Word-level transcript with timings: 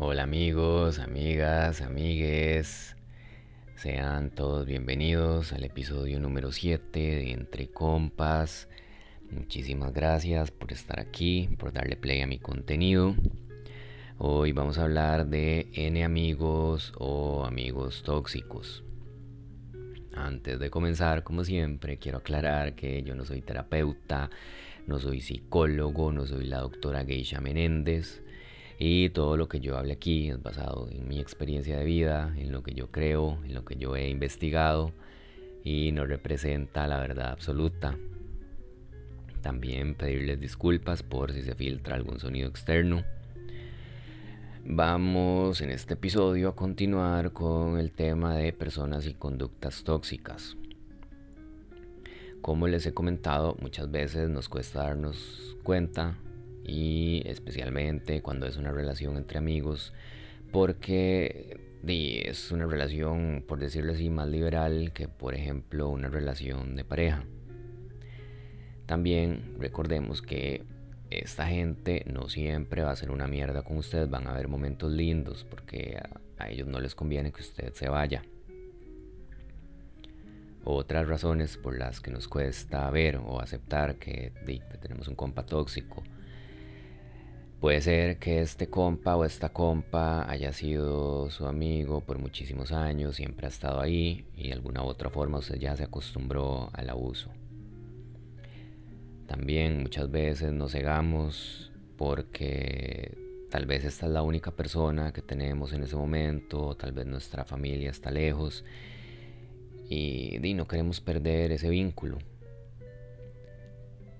Hola 0.00 0.22
amigos, 0.22 1.00
amigas, 1.00 1.80
amigues. 1.80 2.94
Sean 3.74 4.30
todos 4.30 4.64
bienvenidos 4.64 5.52
al 5.52 5.64
episodio 5.64 6.20
número 6.20 6.52
7 6.52 7.00
de 7.00 7.32
Entre 7.32 7.66
Compas. 7.66 8.68
Muchísimas 9.28 9.92
gracias 9.92 10.52
por 10.52 10.70
estar 10.70 11.00
aquí, 11.00 11.48
por 11.58 11.72
darle 11.72 11.96
play 11.96 12.20
a 12.20 12.28
mi 12.28 12.38
contenido. 12.38 13.16
Hoy 14.18 14.52
vamos 14.52 14.78
a 14.78 14.84
hablar 14.84 15.26
de 15.26 15.66
N 15.72 16.04
amigos 16.04 16.92
o 16.96 17.44
amigos 17.44 18.04
tóxicos. 18.04 18.84
Antes 20.14 20.60
de 20.60 20.70
comenzar, 20.70 21.24
como 21.24 21.42
siempre, 21.42 21.98
quiero 21.98 22.18
aclarar 22.18 22.76
que 22.76 23.02
yo 23.02 23.16
no 23.16 23.24
soy 23.24 23.42
terapeuta, 23.42 24.30
no 24.86 25.00
soy 25.00 25.20
psicólogo, 25.20 26.12
no 26.12 26.24
soy 26.24 26.46
la 26.46 26.58
doctora 26.58 27.04
Geisha 27.04 27.40
Menéndez. 27.40 28.22
Y 28.78 29.10
todo 29.10 29.36
lo 29.36 29.48
que 29.48 29.58
yo 29.58 29.76
hable 29.76 29.92
aquí 29.92 30.30
es 30.30 30.40
basado 30.40 30.88
en 30.90 31.08
mi 31.08 31.18
experiencia 31.18 31.76
de 31.76 31.84
vida, 31.84 32.32
en 32.36 32.52
lo 32.52 32.62
que 32.62 32.74
yo 32.74 32.92
creo, 32.92 33.38
en 33.44 33.54
lo 33.54 33.64
que 33.64 33.74
yo 33.74 33.96
he 33.96 34.08
investigado 34.08 34.92
y 35.64 35.90
no 35.90 36.06
representa 36.06 36.86
la 36.86 37.00
verdad 37.00 37.32
absoluta. 37.32 37.98
También 39.42 39.96
pedirles 39.96 40.38
disculpas 40.38 41.02
por 41.02 41.32
si 41.32 41.42
se 41.42 41.56
filtra 41.56 41.96
algún 41.96 42.20
sonido 42.20 42.48
externo. 42.48 43.02
Vamos 44.64 45.60
en 45.60 45.70
este 45.70 45.94
episodio 45.94 46.50
a 46.50 46.54
continuar 46.54 47.32
con 47.32 47.78
el 47.78 47.90
tema 47.90 48.36
de 48.36 48.52
personas 48.52 49.06
y 49.06 49.14
conductas 49.14 49.82
tóxicas. 49.82 50.56
Como 52.42 52.68
les 52.68 52.86
he 52.86 52.94
comentado, 52.94 53.56
muchas 53.60 53.90
veces 53.90 54.28
nos 54.28 54.48
cuesta 54.48 54.84
darnos 54.84 55.56
cuenta 55.64 56.16
y 56.68 57.22
especialmente 57.24 58.20
cuando 58.20 58.46
es 58.46 58.58
una 58.58 58.70
relación 58.70 59.16
entre 59.16 59.38
amigos 59.38 59.94
porque 60.52 61.58
es 61.82 62.52
una 62.52 62.66
relación, 62.66 63.42
por 63.48 63.58
decirlo 63.58 63.92
así, 63.92 64.10
más 64.10 64.28
liberal 64.28 64.92
que 64.92 65.08
por 65.08 65.34
ejemplo 65.34 65.88
una 65.88 66.08
relación 66.08 66.76
de 66.76 66.84
pareja. 66.84 67.24
También 68.84 69.54
recordemos 69.58 70.20
que 70.20 70.64
esta 71.10 71.46
gente 71.46 72.04
no 72.06 72.28
siempre 72.28 72.82
va 72.82 72.90
a 72.90 72.96
ser 72.96 73.10
una 73.10 73.26
mierda 73.26 73.62
con 73.62 73.78
ustedes, 73.78 74.10
van 74.10 74.26
a 74.26 74.32
haber 74.32 74.48
momentos 74.48 74.92
lindos 74.92 75.46
porque 75.48 75.98
a, 76.38 76.50
ellos 76.50 76.68
no 76.68 76.80
les 76.80 76.94
conviene 76.94 77.32
que 77.32 77.40
usted 77.40 77.72
se 77.72 77.88
vaya. 77.88 78.22
Otras 80.64 81.08
razones 81.08 81.56
por 81.56 81.78
las 81.78 82.00
que 82.00 82.10
nos 82.10 82.28
cuesta 82.28 82.90
ver 82.90 83.16
o 83.16 83.40
aceptar 83.40 83.96
que 83.96 84.32
tenemos 84.82 85.08
un 85.08 85.14
compa 85.14 85.46
tóxico 85.46 86.02
Puede 87.60 87.80
ser 87.80 88.18
que 88.20 88.40
este 88.40 88.68
compa 88.68 89.16
o 89.16 89.24
esta 89.24 89.48
compa 89.48 90.30
haya 90.30 90.52
sido 90.52 91.28
su 91.30 91.44
amigo 91.44 92.00
por 92.00 92.18
muchísimos 92.18 92.70
años, 92.70 93.16
siempre 93.16 93.46
ha 93.46 93.48
estado 93.48 93.80
ahí 93.80 94.26
y 94.36 94.48
de 94.48 94.52
alguna 94.52 94.84
u 94.84 94.86
otra 94.86 95.10
forma 95.10 95.38
usted 95.38 95.56
ya 95.56 95.74
se 95.74 95.82
acostumbró 95.82 96.70
al 96.72 96.88
abuso. 96.88 97.32
También 99.26 99.82
muchas 99.82 100.08
veces 100.08 100.52
nos 100.52 100.70
cegamos 100.70 101.72
porque 101.96 103.18
tal 103.50 103.66
vez 103.66 103.84
esta 103.84 104.06
es 104.06 104.12
la 104.12 104.22
única 104.22 104.52
persona 104.52 105.12
que 105.12 105.20
tenemos 105.20 105.72
en 105.72 105.82
ese 105.82 105.96
momento, 105.96 106.76
tal 106.76 106.92
vez 106.92 107.06
nuestra 107.06 107.44
familia 107.44 107.90
está 107.90 108.12
lejos 108.12 108.64
y, 109.90 110.38
y 110.40 110.54
no 110.54 110.68
queremos 110.68 111.00
perder 111.00 111.50
ese 111.50 111.70
vínculo. 111.70 112.18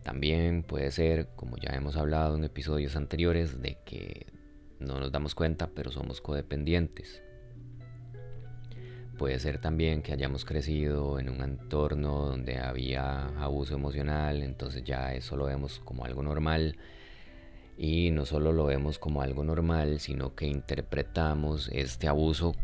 También 0.09 0.63
puede 0.63 0.91
ser, 0.91 1.29
como 1.37 1.59
ya 1.59 1.77
hemos 1.77 1.99
hablado 1.99 2.35
en 2.35 2.43
episodios 2.43 2.97
anteriores, 2.97 3.61
de 3.61 3.77
que 3.85 4.27
no 4.81 4.99
nos 4.99 5.13
damos 5.13 5.35
cuenta 5.35 5.67
pero 5.67 5.91
somos 5.91 6.23
codependientes. 6.23 7.23
Puede 9.19 9.39
ser 9.39 9.61
también 9.61 10.01
que 10.01 10.15
hayamos 10.15 10.47
crecido 10.47 11.21
en 11.21 11.29
un 11.29 11.43
entorno 11.43 12.25
donde 12.25 12.57
había 12.57 13.27
abuso 13.39 13.75
emocional, 13.75 14.43
entonces 14.43 14.83
ya 14.83 15.13
eso 15.13 15.37
lo 15.37 15.45
vemos 15.45 15.79
como 15.81 16.07
algo 16.07 16.23
normal. 16.23 16.79
Y 17.77 18.11
no 18.11 18.25
solo 18.25 18.55
lo 18.55 18.65
vemos 18.65 18.99
como 18.99 19.21
algo 19.21 19.45
normal, 19.45 20.01
sino 20.01 20.35
que 20.35 20.47
interpretamos 20.47 21.69
este 21.71 22.09
abuso 22.09 22.55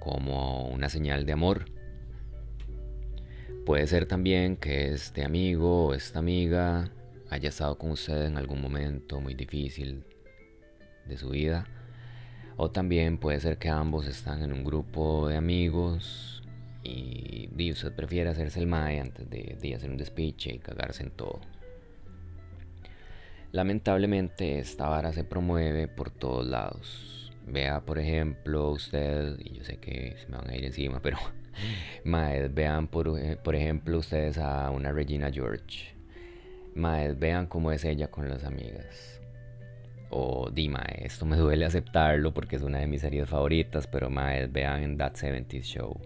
como 0.00 0.66
una 0.66 0.88
señal 0.88 1.26
de 1.26 1.32
amor 1.32 1.77
Puede 3.68 3.86
ser 3.86 4.06
también 4.06 4.56
que 4.56 4.94
este 4.94 5.22
amigo 5.22 5.88
o 5.88 5.94
esta 5.94 6.20
amiga 6.20 6.90
haya 7.28 7.50
estado 7.50 7.76
con 7.76 7.90
usted 7.90 8.24
en 8.24 8.38
algún 8.38 8.62
momento 8.62 9.20
muy 9.20 9.34
difícil 9.34 10.04
de 11.04 11.18
su 11.18 11.28
vida. 11.28 11.66
O 12.56 12.70
también 12.70 13.18
puede 13.18 13.40
ser 13.40 13.58
que 13.58 13.68
ambos 13.68 14.06
están 14.06 14.42
en 14.42 14.54
un 14.54 14.64
grupo 14.64 15.28
de 15.28 15.36
amigos 15.36 16.42
y, 16.82 17.50
usted 17.70 17.92
prefiere 17.92 18.30
hacerse 18.30 18.58
el 18.58 18.68
mae 18.68 19.00
antes 19.00 19.28
de, 19.28 19.58
de 19.60 19.74
hacer 19.74 19.90
un 19.90 19.98
despiche 19.98 20.54
y 20.54 20.58
cagarse 20.60 21.02
en 21.02 21.10
todo. 21.10 21.38
Lamentablemente 23.52 24.60
esta 24.60 24.88
vara 24.88 25.12
se 25.12 25.24
promueve 25.24 25.88
por 25.88 26.08
todos 26.08 26.46
lados. 26.46 27.34
Vea, 27.46 27.84
por 27.84 27.98
ejemplo, 27.98 28.70
usted, 28.70 29.38
y 29.38 29.58
yo 29.58 29.64
sé 29.64 29.76
que 29.76 30.16
se 30.16 30.26
me 30.28 30.38
van 30.38 30.48
a 30.48 30.56
ir 30.56 30.64
encima, 30.64 31.02
pero 31.02 31.18
Maed, 32.04 32.50
vean 32.52 32.88
por, 32.88 33.18
eh, 33.18 33.36
por, 33.36 33.54
ejemplo 33.54 33.98
ustedes 33.98 34.38
a 34.38 34.70
una 34.70 34.92
Regina 34.92 35.30
George. 35.30 35.94
Maed, 36.74 37.16
vean 37.18 37.46
cómo 37.46 37.72
es 37.72 37.84
ella 37.84 38.08
con 38.08 38.28
las 38.28 38.44
amigas. 38.44 39.20
O 40.10 40.50
di 40.50 40.68
Maed, 40.68 41.04
esto 41.04 41.26
me 41.26 41.36
duele 41.36 41.66
aceptarlo 41.66 42.32
porque 42.32 42.56
es 42.56 42.62
una 42.62 42.78
de 42.78 42.86
mis 42.86 43.02
series 43.02 43.28
favoritas, 43.28 43.86
pero 43.86 44.08
Maed, 44.10 44.50
vean 44.50 44.82
en 44.82 44.96
That 44.96 45.16
70 45.16 45.58
Show. 45.58 46.00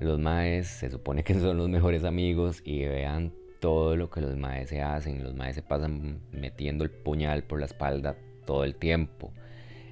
Los 0.00 0.18
Maes 0.18 0.66
se 0.66 0.90
supone 0.90 1.22
que 1.22 1.34
son 1.40 1.58
los 1.58 1.68
mejores 1.68 2.04
amigos 2.04 2.62
y 2.64 2.86
vean 2.86 3.32
todo 3.60 3.94
lo 3.96 4.10
que 4.10 4.22
los 4.22 4.36
Maes 4.36 4.70
se 4.70 4.80
hacen. 4.80 5.22
Los 5.22 5.34
Maes 5.34 5.56
se 5.56 5.62
pasan 5.62 6.20
metiendo 6.32 6.84
el 6.84 6.90
puñal 6.90 7.44
por 7.44 7.60
la 7.60 7.66
espalda 7.66 8.16
todo 8.46 8.64
el 8.64 8.74
tiempo. 8.74 9.32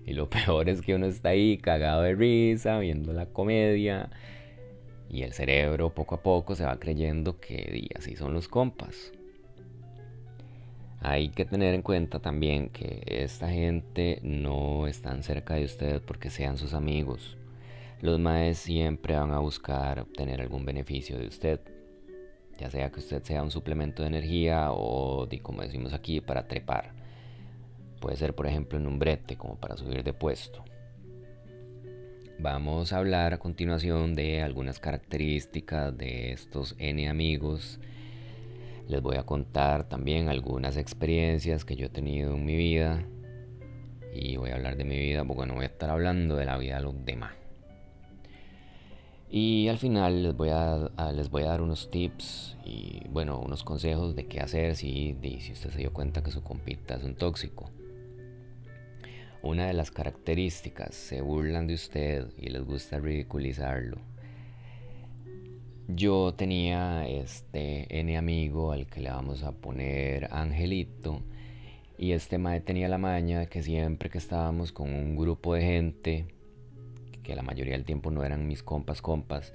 Y 0.06 0.14
lo 0.14 0.30
peor 0.30 0.68
es 0.70 0.80
que 0.80 0.94
uno 0.94 1.06
está 1.06 1.30
ahí 1.30 1.58
cagado 1.58 2.02
de 2.02 2.14
risa, 2.14 2.78
viendo 2.78 3.12
la 3.12 3.26
comedia 3.26 4.08
y 5.10 5.22
el 5.22 5.32
cerebro 5.32 5.94
poco 5.94 6.16
a 6.16 6.22
poco 6.22 6.54
se 6.54 6.64
va 6.64 6.78
creyendo 6.78 7.40
que 7.40 7.88
así 7.96 8.16
son 8.16 8.34
los 8.34 8.48
compas. 8.48 9.12
Hay 11.00 11.28
que 11.28 11.44
tener 11.44 11.74
en 11.74 11.82
cuenta 11.82 12.18
también 12.18 12.70
que 12.70 13.02
esta 13.06 13.48
gente 13.48 14.18
no 14.22 14.86
están 14.88 15.22
cerca 15.22 15.54
de 15.54 15.64
usted 15.64 16.02
porque 16.02 16.28
sean 16.28 16.58
sus 16.58 16.74
amigos. 16.74 17.36
Los 18.00 18.18
maes 18.18 18.58
siempre 18.58 19.16
van 19.16 19.32
a 19.32 19.38
buscar 19.38 20.00
obtener 20.00 20.40
algún 20.40 20.64
beneficio 20.64 21.18
de 21.18 21.28
usted, 21.28 21.60
ya 22.58 22.70
sea 22.70 22.90
que 22.90 22.98
usted 22.98 23.22
sea 23.22 23.42
un 23.42 23.50
suplemento 23.50 24.02
de 24.02 24.08
energía 24.08 24.72
o, 24.72 25.28
como 25.42 25.62
decimos 25.62 25.92
aquí, 25.92 26.20
para 26.20 26.48
trepar. 26.48 26.92
Puede 28.00 28.16
ser, 28.16 28.34
por 28.34 28.46
ejemplo, 28.46 28.78
en 28.78 28.86
un 28.86 28.98
brete, 28.98 29.36
como 29.36 29.56
para 29.56 29.76
subir 29.76 30.02
de 30.02 30.12
puesto. 30.12 30.64
Vamos 32.40 32.92
a 32.92 32.98
hablar 32.98 33.34
a 33.34 33.38
continuación 33.38 34.14
de 34.14 34.42
algunas 34.42 34.78
características 34.78 35.98
de 35.98 36.30
estos 36.30 36.76
N 36.78 37.08
amigos. 37.08 37.80
Les 38.86 39.02
voy 39.02 39.16
a 39.16 39.24
contar 39.24 39.88
también 39.88 40.28
algunas 40.28 40.76
experiencias 40.76 41.64
que 41.64 41.74
yo 41.74 41.86
he 41.86 41.88
tenido 41.88 42.36
en 42.36 42.44
mi 42.44 42.54
vida. 42.54 43.04
Y 44.14 44.36
voy 44.36 44.50
a 44.50 44.54
hablar 44.54 44.76
de 44.76 44.84
mi 44.84 44.96
vida 44.96 45.24
porque 45.24 45.46
no 45.46 45.54
voy 45.54 45.64
a 45.64 45.66
estar 45.66 45.90
hablando 45.90 46.36
de 46.36 46.44
la 46.44 46.56
vida 46.58 46.76
de 46.76 46.82
los 46.82 47.04
demás. 47.04 47.32
Y 49.28 49.66
al 49.66 49.78
final 49.78 50.22
les 50.22 50.36
voy 50.36 50.50
a, 50.50 50.90
les 51.12 51.30
voy 51.30 51.42
a 51.42 51.46
dar 51.46 51.60
unos 51.60 51.90
tips 51.90 52.56
y 52.64 53.02
bueno, 53.08 53.40
unos 53.40 53.64
consejos 53.64 54.14
de 54.14 54.26
qué 54.28 54.38
hacer 54.38 54.76
si, 54.76 55.16
si 55.40 55.52
usted 55.52 55.70
se 55.70 55.78
dio 55.78 55.92
cuenta 55.92 56.22
que 56.22 56.30
su 56.30 56.44
compita 56.44 56.94
es 56.94 57.02
un 57.02 57.16
tóxico. 57.16 57.68
Una 59.42 59.68
de 59.68 59.72
las 59.72 59.92
características, 59.92 60.94
se 60.96 61.20
burlan 61.20 61.68
de 61.68 61.74
usted 61.74 62.26
y 62.36 62.48
les 62.48 62.64
gusta 62.64 62.98
ridiculizarlo. 62.98 63.98
Yo 65.86 66.34
tenía 66.34 67.06
este 67.08 67.86
N 68.00 68.18
amigo 68.18 68.72
al 68.72 68.88
que 68.88 69.00
le 69.00 69.10
vamos 69.10 69.44
a 69.44 69.52
poner 69.52 70.28
Angelito. 70.32 71.22
Y 71.96 72.12
este 72.12 72.38
mae 72.38 72.60
tenía 72.60 72.88
la 72.88 72.98
maña 72.98 73.40
de 73.40 73.46
que 73.46 73.62
siempre 73.62 74.10
que 74.10 74.18
estábamos 74.18 74.72
con 74.72 74.92
un 74.92 75.16
grupo 75.16 75.54
de 75.54 75.62
gente, 75.62 76.26
que 77.22 77.34
la 77.36 77.42
mayoría 77.42 77.74
del 77.74 77.84
tiempo 77.84 78.10
no 78.10 78.24
eran 78.24 78.46
mis 78.46 78.62
compas 78.62 79.00
compas, 79.00 79.54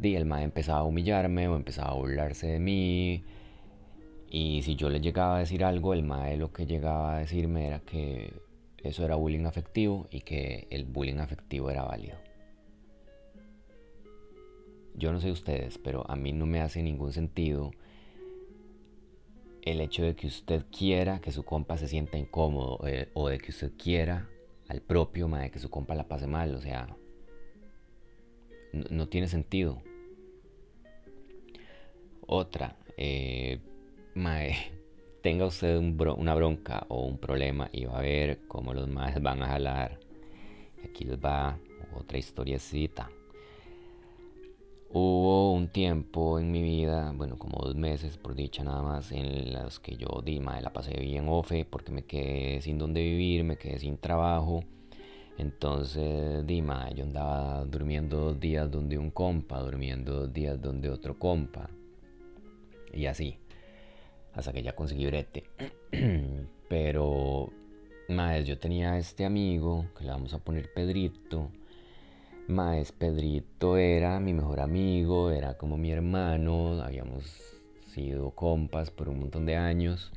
y 0.00 0.14
el 0.14 0.26
mae 0.26 0.44
empezaba 0.44 0.80
a 0.80 0.84
humillarme 0.84 1.48
o 1.48 1.56
empezaba 1.56 1.90
a 1.90 1.94
burlarse 1.94 2.46
de 2.46 2.58
mí. 2.60 3.24
Y 4.30 4.62
si 4.62 4.76
yo 4.76 4.90
le 4.90 5.00
llegaba 5.00 5.36
a 5.36 5.40
decir 5.40 5.64
algo, 5.64 5.94
el 5.94 6.02
mae 6.02 6.36
lo 6.36 6.52
que 6.52 6.66
llegaba 6.66 7.16
a 7.16 7.18
decirme 7.20 7.66
era 7.66 7.80
que 7.80 8.43
eso 8.84 9.04
era 9.04 9.16
bullying 9.16 9.46
afectivo 9.46 10.06
y 10.10 10.20
que 10.20 10.66
el 10.70 10.84
bullying 10.84 11.18
afectivo 11.18 11.70
era 11.70 11.82
válido. 11.84 12.16
Yo 14.94 15.10
no 15.10 15.20
sé 15.20 15.30
ustedes, 15.30 15.78
pero 15.78 16.08
a 16.08 16.14
mí 16.14 16.32
no 16.32 16.46
me 16.46 16.60
hace 16.60 16.82
ningún 16.82 17.12
sentido 17.12 17.72
el 19.62 19.80
hecho 19.80 20.04
de 20.04 20.14
que 20.14 20.26
usted 20.26 20.64
quiera 20.70 21.20
que 21.20 21.32
su 21.32 21.44
compa 21.44 21.78
se 21.78 21.88
sienta 21.88 22.18
incómodo 22.18 22.86
eh, 22.86 23.08
o 23.14 23.28
de 23.28 23.38
que 23.38 23.50
usted 23.50 23.72
quiera 23.82 24.28
al 24.68 24.82
propio, 24.82 25.26
mae, 25.28 25.50
que 25.50 25.58
su 25.58 25.70
compa 25.70 25.94
la 25.94 26.06
pase 26.06 26.26
mal, 26.26 26.54
o 26.54 26.60
sea, 26.60 26.86
no, 28.72 28.84
no 28.90 29.08
tiene 29.08 29.28
sentido. 29.28 29.82
Otra, 32.26 32.76
eh, 32.96 33.60
mae, 34.14 34.73
tenga 35.24 35.46
usted 35.46 35.78
una 35.78 36.34
bronca 36.34 36.84
o 36.88 37.00
un 37.06 37.16
problema 37.16 37.70
y 37.72 37.86
va 37.86 38.00
a 38.00 38.02
ver 38.02 38.40
cómo 38.46 38.74
los 38.74 38.86
maes 38.88 39.22
van 39.22 39.42
a 39.42 39.46
jalar. 39.46 39.98
Aquí 40.84 41.06
les 41.06 41.18
va 41.18 41.58
otra 41.96 42.18
historiecita. 42.18 43.08
Hubo 44.90 45.54
un 45.54 45.68
tiempo 45.68 46.38
en 46.38 46.52
mi 46.52 46.60
vida, 46.60 47.10
bueno, 47.16 47.38
como 47.38 47.58
dos 47.64 47.74
meses 47.74 48.18
por 48.18 48.34
dicha 48.34 48.64
nada 48.64 48.82
más, 48.82 49.12
en 49.12 49.54
los 49.54 49.80
que 49.80 49.96
yo 49.96 50.20
di, 50.22 50.40
mae, 50.40 50.60
la 50.60 50.74
pasé 50.74 50.94
bien 51.00 51.26
ofe 51.30 51.64
porque 51.64 51.90
me 51.90 52.04
quedé 52.04 52.60
sin 52.60 52.76
donde 52.76 53.02
vivir, 53.02 53.44
me 53.44 53.56
quedé 53.56 53.78
sin 53.78 53.96
trabajo. 53.96 54.62
Entonces, 55.38 56.46
di, 56.46 56.60
mae, 56.60 56.94
yo 56.94 57.04
andaba 57.04 57.64
durmiendo 57.64 58.18
dos 58.18 58.38
días 58.38 58.70
donde 58.70 58.98
un 58.98 59.10
compa, 59.10 59.58
durmiendo 59.60 60.12
dos 60.12 60.32
días 60.34 60.60
donde 60.60 60.90
otro 60.90 61.18
compa. 61.18 61.70
Y 62.92 63.06
así, 63.06 63.38
hasta 64.34 64.52
que 64.52 64.62
ya 64.62 64.74
conseguí 64.74 65.06
brete. 65.06 65.44
Pero, 66.68 67.50
mae, 68.08 68.44
yo 68.44 68.58
tenía 68.58 68.98
este 68.98 69.24
amigo, 69.24 69.86
que 69.96 70.04
le 70.04 70.10
vamos 70.10 70.34
a 70.34 70.38
poner 70.38 70.72
Pedrito 70.72 71.50
Maes 72.46 72.92
Pedrito 72.92 73.78
era 73.78 74.20
mi 74.20 74.34
mejor 74.34 74.60
amigo, 74.60 75.30
era 75.30 75.56
como 75.56 75.78
mi 75.78 75.90
hermano, 75.90 76.82
habíamos 76.82 77.24
sido 77.94 78.32
compas 78.32 78.90
por 78.90 79.08
un 79.08 79.20
montón 79.20 79.46
de 79.46 79.56
años. 79.56 80.12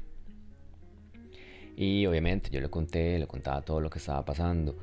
Y 1.77 2.05
obviamente 2.05 2.49
yo 2.49 2.59
le 2.59 2.69
conté, 2.69 3.17
le 3.17 3.27
contaba 3.27 3.61
todo 3.61 3.79
lo 3.79 3.89
que 3.89 3.99
estaba 3.99 4.25
pasando. 4.25 4.77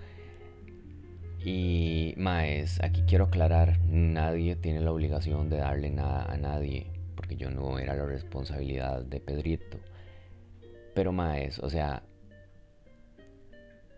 Y 1.44 2.14
Maes, 2.16 2.82
aquí 2.82 3.02
quiero 3.06 3.24
aclarar, 3.24 3.78
nadie 3.90 4.56
tiene 4.56 4.80
la 4.80 4.92
obligación 4.92 5.50
de 5.50 5.58
darle 5.58 5.90
nada 5.90 6.24
a 6.24 6.38
nadie, 6.38 6.86
porque 7.24 7.36
yo 7.36 7.50
no 7.50 7.78
era 7.78 7.94
la 7.94 8.04
responsabilidad 8.04 9.02
de 9.02 9.18
Pedrito. 9.18 9.78
Pero 10.94 11.10
Maes, 11.10 11.58
o 11.58 11.70
sea, 11.70 12.02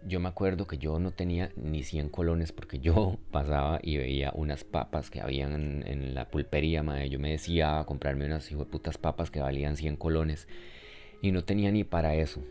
yo 0.06 0.20
me 0.20 0.28
acuerdo 0.28 0.68
que 0.68 0.78
yo 0.78 1.00
no 1.00 1.10
tenía 1.10 1.50
ni 1.56 1.82
100 1.82 2.08
colones 2.08 2.52
porque 2.52 2.78
yo 2.78 3.18
pasaba 3.32 3.80
y 3.82 3.96
veía 3.96 4.30
unas 4.32 4.62
papas 4.62 5.10
que 5.10 5.20
habían 5.20 5.82
en, 5.84 6.14
la 6.14 6.30
pulpería, 6.30 6.84
madre. 6.84 7.08
Yo 7.08 7.18
me 7.18 7.32
decía 7.32 7.80
a 7.80 7.84
comprarme 7.84 8.26
unas 8.26 8.48
hijo 8.52 8.64
de 8.64 8.70
putas 8.70 8.96
papas 8.96 9.32
que 9.32 9.40
valían 9.40 9.76
100 9.76 9.96
colones 9.96 10.46
y 11.20 11.32
no 11.32 11.42
tenía 11.42 11.72
ni 11.72 11.82
para 11.82 12.14
eso. 12.14 12.44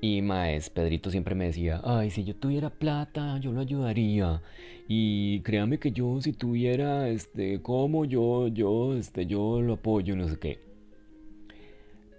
Y 0.00 0.22
maes, 0.22 0.70
Pedrito 0.70 1.10
siempre 1.10 1.34
me 1.34 1.46
decía, 1.46 1.80
ay, 1.82 2.10
si 2.10 2.22
yo 2.22 2.36
tuviera 2.36 2.70
plata, 2.70 3.38
yo 3.38 3.50
lo 3.50 3.60
ayudaría. 3.60 4.40
Y 4.86 5.40
créame 5.40 5.78
que 5.78 5.90
yo, 5.90 6.20
si 6.20 6.32
tuviera, 6.32 7.08
este, 7.08 7.60
como 7.62 8.04
yo, 8.04 8.46
yo, 8.46 8.96
este, 8.96 9.26
yo 9.26 9.60
lo 9.60 9.74
apoyo, 9.74 10.14
no 10.14 10.28
sé 10.28 10.38
qué. 10.38 10.60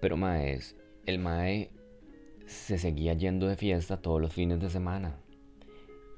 Pero 0.02 0.18
maes, 0.18 0.76
el 1.06 1.20
mae 1.20 1.70
se 2.46 2.78
seguía 2.78 3.14
yendo 3.14 3.48
de 3.48 3.56
fiesta 3.56 4.02
todos 4.02 4.20
los 4.20 4.34
fines 4.34 4.60
de 4.60 4.70
semana. 4.70 5.16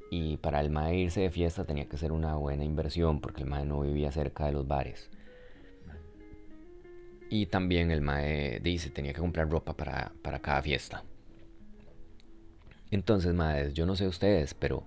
Y 0.10 0.38
para 0.38 0.62
el 0.62 0.72
mae 0.72 0.98
irse 0.98 1.22
de 1.22 1.30
fiesta 1.30 1.66
tenía 1.66 1.88
que 1.88 1.98
ser 1.98 2.12
una 2.12 2.36
buena 2.36 2.66
inversión 2.66 3.22
porque 3.22 3.44
el 3.44 3.50
mae 3.50 3.66
no 3.66 3.82
vivía 3.82 4.12
cerca 4.12 4.48
de 4.48 4.54
los 4.54 4.68
bares. 4.68 5.10
Y 7.30 7.46
también 7.46 7.92
el 7.92 8.02
mae 8.02 8.60
dice 8.62 8.90
tenía 8.90 9.14
que 9.14 9.22
comprar 9.22 9.50
ropa 9.50 9.78
para, 9.78 10.12
para 10.22 10.40
cada 10.40 10.62
fiesta. 10.62 11.04
Entonces, 12.92 13.34
maes, 13.34 13.74
yo 13.74 13.86
no 13.86 13.96
sé 13.96 14.08
ustedes, 14.08 14.54
pero 14.54 14.84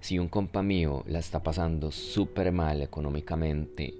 si 0.00 0.18
un 0.18 0.28
compa 0.28 0.62
mío 0.62 1.02
la 1.06 1.18
está 1.18 1.42
pasando 1.42 1.90
súper 1.90 2.52
mal 2.52 2.82
económicamente, 2.82 3.94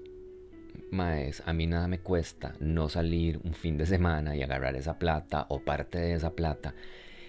maes, 0.91 1.43
a 1.47 1.53
mí 1.55 1.67
nada 1.67 1.89
me 1.89 1.99
cuesta 1.99 2.55
no 2.61 2.91
salir 2.91 3.41
un 3.45 3.55
fin 3.55 3.79
de 3.79 3.87
semana 3.87 4.37
y 4.37 4.43
agarrar 4.43 4.77
esa 4.77 4.99
plata 4.99 5.47
o 5.49 5.61
parte 5.61 5.99
de 5.99 6.15
esa 6.15 6.31
plata 6.31 6.75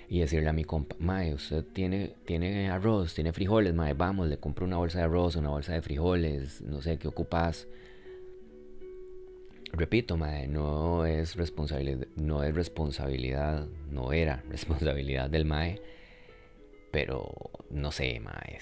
y 0.09 0.19
decirle 0.19 0.49
a 0.49 0.53
mi 0.53 0.63
compa, 0.63 0.95
mae, 0.99 1.33
usted 1.33 1.63
tiene, 1.73 2.15
tiene 2.25 2.69
arroz, 2.69 3.13
tiene 3.13 3.33
frijoles, 3.33 3.73
mae, 3.73 3.93
vamos, 3.93 4.27
le 4.27 4.37
compro 4.37 4.65
una 4.65 4.77
bolsa 4.77 4.99
de 4.99 5.05
arroz, 5.05 5.35
una 5.37 5.49
bolsa 5.49 5.73
de 5.73 5.81
frijoles, 5.81 6.61
no 6.61 6.81
sé, 6.81 6.97
¿qué 6.97 7.07
ocupas? 7.07 7.67
Repito, 9.73 10.17
mae, 10.17 10.47
no 10.47 11.05
es 11.05 11.35
responsabilidad, 11.35 12.07
no 12.15 12.43
es 12.43 12.55
responsabilidad, 12.55 13.67
no 13.91 14.13
era 14.13 14.43
responsabilidad 14.49 15.29
del 15.29 15.45
mae, 15.45 15.81
pero 16.91 17.31
no 17.69 17.91
sé, 17.91 18.19
mae, 18.19 18.59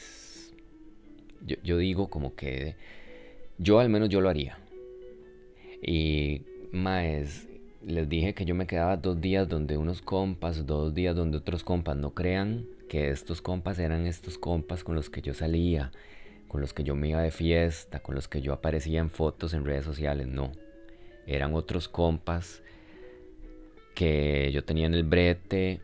yo, 1.63 1.77
digo 1.77 2.09
como 2.09 2.35
que 2.35 2.75
yo 3.57 3.79
al 3.79 3.89
menos 3.89 4.09
yo 4.09 4.21
lo 4.21 4.29
haría. 4.29 4.57
Y 5.81 6.41
maes, 6.71 7.47
les 7.85 8.09
dije 8.09 8.33
que 8.33 8.45
yo 8.45 8.55
me 8.55 8.67
quedaba 8.67 8.97
dos 8.97 9.21
días 9.21 9.47
donde 9.47 9.77
unos 9.77 10.01
compas, 10.01 10.65
dos 10.65 10.93
días 10.93 11.15
donde 11.15 11.37
otros 11.37 11.63
compas. 11.63 11.95
No 11.97 12.13
crean 12.13 12.65
que 12.89 13.09
estos 13.09 13.41
compas 13.41 13.77
eran 13.79 14.07
estos 14.07 14.37
compas 14.37 14.83
con 14.83 14.95
los 14.95 15.09
que 15.09 15.21
yo 15.21 15.33
salía, 15.33 15.91
con 16.47 16.61
los 16.61 16.73
que 16.73 16.83
yo 16.83 16.95
me 16.95 17.09
iba 17.09 17.21
de 17.21 17.31
fiesta, 17.31 17.99
con 17.99 18.15
los 18.15 18.27
que 18.27 18.41
yo 18.41 18.53
aparecía 18.53 18.99
en 18.99 19.09
fotos 19.09 19.53
en 19.53 19.65
redes 19.65 19.85
sociales. 19.85 20.27
No. 20.27 20.51
Eran 21.27 21.53
otros 21.53 21.87
compas 21.87 22.63
que 23.93 24.51
yo 24.51 24.63
tenía 24.63 24.87
en 24.87 24.93
el 24.93 25.03
brete 25.03 25.81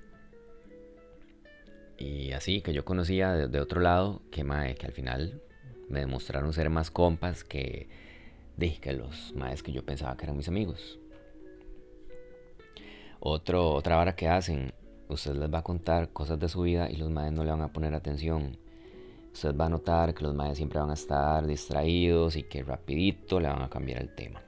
y 2.01 2.33
así 2.33 2.61
que 2.61 2.73
yo 2.73 2.83
conocía 2.83 3.33
de, 3.33 3.59
otro 3.59 3.79
lado 3.79 4.21
que, 4.31 4.43
mae, 4.43 4.73
que 4.75 4.87
al 4.87 4.91
final 4.91 5.41
me 5.87 5.99
demostraron 5.99 6.51
ser 6.51 6.69
más 6.71 6.89
compas 6.89 7.43
que, 7.43 7.89
de, 8.57 8.75
que 8.79 8.93
los 8.93 9.33
maes 9.35 9.61
que 9.61 9.71
yo 9.71 9.85
pensaba 9.85 10.17
que 10.17 10.25
eran 10.25 10.37
mis 10.37 10.47
amigos. 10.47 10.99
Otro, 13.19 13.73
otra 13.73 13.97
vara 13.97 14.15
que 14.15 14.27
hacen, 14.27 14.73
usted 15.09 15.35
les 15.35 15.53
va 15.53 15.59
a 15.59 15.63
contar 15.63 16.09
cosas 16.09 16.39
de 16.39 16.49
su 16.49 16.61
vida 16.61 16.89
y 16.89 16.95
los 16.95 17.11
maes 17.11 17.33
no 17.33 17.43
le 17.43 17.51
van 17.51 17.61
a 17.61 17.71
poner 17.71 17.93
atención. 17.93 18.57
Usted 19.31 19.55
va 19.55 19.67
a 19.67 19.69
notar 19.69 20.15
que 20.15 20.23
los 20.23 20.33
maes 20.33 20.57
siempre 20.57 20.79
van 20.79 20.89
a 20.89 20.95
estar 20.95 21.45
distraídos 21.45 22.35
y 22.35 22.43
que 22.43 22.63
rapidito 22.63 23.39
le 23.39 23.47
van 23.47 23.61
a 23.61 23.69
cambiar 23.69 24.01
el 24.01 24.15
tema. 24.15 24.41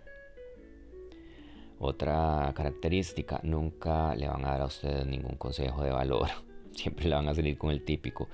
Otra 1.78 2.52
característica, 2.56 3.40
nunca 3.44 4.16
le 4.16 4.28
van 4.28 4.44
a 4.44 4.52
dar 4.54 4.62
a 4.62 4.66
ustedes 4.66 5.06
ningún 5.06 5.36
consejo 5.36 5.84
de 5.84 5.92
valor. 5.92 6.30
Siempre 6.74 7.08
le 7.08 7.16
van 7.16 7.28
a 7.28 7.36
salir 7.36 7.58
con 7.58 7.72
el 7.72 7.84
típico, 7.84 8.30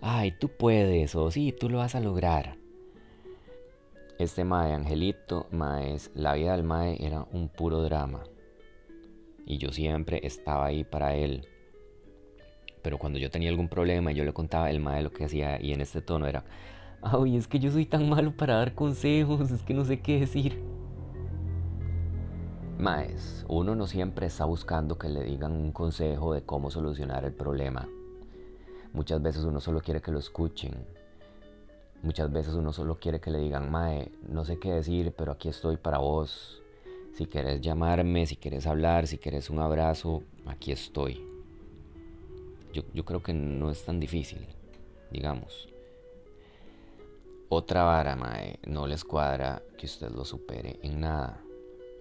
ay, 0.00 0.32
tú 0.32 0.48
puedes 0.48 1.14
o 1.14 1.30
sí, 1.30 1.52
tú 1.58 1.68
lo 1.68 1.78
vas 1.78 1.94
a 1.94 2.00
lograr. 2.00 2.56
Este 4.18 4.44
mae 4.44 4.72
Angelito, 4.72 5.46
maes, 5.50 6.10
la 6.14 6.34
vida 6.34 6.52
del 6.52 6.64
mae 6.64 6.96
era 7.04 7.26
un 7.32 7.48
puro 7.48 7.82
drama. 7.82 8.22
Y 9.46 9.58
yo 9.58 9.72
siempre 9.72 10.20
estaba 10.22 10.66
ahí 10.66 10.84
para 10.84 11.14
él. 11.14 11.48
Pero 12.82 12.98
cuando 12.98 13.18
yo 13.18 13.30
tenía 13.30 13.50
algún 13.50 13.68
problema 13.68 14.12
yo 14.12 14.24
le 14.24 14.32
contaba 14.32 14.70
el 14.70 14.80
mae 14.80 15.02
lo 15.02 15.12
que 15.12 15.24
hacía 15.24 15.60
y 15.60 15.72
en 15.72 15.80
este 15.80 16.02
tono 16.02 16.26
era, 16.26 16.44
ay, 17.02 17.36
es 17.36 17.48
que 17.48 17.58
yo 17.58 17.70
soy 17.70 17.86
tan 17.86 18.08
malo 18.08 18.36
para 18.36 18.56
dar 18.56 18.74
consejos, 18.74 19.50
es 19.50 19.62
que 19.62 19.74
no 19.74 19.84
sé 19.84 20.00
qué 20.00 20.20
decir. 20.20 20.71
Maes, 22.82 23.44
uno 23.46 23.76
no 23.76 23.86
siempre 23.86 24.26
está 24.26 24.44
buscando 24.44 24.98
que 24.98 25.08
le 25.08 25.22
digan 25.22 25.52
un 25.52 25.70
consejo 25.70 26.34
de 26.34 26.42
cómo 26.42 26.68
solucionar 26.68 27.24
el 27.24 27.32
problema. 27.32 27.88
Muchas 28.92 29.22
veces 29.22 29.44
uno 29.44 29.60
solo 29.60 29.80
quiere 29.80 30.02
que 30.02 30.10
lo 30.10 30.18
escuchen. 30.18 30.84
Muchas 32.02 32.32
veces 32.32 32.54
uno 32.54 32.72
solo 32.72 32.98
quiere 32.98 33.20
que 33.20 33.30
le 33.30 33.38
digan, 33.38 33.70
Mae, 33.70 34.10
no 34.26 34.44
sé 34.44 34.58
qué 34.58 34.72
decir, 34.72 35.14
pero 35.16 35.30
aquí 35.30 35.48
estoy 35.48 35.76
para 35.76 35.98
vos. 35.98 36.60
Si 37.14 37.26
quieres 37.26 37.60
llamarme, 37.60 38.26
si 38.26 38.34
quieres 38.34 38.66
hablar, 38.66 39.06
si 39.06 39.16
quieres 39.16 39.48
un 39.48 39.60
abrazo, 39.60 40.24
aquí 40.46 40.72
estoy. 40.72 41.24
Yo, 42.72 43.04
creo 43.04 43.22
que 43.22 43.32
no 43.32 43.70
es 43.70 43.84
tan 43.84 44.00
difícil, 44.00 44.44
digamos. 45.12 45.68
Otra 47.48 47.84
vara, 47.84 48.16
Mae, 48.16 48.58
no 48.66 48.88
les 48.88 49.04
cuadra 49.04 49.62
que 49.78 49.86
usted 49.86 50.10
lo 50.10 50.24
supere 50.24 50.80
en 50.82 50.98
nada. 50.98 51.40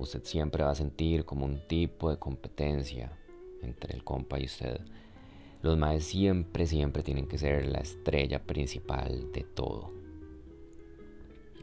Usted 0.02 0.24
siempre 0.24 0.64
va 0.64 0.72
a 0.72 0.76
sentir 0.76 1.26
como 1.26 1.46
un 1.46 1.68
tipo 1.68 2.10
de 2.10 2.18
competencia 2.18 3.12
entre 3.62 3.94
el 3.94 4.04
compa 4.04 4.40
y 4.40 4.46
usted. 4.46 4.82
Los 5.62 5.78
maes 5.78 6.06
siempre, 6.06 6.66
siempre 6.66 7.04
tienen 7.04 7.28
que 7.28 7.38
ser 7.38 7.68
la 7.68 7.82
estrella 7.82 8.42
principal 8.42 9.32
de 9.32 9.44
todo. 9.44 9.92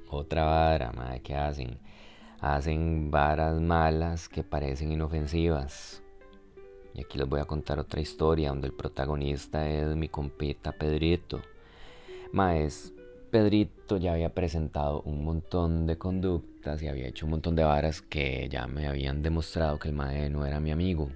Otra 0.09 0.45
vara, 0.45 0.93
mae, 0.93 1.21
¿qué 1.21 1.35
hacen? 1.35 1.81
Hacen 2.39 3.11
varas 3.11 3.61
malas 3.61 4.29
que 4.29 4.45
parecen 4.45 4.93
inofensivas. 4.93 6.01
Y 6.95 7.01
aquí 7.01 7.19
les 7.19 7.29
voy 7.29 7.41
a 7.41 7.45
contar 7.45 7.81
otra 7.81 8.01
historia 8.01 8.51
donde 8.51 8.69
el 8.69 8.73
protagonista 8.73 9.69
es 9.69 9.97
mi 9.97 10.09
compita 10.09 10.71
Pedrito. 10.71 11.43
Maes, 12.31 12.95
Pedrito 13.31 13.99
ya 13.99 14.15
había 14.15 14.35
presentado 14.35 15.03
un 15.03 15.23
montón 15.23 15.87
de 15.87 15.99
conductas 15.99 16.83
y 16.83 16.89
había 16.89 17.09
hecho 17.09 17.27
un 17.27 17.33
montón 17.33 17.55
de 17.57 17.65
varas 17.65 18.01
que 18.01 18.49
ya 18.51 18.67
me 18.67 18.87
habían 18.87 19.23
demostrado 19.23 19.79
que 19.79 19.89
el 19.89 19.95
mae 19.95 20.31
no 20.31 20.47
era 20.47 20.61
mi 20.61 20.71
amigo. 20.71 21.11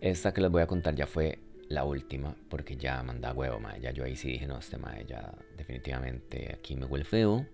Esta 0.00 0.34
que 0.34 0.40
les 0.40 0.50
voy 0.50 0.62
a 0.62 0.66
contar 0.66 0.94
ya 0.94 1.06
fue 1.06 1.38
la 1.68 1.84
última, 1.84 2.36
porque 2.50 2.76
ya 2.76 3.02
manda 3.02 3.32
huevo, 3.32 3.60
mae. 3.60 3.80
Ya 3.80 3.92
yo 3.92 4.04
ahí 4.04 4.16
sí 4.16 4.28
dije, 4.28 4.46
no, 4.46 4.58
este 4.58 4.78
mae 4.78 5.04
ya 5.06 5.32
definitivamente 5.56 6.52
aquí 6.52 6.76
me 6.76 6.86
huele 6.86 7.04
feo. 7.04 7.46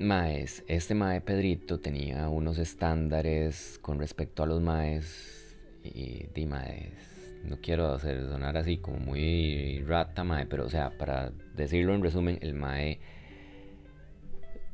Maes, 0.00 0.64
este 0.66 0.94
mae 0.94 1.20
Pedrito 1.20 1.78
tenía 1.78 2.28
unos 2.28 2.58
estándares 2.58 3.78
con 3.80 3.98
respecto 3.98 4.42
a 4.42 4.46
los 4.46 4.60
maes 4.60 5.56
y 5.84 6.26
di 6.34 6.46
maes, 6.46 7.13
no 7.44 7.58
quiero 7.60 7.92
hacer 7.92 8.26
sonar 8.28 8.56
así 8.56 8.78
como 8.78 8.98
muy 8.98 9.82
rata 9.86 10.24
mae, 10.24 10.46
pero 10.46 10.66
o 10.66 10.70
sea, 10.70 10.90
para 10.98 11.32
decirlo 11.54 11.94
en 11.94 12.02
resumen, 12.02 12.38
el 12.42 12.54
mae, 12.54 13.00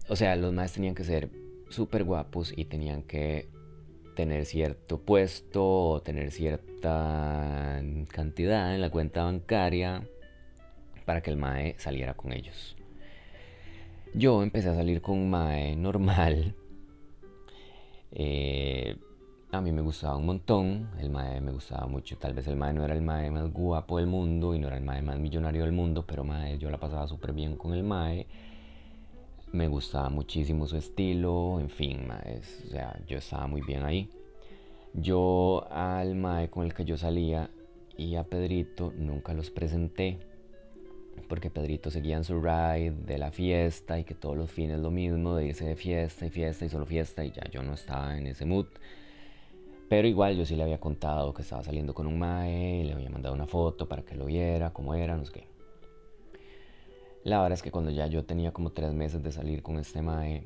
o 0.08 0.16
sea, 0.16 0.36
los 0.36 0.52
maes 0.52 0.72
tenían 0.72 0.94
que 0.94 1.04
ser 1.04 1.30
súper 1.68 2.04
guapos 2.04 2.52
y 2.56 2.64
tenían 2.64 3.02
que 3.02 3.48
tener 4.16 4.44
cierto 4.44 5.00
puesto 5.00 5.64
o 5.64 6.02
tener 6.02 6.30
cierta 6.30 7.80
cantidad 8.08 8.74
en 8.74 8.80
la 8.80 8.90
cuenta 8.90 9.24
bancaria 9.24 10.06
para 11.04 11.22
que 11.22 11.30
el 11.30 11.36
mae 11.36 11.74
saliera 11.78 12.14
con 12.14 12.32
ellos. 12.32 12.76
Yo 14.14 14.42
empecé 14.42 14.70
a 14.70 14.74
salir 14.74 15.00
con 15.00 15.18
un 15.18 15.30
mae 15.30 15.76
normal. 15.76 16.54
Eh, 18.12 18.96
a 19.52 19.60
mí 19.60 19.72
me 19.72 19.82
gustaba 19.82 20.16
un 20.16 20.26
montón, 20.26 20.90
el 21.00 21.10
mae 21.10 21.40
me 21.40 21.50
gustaba 21.50 21.86
mucho. 21.86 22.16
Tal 22.16 22.34
vez 22.34 22.46
el 22.46 22.56
mae 22.56 22.72
no 22.72 22.84
era 22.84 22.94
el 22.94 23.02
mae 23.02 23.30
más 23.30 23.52
guapo 23.52 23.98
del 23.98 24.06
mundo 24.06 24.54
y 24.54 24.60
no 24.60 24.68
era 24.68 24.76
el 24.76 24.84
mae 24.84 25.02
más 25.02 25.18
millonario 25.18 25.64
del 25.64 25.72
mundo, 25.72 26.04
pero 26.06 26.24
mae, 26.24 26.58
yo 26.58 26.70
la 26.70 26.78
pasaba 26.78 27.08
súper 27.08 27.32
bien 27.32 27.56
con 27.56 27.74
el 27.74 27.82
mae. 27.82 28.26
Me 29.52 29.66
gustaba 29.66 30.08
muchísimo 30.08 30.66
su 30.68 30.76
estilo, 30.76 31.58
en 31.58 31.68
fin, 31.68 32.06
mae, 32.06 32.38
o 32.38 32.70
sea, 32.70 32.96
yo 33.08 33.18
estaba 33.18 33.48
muy 33.48 33.62
bien 33.62 33.82
ahí. 33.82 34.08
Yo 34.94 35.66
al 35.70 36.14
mae 36.14 36.48
con 36.48 36.64
el 36.64 36.72
que 36.72 36.84
yo 36.84 36.96
salía 36.96 37.50
y 37.96 38.14
a 38.14 38.24
Pedrito 38.24 38.92
nunca 38.96 39.34
los 39.34 39.50
presenté 39.50 40.20
porque 41.28 41.50
Pedrito 41.50 41.90
seguía 41.90 42.16
en 42.16 42.24
su 42.24 42.40
ride 42.40 42.92
de 42.92 43.18
la 43.18 43.30
fiesta 43.30 43.98
y 43.98 44.04
que 44.04 44.14
todos 44.14 44.36
los 44.36 44.50
fines 44.50 44.78
lo 44.78 44.90
mismo, 44.90 45.36
de 45.36 45.46
irse 45.46 45.64
de 45.64 45.76
fiesta 45.76 46.26
y 46.26 46.30
fiesta 46.30 46.64
y 46.64 46.68
solo 46.68 46.86
fiesta 46.86 47.24
y 47.24 47.30
ya 47.30 47.44
yo 47.50 47.62
no 47.62 47.74
estaba 47.74 48.16
en 48.16 48.26
ese 48.28 48.44
mood. 48.44 48.66
Pero 49.90 50.06
igual 50.06 50.36
yo 50.36 50.46
sí 50.46 50.54
le 50.54 50.62
había 50.62 50.78
contado 50.78 51.34
que 51.34 51.42
estaba 51.42 51.64
saliendo 51.64 51.94
con 51.94 52.06
un 52.06 52.16
mae, 52.16 52.84
le 52.84 52.92
había 52.92 53.10
mandado 53.10 53.34
una 53.34 53.48
foto 53.48 53.88
para 53.88 54.02
que 54.02 54.14
lo 54.14 54.26
viera, 54.26 54.72
cómo 54.72 54.94
era, 54.94 55.16
no 55.16 55.24
sé 55.24 55.32
qué. 55.32 55.48
La 57.24 57.42
verdad 57.42 57.54
es 57.54 57.62
que 57.62 57.72
cuando 57.72 57.90
ya 57.90 58.06
yo 58.06 58.24
tenía 58.24 58.52
como 58.52 58.70
tres 58.70 58.92
meses 58.92 59.20
de 59.20 59.32
salir 59.32 59.64
con 59.64 59.78
este 59.78 60.00
mae, 60.00 60.44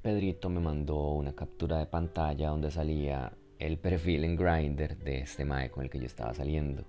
Pedrito 0.00 0.48
me 0.48 0.60
mandó 0.60 1.10
una 1.10 1.32
captura 1.34 1.78
de 1.78 1.86
pantalla 1.86 2.50
donde 2.50 2.70
salía 2.70 3.32
el 3.58 3.78
perfil 3.78 4.22
en 4.22 4.36
Grindr 4.36 4.96
de 4.98 5.18
este 5.18 5.44
mae 5.44 5.72
con 5.72 5.82
el 5.82 5.90
que 5.90 5.98
yo 5.98 6.06
estaba 6.06 6.32
saliendo. 6.32 6.84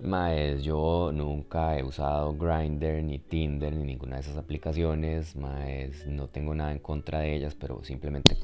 Maes, 0.00 0.64
yo 0.64 1.12
nunca 1.14 1.78
he 1.78 1.84
usado 1.84 2.36
Grindr, 2.36 3.04
ni 3.04 3.20
Tinder, 3.20 3.72
ni 3.72 3.84
ninguna 3.84 4.16
de 4.16 4.22
esas 4.22 4.36
aplicaciones. 4.36 5.36
Maes, 5.36 6.08
no 6.08 6.26
tengo 6.26 6.56
nada 6.56 6.72
en 6.72 6.80
contra 6.80 7.20
de 7.20 7.36
ellas, 7.36 7.54
pero 7.54 7.84
simplemente 7.84 8.36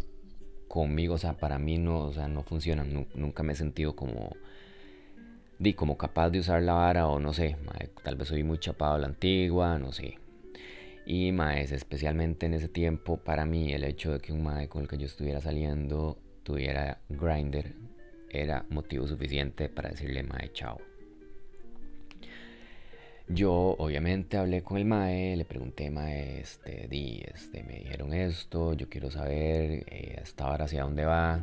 conmigo, 0.73 1.17
o 1.17 1.19
sea, 1.19 1.35
para 1.35 1.59
mí 1.59 1.77
no, 1.77 1.99
o 1.99 2.13
sea, 2.15 2.29
no 2.29 2.43
funcionan. 2.45 3.07
Nunca 3.15 3.43
me 3.43 3.53
he 3.53 3.57
sentido 3.57 3.95
como, 3.95 4.35
di, 5.59 5.75
como 5.75 5.99
capaz 5.99 6.31
de 6.31 6.39
usar 6.39 6.63
la 6.63 6.73
vara 6.73 7.09
o 7.09 7.21
no 7.21 7.35
sé. 7.35 7.57
Tal 8.03 8.17
vez 8.17 8.29
soy 8.29 8.43
muy 8.43 8.59
chapado 8.59 8.95
a 8.95 8.99
la 8.99 9.09
antigua, 9.09 9.79
no 9.79 9.93
sé. 9.93 10.19
Y 11.05 11.31
maes, 11.33 11.73
especialmente 11.73 12.47
en 12.47 12.55
ese 12.55 12.69
tiempo, 12.69 13.19
para 13.19 13.45
mí 13.45 13.75
el 13.75 13.85
hecho 13.85 14.13
de 14.13 14.21
que 14.21 14.33
un 14.33 14.45
mae 14.45 14.69
con 14.69 14.81
el 14.81 14.89
que 14.89 14.97
yo 14.97 15.05
estuviera 15.05 15.43
saliendo 15.43 16.17
tuviera 16.43 17.03
Grindr 17.11 17.75
era 18.31 18.65
motivo 18.71 19.07
suficiente 19.07 19.69
para 19.69 19.91
decirle 19.91 20.23
mae 20.23 20.53
chao. 20.55 20.92
Yo 23.29 23.77
obviamente 23.79 24.37
hablé 24.37 24.63
con 24.63 24.79
el 24.79 24.85
mae, 24.85 25.37
le 25.37 25.45
pregunté, 25.45 25.91
mae, 25.91 26.41
este, 26.41 26.89
di, 26.89 27.23
este, 27.33 27.63
me 27.63 27.79
dijeron 27.79 28.13
esto, 28.13 28.75
yo 28.75 28.89
quiero 28.89 29.11
saber 29.11 29.85
eh, 29.87 30.19
hasta 30.21 30.45
ahora 30.45 30.65
hacia 30.65 30.83
dónde 30.83 31.05
va. 31.05 31.41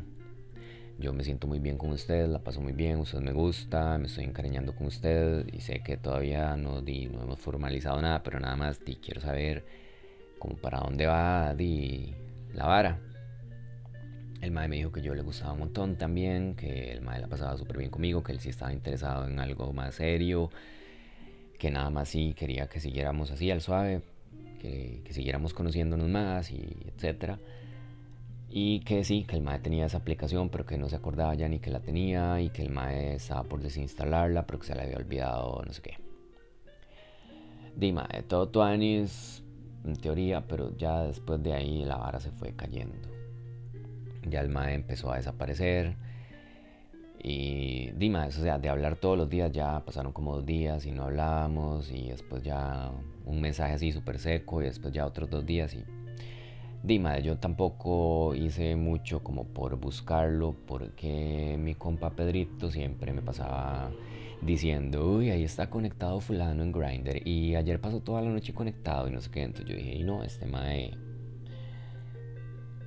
Yo 1.00 1.14
me 1.14 1.24
siento 1.24 1.48
muy 1.48 1.60
bien 1.60 1.78
con 1.78 1.92
usted, 1.92 2.28
la 2.28 2.40
paso 2.40 2.60
muy 2.60 2.74
bien, 2.74 3.00
usted 3.00 3.20
me 3.20 3.32
gusta, 3.32 3.98
me 3.98 4.08
estoy 4.08 4.26
encariñando 4.26 4.76
con 4.76 4.88
usted 4.88 5.48
y 5.54 5.62
sé 5.62 5.82
que 5.82 5.96
todavía 5.96 6.58
no, 6.58 6.82
di, 6.82 7.08
no 7.08 7.24
hemos 7.24 7.40
formalizado 7.40 8.02
nada, 8.02 8.22
pero 8.22 8.40
nada 8.42 8.58
más 8.58 8.84
di, 8.84 8.98
quiero 8.98 9.22
saber 9.22 9.64
como 10.38 10.58
para 10.58 10.80
dónde 10.80 11.06
va 11.06 11.56
di, 11.56 12.14
la 12.54 12.66
vara. 12.66 13.00
El 14.42 14.52
mae 14.52 14.68
me 14.68 14.76
dijo 14.76 14.92
que 14.92 15.02
yo 15.02 15.16
le 15.16 15.22
gustaba 15.22 15.54
un 15.54 15.60
montón 15.60 15.96
también, 15.96 16.56
que 16.56 16.92
el 16.92 17.02
mae 17.02 17.22
la 17.22 17.28
pasaba 17.28 17.58
súper 17.58 17.78
bien 17.78 17.90
conmigo, 17.90 18.22
que 18.22 18.34
él 18.34 18.42
sí 18.42 18.50
estaba 18.50 18.74
interesado 18.74 19.26
en 19.26 19.40
algo 19.40 19.72
más 19.72 19.96
serio, 19.96 20.50
que 21.60 21.70
nada 21.70 21.90
más 21.92 22.10
sí 22.10 22.34
quería 22.34 22.68
que 22.68 22.80
siguiéramos 22.80 23.30
así 23.32 23.52
al 23.52 23.62
suave, 23.62 24.02
que, 24.60 25.02
que 25.04 25.14
siguiéramos 25.14 25.54
conociéndonos 25.54 26.08
más 26.08 26.52
y 26.52 26.78
etcétera. 26.96 27.38
Y 28.50 28.80
que 28.80 29.04
sí, 29.04 29.26
que 29.26 29.36
el 29.36 29.44
MAE 29.44 29.60
tenía 29.60 29.86
esa 29.86 30.00
aplicación, 30.00 30.50
pero 30.50 30.66
que 30.66 30.78
no 30.78 30.90
se 30.90 30.96
acordaba 30.96 31.36
ya 31.36 31.48
ni 31.48 31.60
que 31.60 31.70
la 31.70 31.82
tenía 31.82 32.42
y 32.42 32.50
que 32.50 32.64
el 32.64 32.72
MAE 32.72 33.16
estaba 33.16 33.44
por 33.44 33.62
desinstalarla, 33.62 34.48
pero 34.48 34.58
que 34.60 34.68
se 34.68 34.76
le 34.76 34.82
había 34.82 34.98
olvidado 34.98 35.62
no 35.64 35.72
sé 35.72 35.82
qué. 35.84 35.98
Dima, 37.76 38.08
todo 38.28 38.50
Tuanis 38.50 39.44
en 39.86 39.96
teoría, 39.98 40.48
pero 40.48 40.76
ya 40.76 41.04
después 41.04 41.44
de 41.44 41.54
ahí 41.54 41.86
la 41.86 41.98
vara 41.98 42.20
se 42.20 42.32
fue 42.32 42.56
cayendo. 42.56 43.08
Ya 44.28 44.42
el 44.42 44.50
MAE 44.50 44.74
empezó 44.74 45.12
a 45.12 45.18
desaparecer 45.18 45.96
y 47.22 47.92
Dima, 47.92 48.28
o 48.28 48.32
sea, 48.32 48.60
de 48.60 48.70
hablar 48.70 48.96
todos 48.96 49.18
los 49.18 49.30
días 49.30 49.52
ya 49.52 49.84
pasaron 49.86 50.14
como 50.14 50.36
dos 50.36 50.46
días 50.46 50.86
y 50.86 50.92
no 50.92 51.04
hablábamos 51.04 51.92
y 51.92 52.10
después 52.10 52.44
ya 52.44 52.92
un 53.26 53.42
mensaje 53.42 53.74
así 53.74 53.92
súper 53.92 54.20
seco 54.20 54.62
y 54.62 54.66
después 54.66 54.94
ya 54.94 55.06
otros 55.06 55.30
dos 55.30 55.46
días 55.46 55.74
y 55.74 55.84
Dima, 56.82 57.20
yo 57.20 57.38
tampoco 57.38 58.34
hice 58.36 58.78
mucho 58.78 59.22
como 59.22 59.44
por 59.44 59.76
buscarlo 59.76 60.56
porque 60.66 61.58
mi 61.60 61.76
compa 61.76 62.12
Pedrito 62.12 62.72
siempre 62.72 63.12
me 63.12 63.22
pasaba 63.22 63.92
diciendo, 64.42 65.12
uy, 65.18 65.30
ahí 65.30 65.44
está 65.44 65.70
conectado 65.70 66.22
fulano 66.22 66.64
en 66.64 66.72
Grindr 66.72 67.28
y 67.28 67.56
ayer 67.56 67.82
pasó 67.82 68.00
toda 68.00 68.22
la 68.22 68.30
noche 68.30 68.54
conectado 68.54 69.10
y 69.10 69.12
no 69.12 69.20
sé 69.20 69.30
qué, 69.30 69.44
entonces 69.44 69.70
yo 69.70 69.76
dije, 69.76 69.96
y 69.96 70.04
no, 70.04 70.24
este 70.24 70.46
mae 70.46 70.98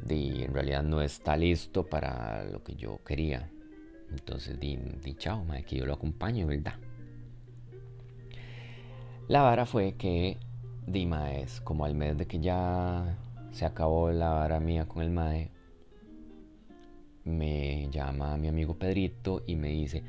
di, 0.06 0.42
en 0.42 0.54
realidad 0.54 0.82
no 0.82 1.02
está 1.02 1.36
listo 1.36 1.84
para 1.84 2.44
lo 2.44 2.62
que 2.62 2.74
yo 2.74 2.98
quería. 3.04 3.51
Entonces 4.12 4.60
di, 4.60 4.78
di 5.02 5.14
chao, 5.14 5.44
mae, 5.44 5.64
que 5.64 5.76
yo 5.76 5.86
lo 5.86 5.94
acompaño, 5.94 6.46
¿verdad? 6.46 6.74
La 9.28 9.42
vara 9.42 9.66
fue 9.66 9.94
que 9.94 10.36
di 10.86 11.08
es 11.36 11.60
como 11.60 11.84
al 11.84 11.94
mes 11.94 12.18
de 12.18 12.26
que 12.26 12.40
ya 12.40 13.16
se 13.52 13.64
acabó 13.64 14.10
la 14.10 14.30
vara 14.30 14.60
mía 14.60 14.86
con 14.86 15.02
el 15.02 15.10
mae, 15.10 15.50
me 17.24 17.88
llama 17.90 18.36
mi 18.36 18.48
amigo 18.48 18.74
Pedrito 18.74 19.42
y 19.46 19.56
me 19.56 19.68
dice, 19.68 20.02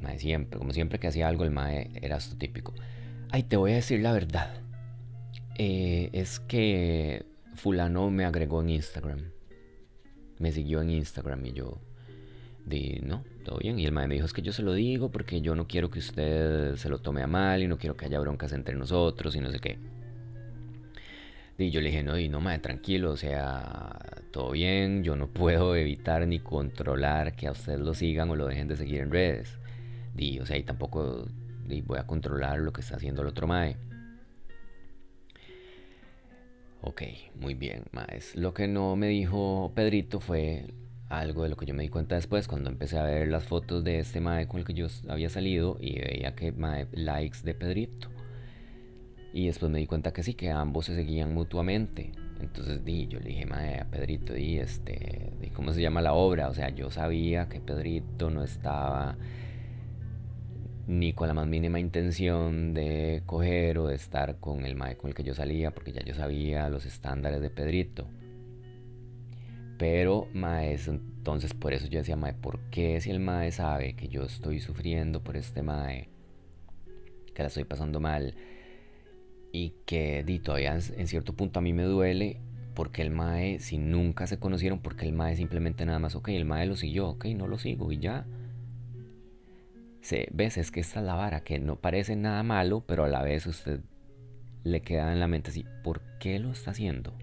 mae, 0.00 0.18
siempre, 0.18 0.58
como 0.58 0.72
siempre 0.72 0.98
que 0.98 1.06
hacía 1.08 1.28
algo 1.28 1.44
el 1.44 1.50
mae 1.50 1.90
era 2.02 2.16
esto 2.16 2.36
típico. 2.36 2.74
Ay, 3.30 3.44
te 3.44 3.56
voy 3.56 3.72
a 3.72 3.76
decir 3.76 4.00
la 4.00 4.12
verdad. 4.12 4.52
Eh, 5.56 6.10
es 6.12 6.40
que 6.40 7.24
fulano 7.54 8.10
me 8.10 8.24
agregó 8.24 8.62
en 8.62 8.70
Instagram. 8.70 9.20
Me 10.38 10.52
siguió 10.52 10.80
en 10.82 10.90
Instagram 10.90 11.44
y 11.46 11.52
yo, 11.52 11.78
di, 12.64 13.00
no, 13.02 13.22
todo 13.40 13.58
bien. 13.58 13.78
Y 13.78 13.86
el 13.86 13.92
mae 13.92 14.06
me 14.06 14.14
dijo, 14.14 14.26
es 14.26 14.32
que 14.32 14.42
yo 14.42 14.52
se 14.52 14.62
lo 14.62 14.72
digo 14.74 15.10
porque 15.10 15.40
yo 15.40 15.54
no 15.54 15.66
quiero 15.66 15.90
que 15.90 15.98
usted 15.98 16.76
se 16.76 16.88
lo 16.88 17.00
tome 17.00 17.22
a 17.22 17.26
mal 17.26 17.62
y 17.62 17.68
no 17.68 17.78
quiero 17.78 17.96
que 17.96 18.06
haya 18.06 18.20
broncas 18.20 18.52
entre 18.52 18.74
nosotros 18.74 19.34
y 19.36 19.40
no 19.40 19.50
sé 19.50 19.58
qué. 19.58 19.78
Y 21.58 21.70
yo 21.70 21.80
le 21.82 21.90
dije, 21.90 22.02
no, 22.02 22.18
y 22.18 22.28
no, 22.30 22.40
mae, 22.40 22.58
tranquilo, 22.58 23.10
o 23.10 23.16
sea, 23.18 23.98
todo 24.30 24.52
bien, 24.52 25.04
yo 25.04 25.14
no 25.14 25.28
puedo 25.28 25.76
evitar 25.76 26.26
ni 26.26 26.40
controlar 26.40 27.36
que 27.36 27.48
a 27.48 27.52
usted 27.52 27.78
lo 27.78 27.92
sigan 27.92 28.30
o 28.30 28.36
lo 28.36 28.46
dejen 28.46 28.66
de 28.68 28.76
seguir 28.76 29.00
en 29.00 29.10
redes. 29.10 29.58
Y, 30.16 30.38
o 30.40 30.46
sea, 30.46 30.56
y 30.56 30.62
tampoco 30.62 31.26
di, 31.66 31.82
voy 31.82 31.98
a 31.98 32.06
controlar 32.06 32.60
lo 32.60 32.72
que 32.72 32.80
está 32.80 32.96
haciendo 32.96 33.22
el 33.22 33.28
otro 33.28 33.46
mae. 33.46 33.76
Ok, 36.82 37.02
muy 37.34 37.54
bien, 37.54 37.84
maes. 37.92 38.34
Lo 38.36 38.54
que 38.54 38.66
no 38.66 38.96
me 38.96 39.08
dijo 39.08 39.70
Pedrito 39.74 40.18
fue 40.20 40.64
algo 41.10 41.42
de 41.42 41.50
lo 41.50 41.56
que 41.56 41.66
yo 41.66 41.74
me 41.74 41.82
di 41.82 41.88
cuenta 41.88 42.14
después 42.14 42.46
cuando 42.48 42.70
empecé 42.70 42.96
a 42.96 43.02
ver 43.02 43.28
las 43.28 43.44
fotos 43.44 43.84
de 43.84 43.98
este 43.98 44.20
mae 44.20 44.46
con 44.46 44.60
el 44.60 44.64
que 44.64 44.74
yo 44.74 44.86
había 45.08 45.28
salido 45.28 45.76
y 45.80 45.98
veía 45.98 46.34
que 46.34 46.52
mae 46.52 46.86
likes 46.92 47.40
de 47.42 47.52
Pedrito. 47.52 48.08
Y 49.32 49.46
después 49.46 49.70
me 49.70 49.78
di 49.78 49.86
cuenta 49.86 50.12
que 50.12 50.22
sí, 50.22 50.34
que 50.34 50.50
ambos 50.50 50.86
se 50.86 50.94
seguían 50.94 51.34
mutuamente. 51.34 52.12
Entonces 52.40 52.84
di, 52.84 53.06
yo 53.08 53.20
le 53.20 53.28
dije, 53.28 53.46
mae, 53.46 53.80
a 53.80 53.84
Pedrito, 53.84 54.32
di, 54.32 54.58
este, 54.58 55.32
¿cómo 55.54 55.72
se 55.72 55.82
llama 55.82 56.00
la 56.00 56.14
obra? 56.14 56.48
O 56.48 56.54
sea, 56.54 56.70
yo 56.70 56.90
sabía 56.90 57.48
que 57.48 57.60
Pedrito 57.60 58.30
no 58.30 58.42
estaba 58.42 59.16
ni 60.86 61.12
con 61.12 61.28
la 61.28 61.34
más 61.34 61.46
mínima 61.46 61.78
intención 61.78 62.74
de 62.74 63.22
coger 63.26 63.78
o 63.78 63.86
de 63.88 63.94
estar 63.94 64.38
con 64.40 64.64
el 64.64 64.74
mae 64.74 64.96
con 64.96 65.10
el 65.10 65.14
que 65.14 65.22
yo 65.22 65.34
salía, 65.34 65.72
porque 65.72 65.92
ya 65.92 66.02
yo 66.04 66.14
sabía 66.14 66.68
los 66.68 66.86
estándares 66.86 67.40
de 67.40 67.50
Pedrito. 67.50 68.08
Pero, 69.80 70.28
mae, 70.34 70.76
entonces 70.88 71.54
por 71.54 71.72
eso 71.72 71.86
yo 71.86 72.00
decía, 72.00 72.14
mae, 72.14 72.34
¿por 72.34 72.60
qué 72.70 73.00
si 73.00 73.10
el 73.10 73.18
mae 73.18 73.50
sabe 73.50 73.94
que 73.96 74.08
yo 74.08 74.24
estoy 74.24 74.60
sufriendo 74.60 75.24
por 75.24 75.38
este 75.38 75.62
mae? 75.62 76.10
Que 77.34 77.42
la 77.42 77.48
estoy 77.48 77.64
pasando 77.64 77.98
mal. 77.98 78.34
Y 79.52 79.72
que 79.86 80.22
di, 80.22 80.38
todavía 80.38 80.74
en 80.74 81.06
cierto 81.06 81.32
punto 81.32 81.60
a 81.60 81.62
mí 81.62 81.72
me 81.72 81.84
duele. 81.84 82.42
Porque 82.74 83.00
el 83.00 83.10
mae, 83.10 83.58
si 83.58 83.78
nunca 83.78 84.26
se 84.26 84.38
conocieron, 84.38 84.80
porque 84.80 85.06
el 85.06 85.14
mae 85.14 85.34
simplemente 85.34 85.86
nada 85.86 85.98
más, 85.98 86.14
ok, 86.14 86.28
el 86.28 86.44
mae 86.44 86.66
lo 86.66 86.76
siguió, 86.76 87.08
ok, 87.08 87.24
no 87.28 87.46
lo 87.46 87.56
sigo 87.56 87.90
y 87.90 88.00
ya. 88.00 88.26
Se, 90.02 90.28
ves, 90.30 90.58
es 90.58 90.70
que 90.70 90.80
esta 90.80 91.00
es 91.00 91.06
la 91.06 91.14
vara, 91.14 91.40
que 91.40 91.58
no 91.58 91.76
parece 91.76 92.16
nada 92.16 92.42
malo, 92.42 92.84
pero 92.86 93.04
a 93.04 93.08
la 93.08 93.22
vez 93.22 93.46
usted 93.46 93.80
le 94.62 94.82
queda 94.82 95.10
en 95.10 95.20
la 95.20 95.26
mente 95.26 95.48
así, 95.48 95.64
¿por 95.82 96.02
qué 96.18 96.38
lo 96.38 96.52
está 96.52 96.72
haciendo? 96.72 97.14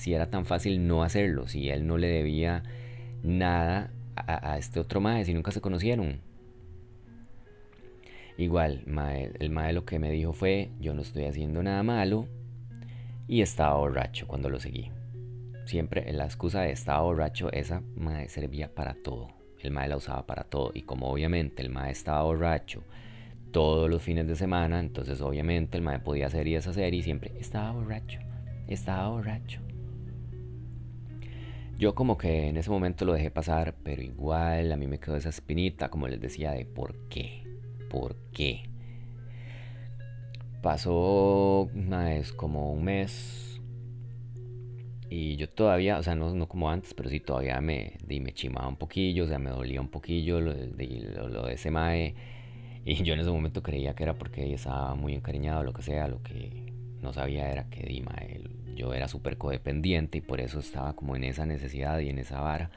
Si 0.00 0.14
era 0.14 0.30
tan 0.30 0.46
fácil 0.46 0.86
no 0.86 1.02
hacerlo, 1.02 1.46
si 1.46 1.68
él 1.68 1.86
no 1.86 1.98
le 1.98 2.06
debía 2.06 2.62
nada 3.22 3.90
a, 4.16 4.56
este 4.56 4.80
otro 4.80 4.98
mae, 5.02 5.26
si 5.26 5.34
nunca 5.34 5.50
se 5.50 5.60
conocieron. 5.60 6.22
Igual, 8.38 8.82
el 8.86 9.50
mae 9.50 9.72
lo 9.74 9.84
que 9.84 9.98
me 9.98 10.10
dijo 10.10 10.32
fue, 10.32 10.70
yo 10.80 10.94
no 10.94 11.02
estoy 11.02 11.26
haciendo 11.26 11.62
nada 11.62 11.82
malo 11.82 12.26
y 13.28 13.42
estaba 13.42 13.74
borracho 13.74 14.26
cuando 14.26 14.48
lo 14.48 14.58
seguí. 14.58 14.90
Siempre 15.66 16.10
la 16.14 16.24
excusa 16.24 16.62
de 16.62 16.72
estaba 16.72 17.02
borracho, 17.02 17.52
esa 17.52 17.82
mae 17.94 18.26
servía 18.30 18.74
para 18.74 18.94
todo. 18.94 19.28
El 19.60 19.70
mae 19.70 19.90
la 19.90 19.98
usaba 19.98 20.24
para 20.24 20.44
todo 20.44 20.70
y 20.72 20.80
como 20.80 21.10
obviamente 21.10 21.60
el 21.60 21.68
mae 21.68 21.90
estaba 21.90 22.22
borracho, 22.22 22.82
todos 23.52 23.90
los 23.90 24.00
fines 24.00 24.26
de 24.26 24.34
semana, 24.34 24.80
entonces 24.80 25.20
obviamente 25.20 25.76
el 25.76 25.82
mae 25.82 25.98
podía 25.98 26.28
hacer 26.28 26.46
y 26.48 26.54
deshacer 26.54 26.94
y 26.94 27.02
siempre 27.02 27.32
estaba 27.38 27.72
borracho, 27.72 28.18
estaba 28.66 29.10
borracho. 29.10 29.60
Yo 31.80 31.94
como 31.94 32.18
que 32.18 32.48
en 32.48 32.58
ese 32.58 32.68
momento 32.68 33.06
lo 33.06 33.14
dejé 33.14 33.30
pasar, 33.30 33.74
pero 33.82 34.02
igual 34.02 34.70
a 34.70 34.76
mí 34.76 34.86
me 34.86 35.00
quedó 35.00 35.16
esa 35.16 35.30
espinita, 35.30 35.88
como 35.88 36.08
les 36.08 36.20
decía, 36.20 36.50
de 36.50 36.66
por 36.66 37.08
qué, 37.08 37.42
por 37.88 38.16
qué. 38.34 38.64
Pasó 40.60 41.70
es 42.10 42.34
como 42.34 42.70
un 42.70 42.84
mes 42.84 43.62
y 45.08 45.36
yo 45.36 45.48
todavía, 45.48 45.96
o 45.98 46.02
sea, 46.02 46.14
no, 46.14 46.34
no 46.34 46.48
como 46.48 46.70
antes, 46.70 46.92
pero 46.92 47.08
sí 47.08 47.18
todavía 47.18 47.58
me, 47.62 47.94
me 48.06 48.34
chimaba 48.34 48.68
un 48.68 48.76
poquillo, 48.76 49.24
o 49.24 49.26
sea, 49.26 49.38
me 49.38 49.48
dolía 49.48 49.80
un 49.80 49.88
poquillo 49.88 50.38
lo, 50.38 50.52
de, 50.52 51.14
lo, 51.30 51.48
ese 51.48 51.70
mae 51.70 52.14
y 52.84 53.02
yo 53.02 53.14
en 53.14 53.20
ese 53.20 53.30
momento 53.30 53.62
creía 53.62 53.94
que 53.94 54.02
era 54.02 54.18
porque 54.18 54.52
estaba 54.52 54.94
muy 54.96 55.14
encariñado, 55.14 55.62
lo 55.62 55.72
que 55.72 55.80
sea, 55.80 56.08
lo 56.08 56.22
que 56.22 56.69
no 57.02 57.12
sabía 57.12 57.50
era 57.50 57.68
que 57.70 57.82
Dima, 57.82 58.14
él, 58.28 58.74
yo 58.76 58.94
era 58.94 59.08
súper 59.08 59.36
codependiente 59.36 60.18
y 60.18 60.20
por 60.20 60.40
eso 60.40 60.60
estaba 60.60 60.94
como 60.94 61.16
en 61.16 61.24
esa 61.24 61.46
necesidad 61.46 61.98
y 62.00 62.08
en 62.08 62.18
esa 62.18 62.40
vara. 62.40 62.70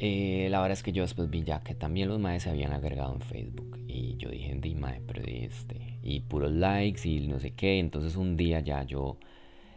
Eh, 0.00 0.48
la 0.50 0.60
verdad 0.60 0.72
es 0.72 0.82
que 0.82 0.92
yo 0.92 1.02
después 1.02 1.30
vi 1.30 1.44
ya 1.44 1.62
que 1.62 1.74
también 1.74 2.08
los 2.08 2.18
maes 2.18 2.42
se 2.42 2.50
habían 2.50 2.72
agregado 2.72 3.14
en 3.14 3.20
Facebook 3.20 3.78
y 3.86 4.16
yo 4.16 4.28
dije, 4.28 4.54
di 4.60 4.74
mae, 4.74 5.00
pero 5.06 5.22
este, 5.24 5.98
y 6.02 6.20
puros 6.20 6.52
likes 6.52 7.08
y 7.08 7.26
no 7.28 7.38
sé 7.38 7.52
qué, 7.52 7.78
entonces 7.78 8.16
un 8.16 8.36
día 8.36 8.60
ya 8.60 8.82
yo 8.82 9.18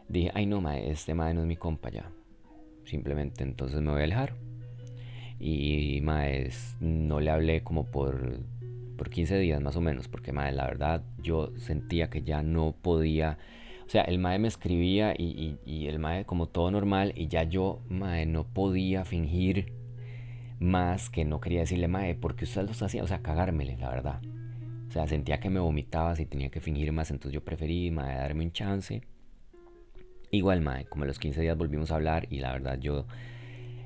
dije, 0.09 0.31
ay 0.33 0.47
no 0.47 0.59
mae, 0.59 0.89
este 0.89 1.13
mae 1.13 1.33
no 1.33 1.41
es 1.41 1.47
mi 1.47 1.55
compa 1.55 1.89
ya, 1.91 2.11
simplemente 2.85 3.43
entonces 3.43 3.79
me 3.79 3.91
voy 3.91 4.01
a 4.01 4.03
alejar. 4.05 4.35
Y 5.39 6.01
maes, 6.01 6.75
no 6.79 7.19
le 7.19 7.29
hablé 7.29 7.61
como 7.61 7.85
por, 7.85 8.39
por 8.97 9.09
15 9.09 9.37
días 9.39 9.61
más 9.61 9.75
o 9.75 9.81
menos, 9.81 10.07
porque 10.07 10.33
maes, 10.33 10.55
la 10.55 10.65
verdad 10.65 11.03
yo 11.21 11.51
sentía 11.57 12.09
que 12.09 12.23
ya 12.23 12.43
no 12.43 12.75
podía, 12.81 13.37
o 13.85 13.89
sea, 13.89 14.01
el 14.03 14.19
mae 14.19 14.39
me 14.39 14.47
escribía 14.47 15.13
y, 15.17 15.57
y, 15.65 15.87
el 15.87 15.99
mae 15.99 16.25
como 16.25 16.47
todo 16.47 16.71
normal 16.71 17.13
y 17.15 17.27
ya 17.27 17.43
yo, 17.43 17.81
mae, 17.87 18.25
no 18.25 18.45
podía 18.45 19.05
fingir 19.05 19.73
más 20.59 21.09
que 21.09 21.23
no 21.23 21.39
quería 21.39 21.61
decirle, 21.61 21.87
mae, 21.87 22.15
porque 22.15 22.45
usted 22.45 22.63
lo 22.63 22.71
está 22.71 22.85
o 22.85 23.07
sea, 23.07 23.21
cagármele, 23.21 23.77
la 23.77 23.89
verdad. 23.89 24.21
O 24.87 24.91
sea, 24.91 25.07
sentía 25.07 25.39
que 25.39 25.49
me 25.49 25.59
vomitaba 25.59 26.15
si 26.15 26.25
tenía 26.25 26.49
que 26.49 26.61
fingir 26.61 26.91
más, 26.91 27.11
entonces 27.11 27.33
yo 27.33 27.45
preferí, 27.45 27.91
mae, 27.91 28.15
darme 28.17 28.45
un 28.45 28.51
chance. 28.51 29.01
Igual, 30.31 30.61
mae, 30.61 30.85
como 30.85 31.05
los 31.05 31.19
15 31.19 31.41
días 31.41 31.57
volvimos 31.57 31.91
a 31.91 31.95
hablar 31.95 32.27
y 32.29 32.39
la 32.39 32.51
verdad 32.51 32.79
yo 32.79 33.05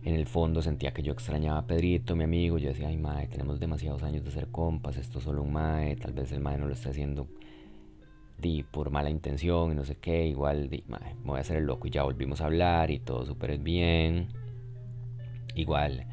en 0.04 0.16
el 0.16 0.26
fondo 0.26 0.62
sentía 0.62 0.94
que 0.94 1.04
yo 1.04 1.14
extrañaba 1.14 1.60
a 1.60 1.68
Pedrito, 1.68 2.16
mi 2.16 2.24
amigo. 2.24 2.58
Yo 2.58 2.70
decía, 2.70 2.88
ay, 2.88 2.98
mae, 2.98 3.28
tenemos 3.28 3.60
demasiados 3.60 4.04
años 4.04 4.24
de 4.24 4.32
ser 4.32 4.48
compas, 4.48 4.98
esto 4.98 5.20
es 5.20 5.24
solo 5.24 5.44
un 5.44 5.54
mae, 5.54 5.96
tal 5.96 6.14
vez 6.14 6.32
el 6.32 6.40
mae 6.40 6.58
no 6.58 6.66
lo 6.68 6.74
esté 6.74 6.90
haciendo 6.90 7.28
di, 8.42 8.64
por 8.64 8.90
mala 8.90 9.10
intención 9.10 9.72
y 9.72 9.76
no 9.76 9.86
sé 9.86 9.96
qué. 9.98 10.26
Igual, 10.26 10.70
di, 10.70 10.84
me 10.88 10.98
voy 11.24 11.38
a 11.38 11.42
hacer 11.42 11.58
el 11.58 11.66
loco 11.66 11.88
y 11.88 11.92
ya 11.92 12.04
volvimos 12.04 12.42
a 12.42 12.46
hablar 12.46 12.92
y 12.92 13.00
todo 13.00 13.26
súper 13.26 13.58
bien. 13.60 14.30
Igual, 15.56 16.06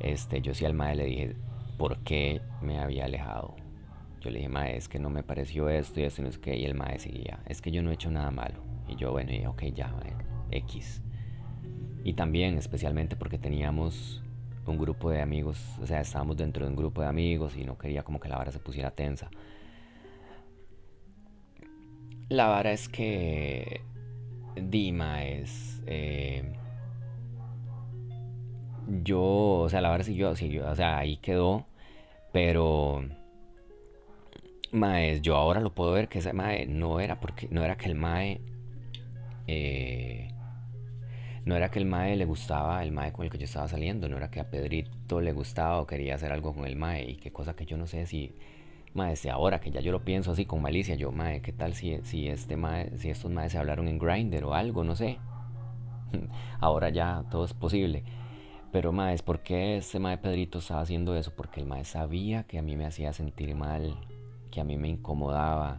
este, 0.00 0.40
yo 0.40 0.54
sí 0.54 0.64
al 0.64 0.74
mae 0.74 0.96
le 0.96 1.04
dije 1.04 1.36
por 1.78 1.98
qué 1.98 2.40
me 2.60 2.78
había 2.78 3.04
alejado. 3.04 3.54
Yo 4.20 4.30
le 4.30 4.38
dije, 4.38 4.48
mae, 4.48 4.76
es 4.76 4.88
que 4.88 4.98
no 4.98 5.10
me 5.10 5.22
pareció 5.22 5.68
esto 5.68 6.00
y 6.00 6.04
esto 6.04 6.22
y 6.22 6.24
no 6.24 6.32
sé 6.32 6.40
qué. 6.40 6.56
Y 6.56 6.64
el 6.64 6.74
mae 6.74 6.98
seguía, 6.98 7.38
es 7.46 7.62
que 7.62 7.70
yo 7.70 7.82
no 7.82 7.90
he 7.90 7.94
hecho 7.94 8.10
nada 8.10 8.30
malo. 8.30 8.60
Y 8.88 8.96
yo, 8.96 9.12
bueno, 9.12 9.32
y 9.32 9.46
ok, 9.46 9.64
ya, 9.74 9.88
mae, 9.88 10.14
X. 10.50 11.02
Y 12.06 12.12
también, 12.12 12.56
especialmente 12.56 13.16
porque 13.16 13.36
teníamos 13.36 14.22
un 14.64 14.78
grupo 14.78 15.10
de 15.10 15.20
amigos, 15.20 15.58
o 15.82 15.86
sea, 15.88 16.02
estábamos 16.02 16.36
dentro 16.36 16.64
de 16.64 16.70
un 16.70 16.76
grupo 16.76 17.00
de 17.00 17.08
amigos 17.08 17.56
y 17.56 17.64
no 17.64 17.76
quería 17.76 18.04
como 18.04 18.20
que 18.20 18.28
la 18.28 18.36
vara 18.38 18.52
se 18.52 18.60
pusiera 18.60 18.92
tensa. 18.92 19.28
La 22.28 22.46
vara 22.46 22.70
es 22.70 22.88
que 22.88 23.80
Dima 24.54 25.24
es... 25.24 25.82
Eh, 25.88 26.44
yo, 29.02 29.24
o 29.62 29.68
sea, 29.68 29.80
la 29.80 29.88
vara 29.88 30.04
siguió, 30.04 30.36
siguió, 30.36 30.70
o 30.70 30.76
sea, 30.76 30.98
ahí 30.98 31.16
quedó, 31.16 31.66
pero... 32.32 33.02
Mae, 34.70 35.20
yo 35.22 35.34
ahora 35.34 35.58
lo 35.58 35.74
puedo 35.74 35.90
ver 35.90 36.06
que 36.06 36.20
ese 36.20 36.32
Mae 36.32 36.66
no 36.66 37.00
era 37.00 37.18
porque 37.18 37.48
no 37.50 37.64
era 37.64 37.76
que 37.76 37.86
el 37.86 37.96
Mae 37.96 38.40
eh, 39.48 40.35
no 41.46 41.54
era 41.54 41.70
que 41.70 41.78
el 41.78 41.86
mae 41.86 42.16
le 42.16 42.24
gustaba 42.24 42.82
el 42.82 42.90
mae 42.90 43.12
con 43.12 43.24
el 43.24 43.30
que 43.30 43.38
yo 43.38 43.44
estaba 43.44 43.68
saliendo, 43.68 44.08
no 44.08 44.16
era 44.16 44.30
que 44.30 44.40
a 44.40 44.50
Pedrito 44.50 45.20
le 45.20 45.32
gustaba 45.32 45.80
o 45.80 45.86
quería 45.86 46.16
hacer 46.16 46.32
algo 46.32 46.52
con 46.52 46.66
el 46.66 46.74
mae 46.74 47.10
y 47.12 47.16
qué 47.16 47.32
cosa 47.32 47.54
que 47.54 47.64
yo 47.64 47.76
no 47.76 47.86
sé 47.86 48.04
si 48.06 48.34
mae 48.94 49.10
desde 49.10 49.30
ahora 49.30 49.60
que 49.60 49.70
ya 49.70 49.80
yo 49.80 49.92
lo 49.92 50.04
pienso 50.04 50.32
así 50.32 50.44
con 50.44 50.60
malicia, 50.60 50.96
yo 50.96 51.12
mae, 51.12 51.40
¿qué 51.42 51.52
tal 51.52 51.74
si, 51.74 52.00
si 52.02 52.26
este 52.26 52.56
mae, 52.56 52.98
si 52.98 53.10
estos 53.10 53.30
maes 53.30 53.52
se 53.52 53.58
hablaron 53.58 53.86
en 53.86 53.98
Grindr 53.98 54.44
o 54.44 54.54
algo, 54.54 54.82
no 54.82 54.96
sé. 54.96 55.18
ahora 56.60 56.90
ya 56.90 57.24
todo 57.30 57.44
es 57.44 57.54
posible. 57.54 58.02
Pero 58.72 58.90
mae, 58.90 59.16
¿por 59.18 59.40
qué 59.40 59.76
este 59.76 60.00
mae 60.00 60.18
Pedrito 60.18 60.58
estaba 60.58 60.80
haciendo 60.80 61.14
eso? 61.14 61.32
Porque 61.36 61.60
el 61.60 61.66
mae 61.66 61.84
sabía 61.84 62.42
que 62.42 62.58
a 62.58 62.62
mí 62.62 62.74
me 62.74 62.86
hacía 62.86 63.12
sentir 63.12 63.54
mal, 63.54 63.96
que 64.50 64.60
a 64.60 64.64
mí 64.64 64.76
me 64.76 64.88
incomodaba. 64.88 65.76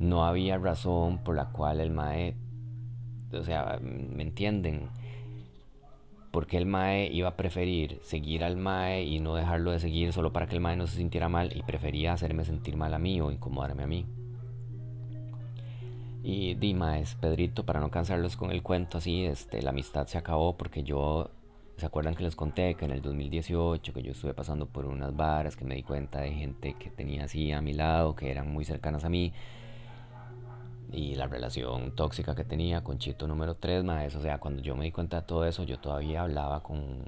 No 0.00 0.24
había 0.24 0.58
razón 0.58 1.18
por 1.18 1.36
la 1.36 1.50
cual 1.50 1.80
el 1.80 1.90
mae 1.90 2.34
o 3.32 3.44
sea, 3.44 3.78
¿me 3.80 4.22
entienden? 4.22 4.88
Porque 6.30 6.56
el 6.56 6.66
Mae 6.66 7.08
iba 7.12 7.28
a 7.28 7.36
preferir 7.36 7.98
seguir 8.02 8.42
al 8.44 8.56
Mae 8.56 9.04
y 9.04 9.20
no 9.20 9.34
dejarlo 9.34 9.70
de 9.70 9.80
seguir 9.80 10.12
solo 10.12 10.32
para 10.32 10.46
que 10.46 10.54
el 10.54 10.60
Mae 10.60 10.76
no 10.76 10.86
se 10.86 10.96
sintiera 10.96 11.28
mal 11.28 11.54
y 11.54 11.62
prefería 11.62 12.12
hacerme 12.12 12.44
sentir 12.44 12.76
mal 12.76 12.94
a 12.94 12.98
mí 12.98 13.20
o 13.20 13.30
incomodarme 13.30 13.82
a 13.82 13.86
mí. 13.86 14.06
Y 16.22 16.54
di 16.54 16.72
Maes, 16.72 17.16
Pedrito, 17.16 17.66
para 17.66 17.80
no 17.80 17.90
cansarlos 17.90 18.36
con 18.36 18.52
el 18.52 18.62
cuento 18.62 18.98
así, 18.98 19.24
este, 19.24 19.60
la 19.60 19.70
amistad 19.70 20.06
se 20.06 20.18
acabó 20.18 20.56
porque 20.56 20.84
yo, 20.84 21.30
¿se 21.76 21.84
acuerdan 21.84 22.14
que 22.14 22.22
les 22.22 22.36
conté 22.36 22.76
que 22.76 22.84
en 22.84 22.92
el 22.92 23.02
2018 23.02 23.92
que 23.92 24.02
yo 24.02 24.12
estuve 24.12 24.32
pasando 24.32 24.66
por 24.66 24.86
unas 24.86 25.16
varas, 25.16 25.56
que 25.56 25.64
me 25.64 25.74
di 25.74 25.82
cuenta 25.82 26.20
de 26.20 26.32
gente 26.32 26.74
que 26.78 26.90
tenía 26.90 27.24
así 27.24 27.50
a 27.50 27.60
mi 27.60 27.72
lado, 27.72 28.14
que 28.14 28.30
eran 28.30 28.52
muy 28.52 28.64
cercanas 28.64 29.04
a 29.04 29.08
mí? 29.08 29.32
Y 30.90 31.14
la 31.14 31.26
relación 31.26 31.94
tóxica 31.94 32.34
que 32.34 32.44
tenía 32.44 32.82
con 32.82 32.98
Chito 32.98 33.26
número 33.26 33.56
3, 33.56 33.84
más, 33.84 34.14
o 34.14 34.20
sea, 34.20 34.38
cuando 34.38 34.62
yo 34.62 34.76
me 34.76 34.84
di 34.84 34.92
cuenta 34.92 35.20
de 35.20 35.26
todo 35.26 35.44
eso, 35.44 35.62
yo 35.64 35.78
todavía 35.78 36.22
hablaba 36.22 36.62
con, 36.62 37.04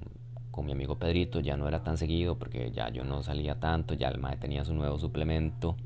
con 0.51 0.67
mi 0.67 0.73
amigo 0.73 0.99
Pedrito, 0.99 1.41
ya 1.41 1.57
no 1.57 1.69
era 1.69 1.83
tan 1.83 1.97
seguido 1.97 2.39
porque 2.39 2.71
ya 2.71 2.89
yo 2.91 3.05
no 3.05 3.23
salía 3.23 3.59
tanto, 3.59 3.95
ya 3.95 4.09
el 4.09 4.19
mae 4.19 4.37
tenía 4.37 4.65
su 4.65 4.75
nuevo 4.75 4.99
suplemento. 4.99 5.77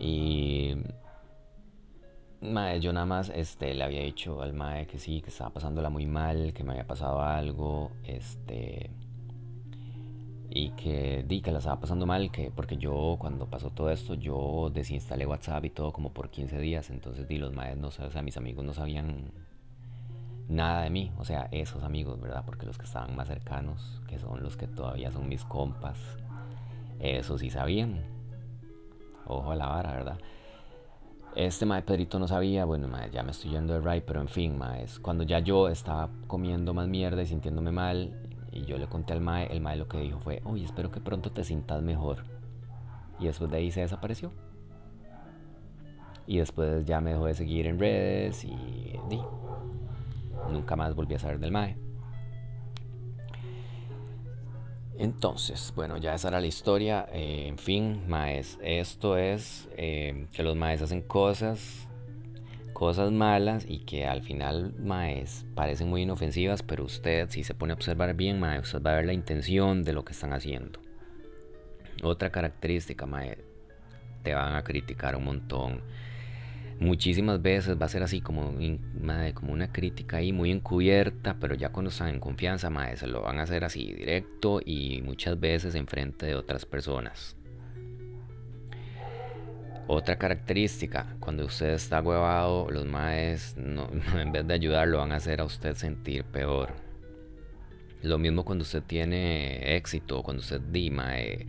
Y 0.00 0.74
mae, 2.40 2.80
yo 2.80 2.92
nada 2.92 3.06
más 3.06 3.30
este, 3.30 3.74
le 3.74 3.84
había 3.84 4.00
dicho 4.02 4.42
al 4.42 4.52
mae 4.52 4.86
que 4.86 4.98
sí, 4.98 5.20
que 5.20 5.30
estaba 5.30 5.50
pasándola 5.50 5.90
muy 5.90 6.06
mal, 6.06 6.52
que 6.52 6.64
me 6.64 6.72
había 6.72 6.86
pasado 6.86 7.22
algo, 7.22 7.92
este 8.02 8.90
y 10.56 10.70
que 10.70 11.24
di 11.26 11.42
que 11.42 11.50
la 11.50 11.58
estaba 11.58 11.80
pasando 11.80 12.06
mal, 12.06 12.30
que 12.30 12.52
porque 12.52 12.76
yo 12.76 13.16
cuando 13.18 13.46
pasó 13.46 13.70
todo 13.70 13.90
esto 13.90 14.14
yo 14.14 14.70
desinstalé 14.72 15.26
WhatsApp 15.26 15.64
y 15.64 15.70
todo 15.70 15.92
como 15.92 16.12
por 16.12 16.30
15 16.30 16.60
días, 16.60 16.90
entonces 16.90 17.26
di 17.26 17.38
los 17.38 17.52
maestros, 17.52 17.98
no, 17.98 18.06
o 18.06 18.10
sea, 18.10 18.22
mis 18.22 18.36
amigos 18.36 18.64
no 18.64 18.72
sabían 18.72 19.32
nada 20.48 20.82
de 20.82 20.90
mí, 20.90 21.10
o 21.18 21.24
sea, 21.24 21.48
esos 21.50 21.82
amigos, 21.82 22.20
¿verdad? 22.20 22.44
Porque 22.46 22.66
los 22.66 22.78
que 22.78 22.84
estaban 22.84 23.16
más 23.16 23.26
cercanos, 23.26 24.00
que 24.06 24.20
son 24.20 24.44
los 24.44 24.56
que 24.56 24.68
todavía 24.68 25.10
son 25.10 25.28
mis 25.28 25.44
compas, 25.44 25.98
eso 27.00 27.36
sí 27.36 27.50
sabían. 27.50 28.04
Ojo 29.26 29.50
a 29.50 29.56
la 29.56 29.66
vara, 29.66 29.92
¿verdad? 29.92 30.18
Este 31.34 31.66
mae 31.66 31.82
Pedrito 31.82 32.20
no 32.20 32.28
sabía, 32.28 32.64
bueno, 32.64 32.86
mae, 32.86 33.10
ya 33.10 33.24
me 33.24 33.32
estoy 33.32 33.50
yendo 33.50 33.74
de 33.74 33.80
Ray, 33.80 34.04
pero 34.06 34.20
en 34.20 34.28
fin, 34.28 34.56
mae, 34.56 34.86
cuando 35.02 35.24
ya 35.24 35.40
yo 35.40 35.66
estaba 35.68 36.10
comiendo 36.28 36.74
más 36.74 36.86
mierda 36.86 37.22
y 37.22 37.26
sintiéndome 37.26 37.72
mal, 37.72 38.14
y 38.54 38.64
yo 38.64 38.78
le 38.78 38.86
conté 38.86 39.12
al 39.12 39.20
mae, 39.20 39.46
el 39.46 39.60
mae 39.60 39.76
lo 39.76 39.88
que 39.88 39.98
dijo 39.98 40.20
fue, 40.20 40.40
oye, 40.44 40.64
espero 40.64 40.90
que 40.90 41.00
pronto 41.00 41.32
te 41.32 41.42
sientas 41.42 41.82
mejor. 41.82 42.24
Y 43.18 43.26
después 43.26 43.50
de 43.50 43.56
ahí 43.56 43.72
se 43.72 43.80
desapareció. 43.80 44.32
Y 46.26 46.38
después 46.38 46.86
ya 46.86 47.00
me 47.00 47.10
dejó 47.10 47.26
de 47.26 47.34
seguir 47.34 47.66
en 47.66 47.78
redes 47.78 48.44
y, 48.44 48.98
di, 49.10 49.20
nunca 50.50 50.76
más 50.76 50.94
volví 50.94 51.16
a 51.16 51.18
saber 51.18 51.40
del 51.40 51.50
mae. 51.50 51.76
Entonces, 54.96 55.72
bueno, 55.74 55.96
ya 55.96 56.14
esa 56.14 56.28
era 56.28 56.40
la 56.40 56.46
historia. 56.46 57.08
Eh, 57.12 57.48
en 57.48 57.58
fin, 57.58 58.04
maes, 58.06 58.58
esto 58.62 59.16
es 59.18 59.68
eh, 59.76 60.28
que 60.32 60.44
los 60.44 60.54
maes 60.54 60.80
hacen 60.80 61.02
cosas, 61.02 61.88
cosas 62.74 63.10
malas 63.10 63.64
y 63.66 63.78
que 63.86 64.06
al 64.06 64.22
final, 64.22 64.74
maes, 64.78 65.46
parecen 65.54 65.88
muy 65.88 66.02
inofensivas, 66.02 66.62
pero 66.62 66.84
usted, 66.84 67.30
si 67.30 67.42
se 67.42 67.54
pone 67.54 67.72
a 67.72 67.76
observar 67.76 68.14
bien, 68.14 68.38
maes, 68.38 68.64
usted 68.64 68.82
va 68.82 68.92
a 68.92 68.96
ver 68.96 69.06
la 69.06 69.14
intención 69.14 69.82
de 69.82 69.94
lo 69.94 70.04
que 70.04 70.12
están 70.12 70.34
haciendo. 70.34 70.80
Otra 72.02 72.30
característica, 72.30 73.06
maes, 73.06 73.38
te 74.22 74.34
van 74.34 74.56
a 74.56 74.64
criticar 74.64 75.16
un 75.16 75.24
montón 75.24 75.82
muchísimas 76.78 77.40
veces 77.40 77.80
va 77.80 77.86
a 77.86 77.88
ser 77.88 78.02
así 78.02 78.20
como, 78.20 78.54
como 79.34 79.52
una 79.52 79.72
crítica 79.72 80.18
ahí 80.18 80.32
muy 80.32 80.50
encubierta, 80.50 81.36
pero 81.40 81.54
ya 81.54 81.70
cuando 81.70 81.90
están 81.90 82.08
en 82.08 82.20
confianza, 82.20 82.70
madre, 82.70 82.96
se 82.96 83.06
lo 83.06 83.22
van 83.22 83.38
a 83.38 83.42
hacer 83.42 83.64
así 83.64 83.92
directo 83.92 84.60
y 84.64 85.02
muchas 85.02 85.38
veces 85.38 85.74
en 85.74 85.86
frente 85.86 86.26
de 86.26 86.34
otras 86.34 86.66
personas. 86.66 87.36
Otra 89.86 90.16
característica, 90.16 91.14
cuando 91.20 91.44
usted 91.44 91.74
está 91.74 92.00
huevado, 92.00 92.70
los 92.70 92.86
maes, 92.86 93.54
no, 93.58 93.90
en 94.18 94.32
vez 94.32 94.46
de 94.46 94.54
ayudarlo, 94.54 94.98
van 94.98 95.12
a 95.12 95.16
hacer 95.16 95.40
a 95.40 95.44
usted 95.44 95.74
sentir 95.74 96.24
peor. 96.24 96.72
Lo 98.02 98.18
mismo 98.18 98.44
cuando 98.44 98.62
usted 98.62 98.82
tiene 98.82 99.76
éxito, 99.76 100.22
cuando 100.22 100.40
usted 100.40 100.60
dima, 100.60 101.18
eh, 101.20 101.46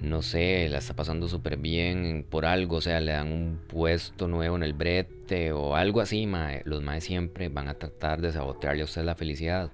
no 0.00 0.22
sé, 0.22 0.68
la 0.70 0.78
está 0.78 0.94
pasando 0.94 1.28
súper 1.28 1.58
bien 1.58 2.26
por 2.30 2.46
algo, 2.46 2.76
o 2.76 2.80
sea, 2.80 3.00
le 3.00 3.12
dan 3.12 3.30
un 3.30 3.60
puesto 3.68 4.26
nuevo 4.26 4.56
en 4.56 4.62
el 4.62 4.72
brete 4.72 5.52
o 5.52 5.76
algo 5.76 6.00
así, 6.00 6.26
mae. 6.26 6.62
los 6.64 6.82
maes 6.82 7.04
siempre 7.04 7.48
van 7.50 7.68
a 7.68 7.74
tratar 7.74 8.22
de 8.22 8.32
sabotearle 8.32 8.82
a 8.82 8.84
usted 8.86 9.04
la 9.04 9.14
felicidad, 9.16 9.70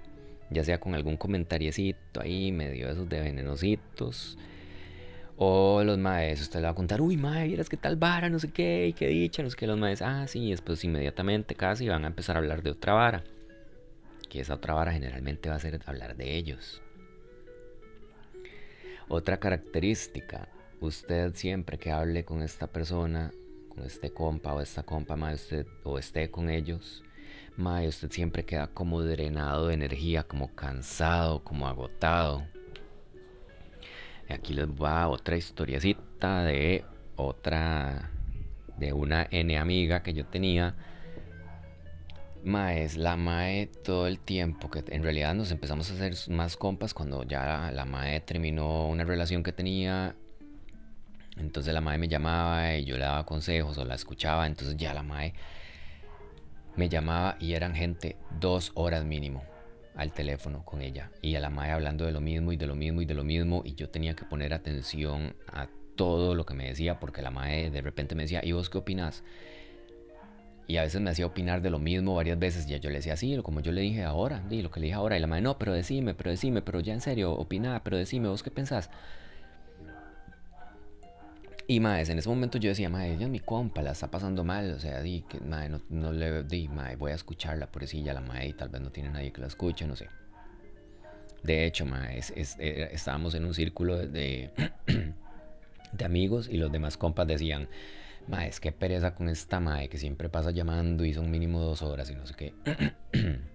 ya 0.49 0.63
sea 0.65 0.79
con 0.79 0.93
algún 0.93 1.15
comentariecito 1.15 2.19
ahí, 2.21 2.51
medio 2.51 2.89
esos 2.89 3.07
de 3.07 3.21
venenositos. 3.21 4.37
O 5.43 5.83
los 5.83 5.97
maes, 5.97 6.39
usted 6.39 6.59
le 6.59 6.65
va 6.65 6.69
a 6.69 6.75
contar, 6.75 7.01
uy, 7.01 7.17
mae, 7.17 7.47
vieras 7.47 7.67
qué 7.67 7.75
tal 7.75 7.95
vara, 7.95 8.29
no 8.29 8.37
sé 8.37 8.51
qué, 8.51 8.89
y 8.89 8.93
qué 8.93 9.07
dicha, 9.07 9.41
no 9.41 9.49
sé 9.49 9.55
qué, 9.57 9.65
los 9.65 9.75
maes, 9.75 10.03
ah, 10.03 10.27
sí, 10.27 10.37
y 10.37 10.51
después 10.51 10.83
inmediatamente 10.83 11.55
casi 11.55 11.87
van 11.87 12.03
a 12.03 12.09
empezar 12.09 12.35
a 12.35 12.39
hablar 12.39 12.61
de 12.61 12.69
otra 12.69 12.93
vara. 12.93 13.23
Que 14.29 14.41
esa 14.41 14.53
otra 14.53 14.75
vara 14.75 14.93
generalmente 14.93 15.49
va 15.49 15.55
a 15.55 15.59
ser 15.59 15.79
hablar 15.87 16.15
de 16.15 16.35
ellos. 16.35 16.83
Otra 19.07 19.39
característica, 19.39 20.47
usted 20.79 21.33
siempre 21.33 21.79
que 21.79 21.89
hable 21.89 22.23
con 22.23 22.43
esta 22.43 22.67
persona, 22.67 23.31
con 23.67 23.83
este 23.83 24.11
compa 24.11 24.53
o 24.53 24.61
esta 24.61 24.83
compa, 24.83 25.15
usted, 25.33 25.65
o 25.83 25.97
esté 25.97 26.29
con 26.29 26.51
ellos, 26.51 27.03
usted 27.57 28.11
siempre 28.11 28.45
queda 28.45 28.67
como 28.67 29.01
drenado 29.01 29.69
de 29.69 29.73
energía, 29.73 30.21
como 30.21 30.53
cansado, 30.53 31.43
como 31.43 31.67
agotado. 31.67 32.45
Aquí 34.33 34.53
les 34.53 34.67
va 34.67 35.07
otra 35.07 35.37
historiecita 35.37 36.43
de 36.43 36.85
otra, 37.15 38.11
de 38.77 38.93
una 38.93 39.27
N 39.29 39.57
amiga 39.57 40.01
que 40.03 40.13
yo 40.13 40.25
tenía 40.25 40.75
Mae, 42.43 42.83
es 42.83 42.97
la 42.97 43.17
Mae 43.17 43.67
todo 43.67 44.07
el 44.07 44.19
tiempo, 44.19 44.71
que 44.71 44.83
en 44.87 45.03
realidad 45.03 45.35
nos 45.35 45.51
empezamos 45.51 45.91
a 45.91 45.93
hacer 45.93 46.15
más 46.33 46.57
compas 46.57 46.93
cuando 46.93 47.23
ya 47.23 47.71
la, 47.71 47.85
Mae 47.85 48.19
terminó 48.21 48.87
una 48.87 49.03
relación 49.03 49.43
que 49.43 49.51
tenía. 49.51 50.15
Entonces 51.37 51.71
la 51.73 51.81
Mae 51.81 51.99
me 51.99 52.07
llamaba 52.07 52.75
y 52.75 52.85
yo 52.85 52.97
le 52.97 53.03
daba 53.03 53.25
consejos 53.27 53.77
o 53.77 53.85
la 53.85 53.93
escuchaba. 53.93 54.47
Entonces 54.47 54.75
ya 54.75 54.93
la 54.93 55.03
Mae 55.03 55.33
me 56.75 56.89
llamaba 56.89 57.37
y 57.39 57.53
eran 57.53 57.75
gente 57.75 58.17
dos 58.39 58.71
horas 58.73 59.05
mínimo 59.05 59.43
al 60.01 60.13
teléfono 60.13 60.65
con 60.65 60.81
ella. 60.81 61.11
Y 61.21 61.35
a 61.35 61.39
la 61.39 61.49
Mae 61.49 61.71
hablando 61.71 62.05
de 62.05 62.11
lo 62.11 62.21
mismo 62.21 62.51
y 62.51 62.57
de 62.57 62.65
lo 62.65 62.75
mismo 62.75 63.01
y 63.01 63.05
de 63.05 63.13
lo 63.13 63.23
mismo. 63.23 63.61
Y 63.63 63.75
yo 63.75 63.89
tenía 63.89 64.15
que 64.15 64.25
poner 64.25 64.53
atención 64.53 65.35
a 65.47 65.67
todo 65.95 66.33
lo 66.33 66.45
que 66.45 66.55
me 66.55 66.67
decía 66.67 66.99
porque 66.99 67.21
la 67.21 67.29
Mae 67.29 67.69
de 67.69 67.81
repente 67.81 68.15
me 68.15 68.23
decía, 68.23 68.41
¿y 68.43 68.51
vos 68.51 68.69
qué 68.69 68.79
opinas? 68.79 69.23
Y 70.67 70.77
a 70.77 70.83
veces 70.83 71.01
me 71.01 71.11
hacía 71.11 71.25
opinar 71.27 71.61
de 71.61 71.69
lo 71.69 71.77
mismo 71.77 72.15
varias 72.15 72.39
veces. 72.39 72.67
Y 72.67 72.79
yo 72.79 72.89
le 72.89 72.95
decía, 72.97 73.15
sí, 73.15 73.37
como 73.43 73.59
yo 73.59 73.71
le 73.71 73.81
dije 73.81 74.03
ahora, 74.03 74.41
di 74.49 74.63
lo 74.63 74.71
que 74.71 74.79
le 74.79 74.87
dije 74.87 74.95
ahora. 74.95 75.17
Y 75.17 75.19
la 75.19 75.27
madre, 75.27 75.43
no, 75.43 75.59
pero 75.59 75.73
decime, 75.73 76.15
pero 76.15 76.31
decime, 76.31 76.63
pero 76.63 76.79
ya 76.79 76.93
en 76.93 77.01
serio, 77.01 77.33
opina, 77.33 77.83
pero 77.83 77.97
decime, 77.97 78.27
vos 78.27 78.41
qué 78.41 78.49
pensás. 78.49 78.89
Y 81.67 81.79
madre, 81.79 82.11
en 82.11 82.19
ese 82.19 82.29
momento 82.29 82.57
yo 82.57 82.69
decía, 82.69 82.89
madre, 82.89 83.13
ella 83.13 83.25
es 83.25 83.31
mi 83.31 83.39
compa, 83.39 83.81
la 83.81 83.91
está 83.91 84.09
pasando 84.09 84.43
mal. 84.43 84.73
O 84.73 84.79
sea, 84.79 85.01
di, 85.01 85.21
que, 85.21 85.39
madre, 85.39 85.79
no, 85.89 86.11
le, 86.11 86.43
di, 86.43 86.67
madre, 86.67 86.95
voy 86.95 87.11
a 87.11 87.15
escucharla, 87.15 87.69
ya 88.03 88.13
la 88.13 88.21
madre, 88.21 88.47
y 88.47 88.53
tal 88.53 88.69
vez 88.69 88.81
no 88.81 88.91
tiene 88.91 89.09
nadie 89.09 89.31
que 89.31 89.41
la 89.41 89.47
escuche, 89.47 89.85
no 89.85 89.95
sé. 89.95 90.07
De 91.43 91.65
hecho, 91.65 91.85
madre, 91.85 92.19
estábamos 92.19 93.33
en 93.35 93.45
un 93.45 93.53
círculo 93.53 93.97
de, 93.97 94.49
de 95.91 96.05
amigos 96.05 96.49
y 96.49 96.57
los 96.57 96.71
demás 96.71 96.97
compas 96.97 97.27
decían, 97.27 97.67
Ma, 98.27 98.45
es 98.45 98.59
que 98.59 98.71
pereza 98.71 99.15
con 99.15 99.29
esta 99.29 99.59
mae 99.59 99.89
que 99.89 99.97
siempre 99.97 100.29
pasa 100.29 100.51
llamando 100.51 101.05
y 101.05 101.13
son 101.13 101.31
mínimo 101.31 101.59
dos 101.59 101.81
horas 101.81 102.09
y 102.09 102.15
no 102.15 102.25
sé 102.27 102.33
qué. 102.35 102.53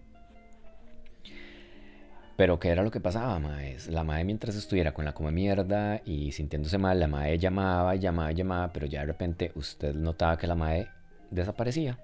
Pero 2.36 2.58
¿qué 2.58 2.68
era 2.68 2.82
lo 2.82 2.90
que 2.90 3.00
pasaba, 3.00 3.38
mae? 3.38 3.76
La 3.88 4.04
mae 4.04 4.24
mientras 4.24 4.56
estuviera 4.56 4.92
con 4.92 5.04
la 5.04 5.14
come 5.14 5.32
mierda 5.32 6.02
y 6.04 6.32
sintiéndose 6.32 6.78
mal, 6.78 7.00
la 7.00 7.08
mae 7.08 7.38
llamaba 7.38 7.96
y 7.96 7.98
llamaba 7.98 8.32
y 8.32 8.34
llamaba, 8.34 8.72
pero 8.72 8.86
ya 8.86 9.00
de 9.00 9.06
repente 9.06 9.52
usted 9.54 9.94
notaba 9.94 10.36
que 10.36 10.46
la 10.46 10.54
mae 10.54 10.88
desaparecía. 11.30 11.98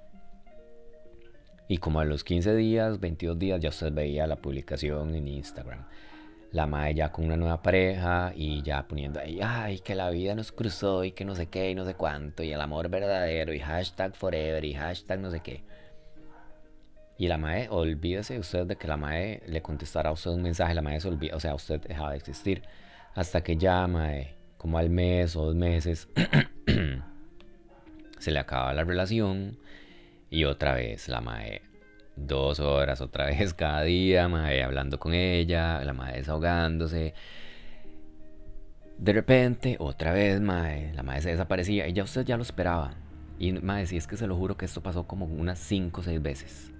Y 1.68 1.78
como 1.78 2.00
a 2.00 2.04
los 2.04 2.24
15 2.24 2.54
días, 2.54 2.98
22 3.00 3.38
días, 3.38 3.60
ya 3.60 3.68
usted 3.68 3.92
veía 3.92 4.26
la 4.26 4.36
publicación 4.36 5.14
en 5.14 5.28
Instagram 5.28 5.84
la 6.52 6.66
madre 6.66 6.94
ya 6.94 7.10
con 7.10 7.24
una 7.24 7.36
nueva 7.36 7.62
pareja 7.62 8.32
y 8.36 8.62
ya 8.62 8.86
poniendo 8.86 9.20
ahí, 9.20 9.40
ay, 9.42 9.80
que 9.80 9.94
la 9.94 10.10
vida 10.10 10.34
nos 10.34 10.52
cruzó 10.52 11.02
y 11.02 11.12
que 11.12 11.24
no 11.24 11.34
sé 11.34 11.46
qué 11.46 11.70
y 11.70 11.74
no 11.74 11.84
sé 11.86 11.94
cuánto, 11.94 12.42
y 12.42 12.52
el 12.52 12.60
amor 12.60 12.88
verdadero 12.90 13.54
y 13.54 13.58
hashtag 13.58 14.14
forever 14.14 14.64
y 14.64 14.74
hashtag 14.74 15.20
no 15.20 15.30
sé 15.30 15.40
qué. 15.40 15.64
Y 17.22 17.28
la 17.28 17.38
mae, 17.38 17.68
olvídese 17.70 18.36
usted 18.36 18.66
de 18.66 18.74
que 18.74 18.88
la 18.88 18.96
mae 18.96 19.44
le 19.46 19.62
contestara 19.62 20.10
a 20.10 20.12
usted 20.12 20.32
un 20.32 20.42
mensaje, 20.42 20.74
la 20.74 20.82
mae 20.82 20.98
se 20.98 21.06
olvida, 21.06 21.36
o 21.36 21.38
sea, 21.38 21.54
usted 21.54 21.80
dejaba 21.80 22.10
de 22.10 22.16
existir. 22.16 22.62
Hasta 23.14 23.44
que 23.44 23.56
ya, 23.56 23.86
mae, 23.86 24.34
como 24.56 24.76
al 24.76 24.90
mes 24.90 25.36
o 25.36 25.44
dos 25.44 25.54
meses, 25.54 26.08
se 28.18 28.30
le 28.32 28.38
acaba 28.40 28.74
la 28.74 28.82
relación 28.82 29.56
y 30.30 30.42
otra 30.42 30.74
vez 30.74 31.06
la 31.06 31.20
mae 31.20 31.62
dos 32.16 32.58
horas 32.58 33.00
otra 33.00 33.26
vez 33.26 33.54
cada 33.54 33.82
día, 33.82 34.26
mae, 34.26 34.64
hablando 34.64 34.98
con 34.98 35.14
ella, 35.14 35.84
la 35.84 35.92
madre 35.92 36.16
desahogándose. 36.16 37.14
De 38.98 39.12
repente, 39.12 39.76
otra 39.78 40.12
vez, 40.12 40.40
mae, 40.40 40.92
la 40.94 41.04
madre 41.04 41.22
se 41.22 41.30
desaparecía 41.30 41.86
y 41.86 41.92
ya 41.92 42.02
usted 42.02 42.24
ya 42.24 42.36
lo 42.36 42.42
esperaba. 42.42 42.96
Y 43.38 43.52
mae, 43.52 43.86
si 43.86 43.96
es 43.96 44.08
que 44.08 44.16
se 44.16 44.26
lo 44.26 44.34
juro 44.34 44.56
que 44.56 44.64
esto 44.64 44.82
pasó 44.82 45.06
como 45.06 45.26
unas 45.26 45.60
5 45.60 46.00
o 46.00 46.02
6 46.02 46.20
veces. 46.20 46.71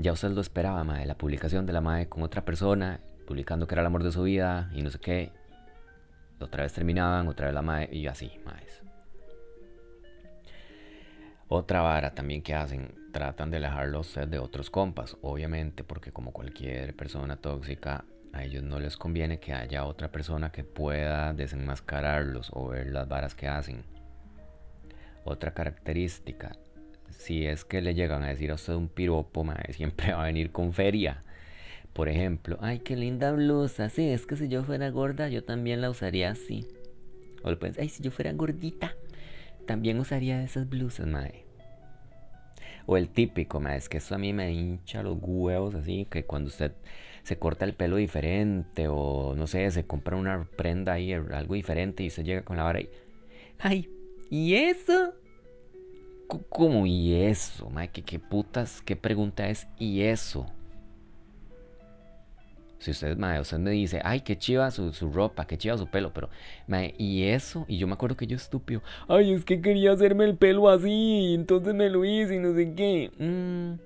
Ya 0.00 0.12
usted 0.12 0.30
lo 0.30 0.40
esperaba, 0.40 0.82
mae, 0.82 1.04
la 1.04 1.18
publicación 1.18 1.66
de 1.66 1.74
la 1.74 1.82
madre 1.82 2.08
con 2.08 2.22
otra 2.22 2.42
persona, 2.42 3.00
publicando 3.26 3.66
que 3.66 3.74
era 3.74 3.82
el 3.82 3.86
amor 3.86 4.02
de 4.02 4.12
su 4.12 4.22
vida 4.22 4.70
y 4.72 4.80
no 4.80 4.88
sé 4.88 4.98
qué. 4.98 5.30
Otra 6.40 6.62
vez 6.62 6.72
terminaban, 6.72 7.28
otra 7.28 7.46
vez 7.46 7.54
la 7.54 7.60
madre 7.60 7.90
y 7.92 8.06
así, 8.06 8.32
mae. 8.46 8.64
Otra 11.48 11.82
vara 11.82 12.14
también 12.14 12.40
que 12.40 12.54
hacen, 12.54 12.94
tratan 13.12 13.50
de 13.50 13.58
alejarlo 13.58 14.00
usted 14.00 14.26
de 14.26 14.38
otros 14.38 14.70
compas, 14.70 15.18
obviamente, 15.20 15.84
porque 15.84 16.12
como 16.12 16.32
cualquier 16.32 16.96
persona 16.96 17.36
tóxica, 17.36 18.04
a 18.32 18.44
ellos 18.44 18.62
no 18.62 18.80
les 18.80 18.96
conviene 18.96 19.38
que 19.38 19.52
haya 19.52 19.84
otra 19.84 20.10
persona 20.10 20.50
que 20.50 20.64
pueda 20.64 21.34
desenmascararlos 21.34 22.50
o 22.54 22.68
ver 22.68 22.86
las 22.86 23.06
varas 23.06 23.34
que 23.34 23.48
hacen. 23.48 23.84
Otra 25.24 25.52
característica, 25.52 26.52
si 27.12 27.46
es 27.46 27.64
que 27.64 27.80
le 27.80 27.94
llegan 27.94 28.22
a 28.22 28.28
decir 28.28 28.50
a 28.50 28.54
usted 28.54 28.74
un 28.74 28.88
piropo, 28.88 29.44
siempre 29.70 30.12
va 30.12 30.22
a 30.22 30.26
venir 30.26 30.52
con 30.52 30.72
feria. 30.72 31.22
Por 31.92 32.08
ejemplo, 32.08 32.56
ay, 32.60 32.78
qué 32.80 32.96
linda 32.96 33.32
blusa. 33.32 33.88
Sí, 33.88 34.08
es 34.08 34.26
que 34.26 34.36
si 34.36 34.48
yo 34.48 34.62
fuera 34.62 34.90
gorda, 34.90 35.28
yo 35.28 35.42
también 35.42 35.80
la 35.80 35.90
usaría 35.90 36.30
así. 36.30 36.66
O 37.42 37.50
le 37.50 37.56
pueden 37.56 37.74
decir, 37.74 37.82
ay, 37.82 37.88
si 37.88 38.02
yo 38.02 38.10
fuera 38.10 38.32
gordita, 38.32 38.94
también 39.66 39.98
usaría 39.98 40.42
esas 40.42 40.68
blusas, 40.68 41.06
mae. 41.06 41.44
O 42.86 42.96
el 42.96 43.08
típico, 43.08 43.60
mae, 43.60 43.76
es 43.76 43.88
que 43.88 43.98
eso 43.98 44.14
a 44.14 44.18
mí 44.18 44.32
me 44.32 44.52
hincha 44.52 45.02
los 45.02 45.18
huevos 45.20 45.74
así, 45.74 46.06
que 46.10 46.24
cuando 46.24 46.48
usted 46.48 46.72
se 47.22 47.38
corta 47.38 47.64
el 47.64 47.74
pelo 47.74 47.96
diferente 47.96 48.88
o 48.88 49.34
no 49.36 49.46
sé, 49.46 49.70
se 49.70 49.84
compra 49.84 50.16
una 50.16 50.48
prenda 50.56 50.94
ahí, 50.94 51.12
algo 51.12 51.54
diferente 51.54 52.02
y 52.02 52.08
usted 52.08 52.24
llega 52.24 52.42
con 52.42 52.56
la 52.56 52.64
vara 52.64 52.80
y... 52.80 52.88
¡Ay! 53.58 53.90
¿Y 54.30 54.54
eso? 54.54 55.14
¿Cómo 56.48 56.86
y 56.86 57.14
eso? 57.14 57.68
Mae, 57.70 57.88
¿qué, 57.88 58.02
¿qué, 58.02 58.18
putas, 58.18 58.82
qué 58.82 58.94
pregunta 58.94 59.48
es 59.48 59.66
y 59.78 60.02
eso? 60.02 60.46
Si 62.78 62.92
usted, 62.92 63.16
mae, 63.18 63.40
usted 63.40 63.58
me 63.58 63.72
dice, 63.72 64.00
ay, 64.04 64.20
qué 64.20 64.38
chiva 64.38 64.70
su, 64.70 64.92
su, 64.92 65.10
ropa, 65.10 65.46
qué 65.46 65.58
chiva 65.58 65.76
su 65.76 65.88
pelo, 65.88 66.14
pero, 66.14 66.30
mae, 66.66 66.94
y 66.98 67.24
eso, 67.24 67.66
y 67.68 67.78
yo 67.78 67.86
me 67.86 67.94
acuerdo 67.94 68.16
que 68.16 68.26
yo 68.26 68.36
estúpido, 68.36 68.82
ay, 69.08 69.32
es 69.32 69.44
que 69.44 69.60
quería 69.60 69.92
hacerme 69.92 70.24
el 70.24 70.36
pelo 70.36 70.68
así, 70.70 71.34
entonces 71.34 71.74
me 71.74 71.90
lo 71.90 72.04
hice 72.04 72.36
y 72.36 72.38
no 72.38 72.54
sé 72.54 72.74
qué. 72.74 73.10
Mm. 73.18 73.78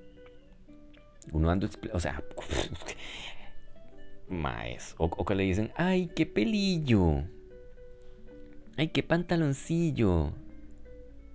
Uno 1.33 1.51
ando, 1.51 1.69
o 1.93 1.99
sea, 1.99 2.23
maes, 4.29 4.95
o, 4.99 5.07
o 5.07 5.25
que 5.25 5.35
le 5.35 5.45
dicen, 5.45 5.73
ay, 5.77 6.09
qué 6.15 6.27
pelillo, 6.27 7.25
ay, 8.77 8.89
qué 8.89 9.03
pantaloncillo. 9.03 10.33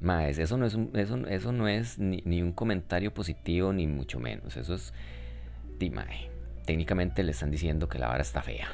Maes, 0.01 0.39
eso 0.39 0.57
no 0.57 0.65
es, 0.65 0.77
eso, 0.93 1.27
eso 1.27 1.51
no 1.51 1.67
es 1.67 1.99
ni, 1.99 2.21
ni, 2.25 2.41
un 2.41 2.53
comentario 2.53 3.13
positivo, 3.13 3.73
ni 3.73 3.87
mucho 3.87 4.19
menos. 4.19 4.55
Eso 4.55 4.73
es. 4.73 4.93
Di, 5.77 5.89
mae. 5.89 6.29
Técnicamente 6.65 7.23
le 7.23 7.31
están 7.31 7.51
diciendo 7.51 7.89
que 7.89 7.99
la 7.99 8.07
vara 8.07 8.21
está 8.21 8.41
fea. 8.41 8.67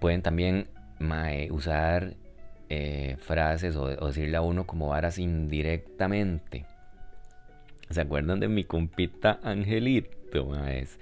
Pueden 0.00 0.22
también 0.22 0.68
mae, 0.98 1.50
usar 1.50 2.14
eh, 2.68 3.16
frases 3.20 3.76
o, 3.76 3.84
o, 3.84 4.06
decirle 4.08 4.36
a 4.36 4.42
uno 4.42 4.66
como 4.66 4.88
varas 4.88 5.18
indirectamente. 5.18 6.66
¿Se 7.90 8.00
acuerdan 8.00 8.40
de 8.40 8.48
mi 8.48 8.64
compita 8.64 9.40
Angelito? 9.42 10.44
Maes? 10.44 10.98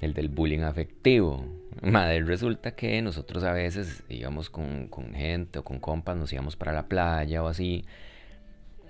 El 0.00 0.12
del 0.14 0.28
bullying 0.28 0.60
afectivo. 0.60 1.44
Madre, 1.82 2.22
resulta 2.22 2.72
que 2.74 3.00
nosotros 3.02 3.44
a 3.44 3.52
veces 3.52 4.02
íbamos 4.08 4.50
con, 4.50 4.88
con, 4.88 5.14
gente 5.14 5.58
o 5.58 5.64
con 5.64 5.80
compas, 5.80 6.16
nos 6.16 6.32
íbamos 6.32 6.56
para 6.56 6.72
la 6.72 6.86
playa 6.86 7.42
o 7.42 7.48
así. 7.48 7.84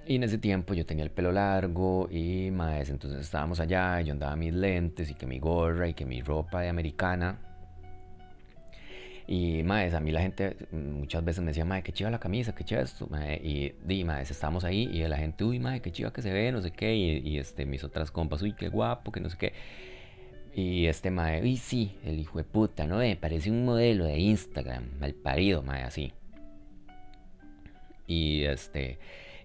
Y 0.07 0.17
en 0.17 0.23
ese 0.23 0.39
tiempo 0.39 0.73
yo 0.75 0.87
tenía 0.87 1.05
el 1.05 1.11
pelo 1.11 1.33
largo 1.33 2.09
y 2.11 2.51
maes, 2.53 2.91
entonces 2.91 3.21
estábamos 3.21 3.59
allá, 3.59 4.01
y 4.01 4.05
yo 4.05 4.13
andaba 4.13 4.37
mis 4.37 4.55
lentes 4.55 5.11
y 5.11 5.15
que 5.15 5.27
mi 5.27 5.41
gorra 5.41 5.89
y 5.89 5.95
que 5.95 6.07
mi 6.07 6.23
ropa 6.23 6.61
de 6.61 6.69
americana. 6.69 7.41
Y 9.27 9.65
maes, 9.65 9.95
a 9.95 10.01
mí 10.01 10.13
la 10.13 10.23
gente 10.23 10.57
muchas 10.71 11.25
veces 11.25 11.43
me 11.43 11.49
decía, 11.49 11.65
mae, 11.65 11.83
qué 11.83 11.91
chiva 11.93 12.11
la 12.11 12.21
camisa, 12.21 12.55
qué 12.55 12.63
chiva 12.63 12.83
esto. 12.83 13.09
Y 13.43 13.73
di, 13.85 14.05
maes, 14.05 14.31
estábamos 14.31 14.63
ahí 14.63 14.89
y 14.93 15.03
la 15.09 15.17
gente, 15.17 15.43
uy, 15.43 15.59
mae, 15.59 15.81
qué 15.81 15.91
chiva 15.91 16.13
que 16.13 16.23
se 16.23 16.33
ve, 16.33 16.53
no 16.53 16.63
sé 16.63 16.71
qué. 16.71 16.95
Y, 16.95 17.19
y 17.29 17.39
este, 17.39 17.67
mis 17.67 17.83
otras 17.83 18.13
compas, 18.13 18.43
uy, 18.43 18.53
qué 18.53 18.69
guapo, 18.69 19.11
que 19.11 19.19
no 19.19 19.29
sé 19.29 19.37
qué. 19.37 19.53
Y 20.59 20.87
este 20.87 21.11
mae, 21.11 21.47
y 21.47 21.59
sí, 21.59 21.99
el 22.03 22.19
hijo 22.19 22.39
de 22.39 22.45
puta, 22.45 22.87
¿no? 22.87 23.03
Eh, 23.03 23.19
parece 23.21 23.51
un 23.51 23.67
modelo 23.67 24.07
de 24.07 24.17
Instagram, 24.19 24.85
mal 24.99 25.13
parido, 25.13 25.63
mae, 25.63 25.83
así. 25.83 26.15
Y 28.07 28.45
este, 28.45 28.99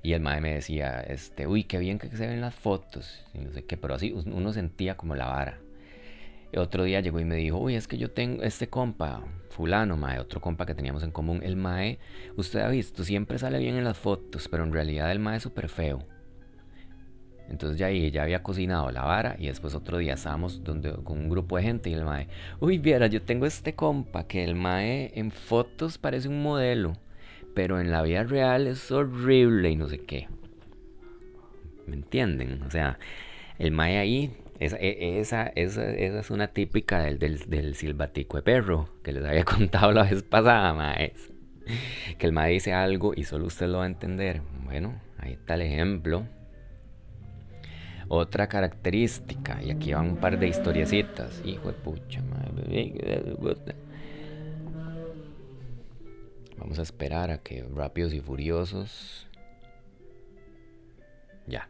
y 0.03 0.13
el 0.13 0.21
mae 0.21 0.39
me 0.39 0.53
decía, 0.53 1.01
este, 1.01 1.47
uy, 1.47 1.65
qué 1.65 1.79
bien 1.79 1.99
que 1.99 2.07
se 2.07 2.27
ven 2.27 2.39
las 2.39 2.55
fotos, 2.55 3.25
y 3.33 3.39
no 3.39 3.51
sé 3.51 3.65
qué, 3.65 3.75
pero 3.75 3.95
así 3.95 4.13
uno 4.13 4.53
sentía 4.53 4.95
como 4.95 5.15
la 5.15 5.25
vara. 5.25 5.59
Otro 6.55 6.85
día 6.85 7.01
llegó 7.01 7.19
y 7.19 7.25
me 7.25 7.35
dijo, 7.35 7.57
uy, 7.57 7.75
es 7.75 7.89
que 7.89 7.97
yo 7.97 8.11
tengo 8.11 8.43
este 8.43 8.69
compa, 8.69 9.21
fulano, 9.49 9.97
mae, 9.97 10.17
otro 10.17 10.39
compa 10.39 10.65
que 10.65 10.75
teníamos 10.75 11.03
en 11.03 11.11
común, 11.11 11.41
el 11.43 11.57
mae, 11.57 11.99
usted 12.37 12.61
ha 12.61 12.69
visto, 12.69 13.03
siempre 13.03 13.37
sale 13.37 13.59
bien 13.59 13.75
en 13.75 13.83
las 13.83 13.97
fotos, 13.97 14.47
pero 14.47 14.63
en 14.63 14.71
realidad 14.71 15.11
el 15.11 15.19
mae 15.19 15.35
es 15.35 15.43
súper 15.43 15.67
feo. 15.67 16.07
Entonces 17.51 17.77
ya 17.77 17.87
ahí 17.87 18.09
ya 18.11 18.23
había 18.23 18.43
cocinado 18.43 18.89
la 18.91 19.03
vara 19.03 19.35
y 19.37 19.47
después 19.47 19.75
otro 19.75 19.97
día 19.97 20.13
estábamos 20.13 20.63
donde, 20.63 20.93
con 21.03 21.19
un 21.19 21.29
grupo 21.29 21.57
de 21.57 21.63
gente 21.63 21.89
y 21.89 21.93
el 21.93 22.05
mae, 22.05 22.29
uy, 22.61 22.77
viera, 22.77 23.07
yo 23.07 23.21
tengo 23.21 23.45
este 23.45 23.75
compa 23.75 24.25
que 24.25 24.45
el 24.45 24.55
mae 24.55 25.11
en 25.15 25.31
fotos 25.31 25.97
parece 25.97 26.29
un 26.29 26.41
modelo, 26.41 26.93
pero 27.53 27.81
en 27.81 27.91
la 27.91 28.03
vida 28.03 28.23
real 28.23 28.67
es 28.67 28.89
horrible 28.89 29.69
y 29.69 29.75
no 29.75 29.89
sé 29.89 29.99
qué. 29.99 30.29
¿Me 31.87 31.95
entienden? 31.95 32.63
O 32.63 32.71
sea, 32.71 32.97
el 33.59 33.71
mae 33.71 33.97
ahí, 33.97 34.33
esa, 34.61 34.77
esa, 34.77 35.47
esa, 35.47 35.91
esa 35.91 36.19
es 36.21 36.29
una 36.31 36.47
típica 36.47 37.01
del, 37.01 37.19
del, 37.19 37.49
del, 37.49 37.75
silbatico 37.75 38.37
de 38.37 38.43
perro 38.43 38.87
que 39.03 39.11
les 39.11 39.25
había 39.25 39.43
contado 39.45 39.91
la 39.91 40.03
vez 40.03 40.23
pasada, 40.23 40.73
mae. 40.73 41.13
Que 42.17 42.27
el 42.27 42.31
mae 42.31 42.53
dice 42.53 42.71
algo 42.71 43.11
y 43.13 43.25
solo 43.25 43.47
usted 43.47 43.67
lo 43.67 43.79
va 43.79 43.83
a 43.83 43.87
entender. 43.87 44.41
Bueno, 44.63 45.01
ahí 45.17 45.33
está 45.33 45.55
el 45.55 45.63
ejemplo. 45.63 46.25
Otra 48.13 48.49
característica, 48.49 49.63
y 49.63 49.71
aquí 49.71 49.93
van 49.93 50.09
un 50.09 50.17
par 50.17 50.37
de 50.37 50.45
historiecitas. 50.45 51.41
Hijo 51.45 51.69
de 51.69 51.73
pucha, 51.75 52.21
madre. 52.23 52.93
Vamos 56.57 56.77
a 56.77 56.81
esperar 56.81 57.31
a 57.31 57.37
que 57.37 57.63
Rápidos 57.73 58.13
y 58.13 58.19
Furiosos. 58.19 59.29
Ya. 61.47 61.69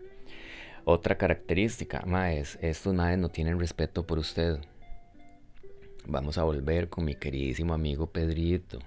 Otra 0.84 1.16
característica, 1.16 2.02
maes, 2.08 2.58
estos 2.64 2.96
maes 2.96 3.20
no 3.20 3.30
tienen 3.30 3.60
respeto 3.60 4.08
por 4.08 4.18
usted. 4.18 4.58
Vamos 6.08 6.40
a 6.40 6.44
volver 6.44 6.90
con 6.90 7.06
mi 7.06 7.14
queridísimo 7.14 7.76
amigo 7.76 8.08
Pedrito. 8.08 8.80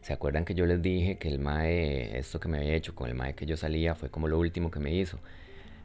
¿Se 0.00 0.14
acuerdan 0.14 0.46
que 0.46 0.54
yo 0.54 0.64
les 0.64 0.80
dije 0.80 1.18
que 1.18 1.28
el 1.28 1.38
mae, 1.38 2.18
esto 2.18 2.40
que 2.40 2.48
me 2.48 2.60
había 2.60 2.72
hecho 2.72 2.94
con 2.94 3.10
el 3.10 3.14
mae 3.14 3.34
que 3.34 3.44
yo 3.44 3.58
salía, 3.58 3.94
fue 3.94 4.08
como 4.08 4.26
lo 4.26 4.38
último 4.38 4.70
que 4.70 4.80
me 4.80 4.94
hizo? 4.94 5.18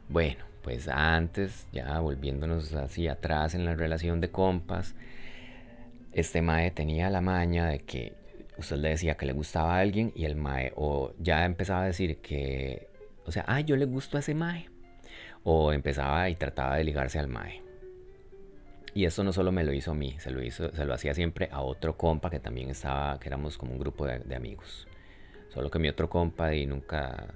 Bueno, 0.08 0.49
pues 0.62 0.88
antes, 0.88 1.66
ya 1.72 2.00
volviéndonos 2.00 2.72
así 2.74 3.08
atrás 3.08 3.54
en 3.54 3.64
la 3.64 3.74
relación 3.74 4.20
de 4.20 4.30
compas, 4.30 4.94
este 6.12 6.42
mae 6.42 6.70
tenía 6.70 7.08
la 7.10 7.20
maña 7.20 7.66
de 7.66 7.80
que 7.80 8.14
usted 8.58 8.76
le 8.76 8.90
decía 8.90 9.16
que 9.16 9.26
le 9.26 9.32
gustaba 9.32 9.76
a 9.76 9.80
alguien 9.80 10.12
y 10.14 10.24
el 10.24 10.36
mae 10.36 10.72
o 10.76 11.12
ya 11.18 11.44
empezaba 11.44 11.82
a 11.82 11.86
decir 11.86 12.18
que, 12.18 12.88
o 13.24 13.32
sea, 13.32 13.44
ah, 13.46 13.60
yo 13.60 13.76
le 13.76 13.86
gusto 13.86 14.16
a 14.16 14.20
ese 14.20 14.34
mae. 14.34 14.68
O 15.42 15.72
empezaba 15.72 16.28
y 16.28 16.36
trataba 16.36 16.76
de 16.76 16.84
ligarse 16.84 17.18
al 17.18 17.28
mae. 17.28 17.62
Y 18.92 19.04
esto 19.04 19.24
no 19.24 19.32
solo 19.32 19.52
me 19.52 19.64
lo 19.64 19.72
hizo 19.72 19.92
a 19.92 19.94
mí, 19.94 20.16
se 20.18 20.30
lo, 20.30 20.42
hizo, 20.42 20.70
se 20.74 20.84
lo 20.84 20.92
hacía 20.92 21.14
siempre 21.14 21.48
a 21.52 21.62
otro 21.62 21.96
compa 21.96 22.28
que 22.28 22.40
también 22.40 22.70
estaba, 22.70 23.18
que 23.20 23.28
éramos 23.28 23.56
como 23.56 23.72
un 23.72 23.78
grupo 23.78 24.06
de, 24.06 24.18
de 24.18 24.34
amigos. 24.34 24.86
Solo 25.48 25.70
que 25.70 25.78
mi 25.78 25.88
otro 25.88 26.10
compa 26.10 26.54
y 26.54 26.66
nunca, 26.66 27.32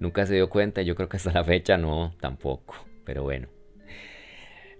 nunca 0.00 0.26
se 0.26 0.34
dio 0.34 0.48
cuenta, 0.48 0.82
yo 0.82 0.94
creo 0.94 1.08
que 1.08 1.16
hasta 1.16 1.32
la 1.32 1.44
fecha 1.44 1.76
no, 1.76 2.14
tampoco, 2.20 2.74
pero 3.04 3.22
bueno. 3.22 3.48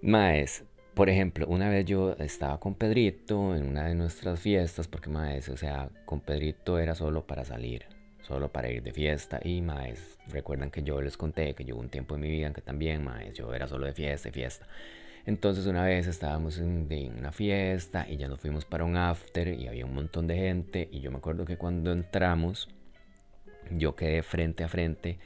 Maes, 0.03 0.65
por 0.95 1.11
ejemplo, 1.11 1.47
una 1.49 1.69
vez 1.69 1.87
yo 1.87 2.17
estaba 2.19 2.59
con 2.59 2.75
Pedrito 2.75 3.55
en 3.55 3.69
una 3.69 3.87
de 3.87 3.95
nuestras 3.95 4.41
fiestas, 4.41 4.89
porque 4.89 5.11
maes, 5.11 5.49
o 5.49 5.57
sea, 5.57 5.91
con 6.05 6.21
Pedrito 6.21 6.79
era 6.79 6.95
solo 6.95 7.27
para 7.27 7.45
salir, 7.45 7.85
solo 8.21 8.51
para 8.51 8.71
ir 8.71 8.83
de 8.83 8.93
fiesta. 8.93 9.41
Y 9.45 9.61
maes, 9.61 10.19
recuerdan 10.29 10.71
que 10.71 10.83
yo 10.83 11.01
les 11.01 11.17
conté 11.17 11.55
que 11.55 11.65
yo 11.65 11.77
un 11.77 11.89
tiempo 11.89 12.15
en 12.17 12.21
mi 12.23 12.29
vida 12.29 12.49
en 12.49 12.53
que 12.53 12.63
también, 12.63 13.05
maes, 13.05 13.35
yo 13.35 13.55
era 13.55 13.69
solo 13.69 13.87
de 13.87 13.93
fiesta 13.93 14.29
y 14.29 14.33
fiesta. 14.33 14.67
Entonces 15.25 15.67
una 15.67 15.85
vez 15.85 16.07
estábamos 16.07 16.59
en, 16.59 16.87
en, 16.91 17.19
una 17.19 17.33
fiesta 17.33 18.07
y 18.09 18.17
ya 18.17 18.29
nos 18.29 18.41
fuimos 18.41 18.65
para 18.65 18.85
un 18.85 18.97
after 18.97 19.49
y 19.49 19.69
había 19.69 19.85
un 19.85 19.95
montón 19.95 20.27
de 20.27 20.37
gente 20.37 20.89
y 20.91 21.01
yo 21.01 21.11
me 21.11 21.19
acuerdo 21.19 21.45
que 21.45 21.59
cuando 21.59 21.93
entramos 21.93 22.69
yo 23.71 23.97
quedé 23.97 24.23
frente 24.23 24.65
a 24.65 24.69
frente 24.69 25.19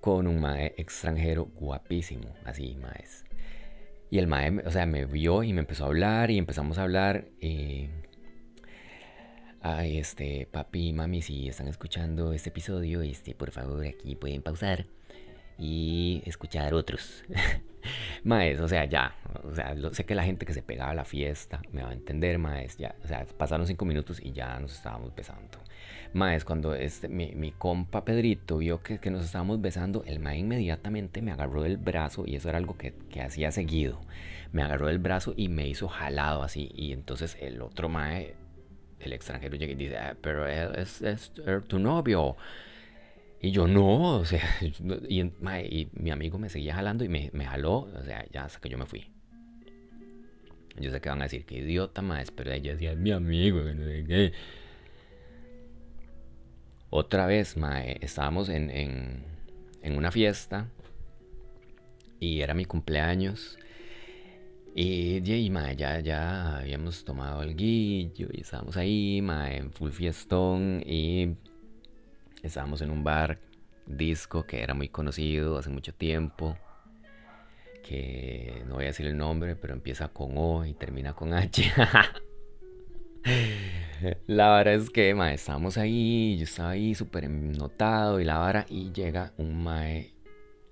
con 0.00 0.26
un 0.26 0.40
mae 0.40 0.74
extranjero 0.76 1.46
guapísimo, 1.46 2.28
así 2.44 2.76
maes. 2.76 3.24
Y 4.10 4.18
el 4.18 4.26
mae, 4.26 4.62
o 4.64 4.70
sea, 4.70 4.86
me 4.86 5.04
vio 5.04 5.42
y 5.42 5.52
me 5.52 5.60
empezó 5.60 5.84
a 5.84 5.88
hablar 5.88 6.30
y 6.30 6.38
empezamos 6.38 6.78
a 6.78 6.82
hablar. 6.82 7.26
Ay, 9.62 9.98
este, 9.98 10.46
papi 10.50 10.92
mami, 10.92 11.22
si 11.22 11.48
están 11.48 11.66
escuchando 11.68 12.32
este 12.32 12.50
episodio, 12.50 13.02
este, 13.02 13.34
por 13.34 13.50
favor, 13.50 13.84
aquí 13.84 14.14
pueden 14.14 14.42
pausar 14.42 14.86
y 15.58 16.22
escuchar 16.26 16.74
otros. 16.74 17.24
maes, 18.24 18.60
o 18.60 18.68
sea, 18.68 18.84
ya, 18.84 19.14
o 19.44 19.54
sea, 19.54 19.74
sé 19.92 20.04
que 20.04 20.14
la 20.14 20.24
gente 20.24 20.46
que 20.46 20.52
se 20.52 20.62
pegaba 20.62 20.90
a 20.90 20.94
la 20.94 21.04
fiesta 21.04 21.62
me 21.72 21.82
va 21.82 21.90
a 21.90 21.92
entender, 21.92 22.38
maes, 22.38 22.76
ya, 22.76 22.94
o 23.04 23.06
sea, 23.06 23.24
pasaron 23.38 23.66
cinco 23.66 23.84
minutos 23.84 24.20
y 24.22 24.32
ya 24.32 24.58
nos 24.60 24.74
estábamos 24.74 25.14
besando. 25.14 25.58
Maes, 26.12 26.44
cuando 26.44 26.74
este, 26.74 27.08
mi, 27.08 27.34
mi 27.34 27.52
compa 27.52 28.04
Pedrito 28.04 28.58
vio 28.58 28.82
que, 28.82 28.98
que, 28.98 29.10
nos 29.10 29.24
estábamos 29.24 29.60
besando, 29.60 30.02
el 30.06 30.18
mae 30.18 30.38
inmediatamente 30.38 31.20
me 31.20 31.32
agarró 31.32 31.62
del 31.62 31.76
brazo 31.76 32.24
y 32.26 32.36
eso 32.36 32.48
era 32.48 32.58
algo 32.58 32.76
que, 32.78 32.94
que 33.10 33.20
hacía 33.22 33.52
seguido. 33.52 34.00
Me 34.52 34.62
agarró 34.62 34.86
del 34.86 34.98
brazo 34.98 35.34
y 35.36 35.48
me 35.48 35.68
hizo 35.68 35.88
jalado 35.88 36.42
así 36.42 36.70
y 36.74 36.92
entonces 36.92 37.36
el 37.40 37.60
otro 37.60 37.88
mae, 37.88 38.34
el 39.00 39.12
extranjero 39.12 39.56
llega 39.56 39.72
y 39.72 39.76
dice, 39.76 39.98
ah, 39.98 40.16
pero 40.22 40.46
es, 40.48 41.02
es, 41.02 41.32
es 41.46 41.68
tu 41.68 41.78
novio. 41.78 42.36
Y 43.40 43.50
yo 43.50 43.66
no, 43.66 44.18
o 44.18 44.24
sea, 44.24 44.42
y, 45.08 45.88
mi 45.92 46.10
amigo 46.10 46.38
me 46.38 46.48
seguía 46.48 46.74
jalando 46.74 47.04
y 47.04 47.08
me, 47.08 47.30
me, 47.32 47.44
jaló, 47.44 47.80
o 47.80 48.02
sea, 48.04 48.24
ya 48.32 48.44
hasta 48.44 48.60
que 48.60 48.68
yo 48.68 48.78
me 48.78 48.86
fui. 48.86 49.06
Yo 50.78 50.90
sé 50.90 51.00
que 51.00 51.08
van 51.08 51.20
a 51.20 51.24
decir 51.24 51.44
que 51.44 51.58
idiota, 51.58 52.02
más, 52.02 52.30
pero 52.30 52.52
ella 52.52 52.72
decía, 52.72 52.92
es 52.92 52.98
mi 52.98 53.10
amigo, 53.10 53.60
no 53.60 53.84
sé 53.84 54.04
qué. 54.06 54.32
Otra 56.90 57.26
vez, 57.26 57.56
mae, 57.56 57.98
estábamos 58.00 58.48
en, 58.48 58.70
en, 58.70 59.24
en, 59.82 59.96
una 59.96 60.10
fiesta 60.10 60.68
y 62.20 62.40
era 62.40 62.54
mi 62.54 62.64
cumpleaños. 62.64 63.58
Y, 64.74 65.22
y 65.24 65.50
ya, 65.76 66.00
ya 66.00 66.58
habíamos 66.58 67.04
tomado 67.04 67.42
el 67.42 67.56
guillo 67.56 68.28
y 68.32 68.42
estábamos 68.42 68.76
ahí, 68.76 69.20
mae, 69.22 69.56
en 69.56 69.72
full 69.72 69.90
fiestón 69.90 70.82
y 70.86 71.36
Estábamos 72.42 72.80
en 72.82 72.90
un 72.90 73.04
bar 73.04 73.38
disco 73.86 74.46
que 74.46 74.62
era 74.62 74.74
muy 74.74 74.88
conocido 74.88 75.58
hace 75.58 75.70
mucho 75.70 75.92
tiempo. 75.94 76.56
Que 77.82 78.62
no 78.66 78.74
voy 78.74 78.84
a 78.84 78.88
decir 78.88 79.06
el 79.06 79.16
nombre, 79.16 79.56
pero 79.56 79.72
empieza 79.72 80.08
con 80.08 80.32
O 80.36 80.64
y 80.64 80.74
termina 80.74 81.14
con 81.14 81.32
H. 81.32 81.72
La 84.26 84.48
vara 84.48 84.74
es 84.74 84.90
que, 84.90 85.14
mae, 85.14 85.34
estábamos 85.34 85.78
ahí, 85.78 86.36
yo 86.38 86.44
estaba 86.44 86.70
ahí 86.70 86.94
súper 86.94 87.28
notado 87.30 88.20
y 88.20 88.24
la 88.24 88.38
vara, 88.38 88.66
y 88.68 88.92
llega 88.92 89.32
un 89.38 89.64
mae 89.64 90.12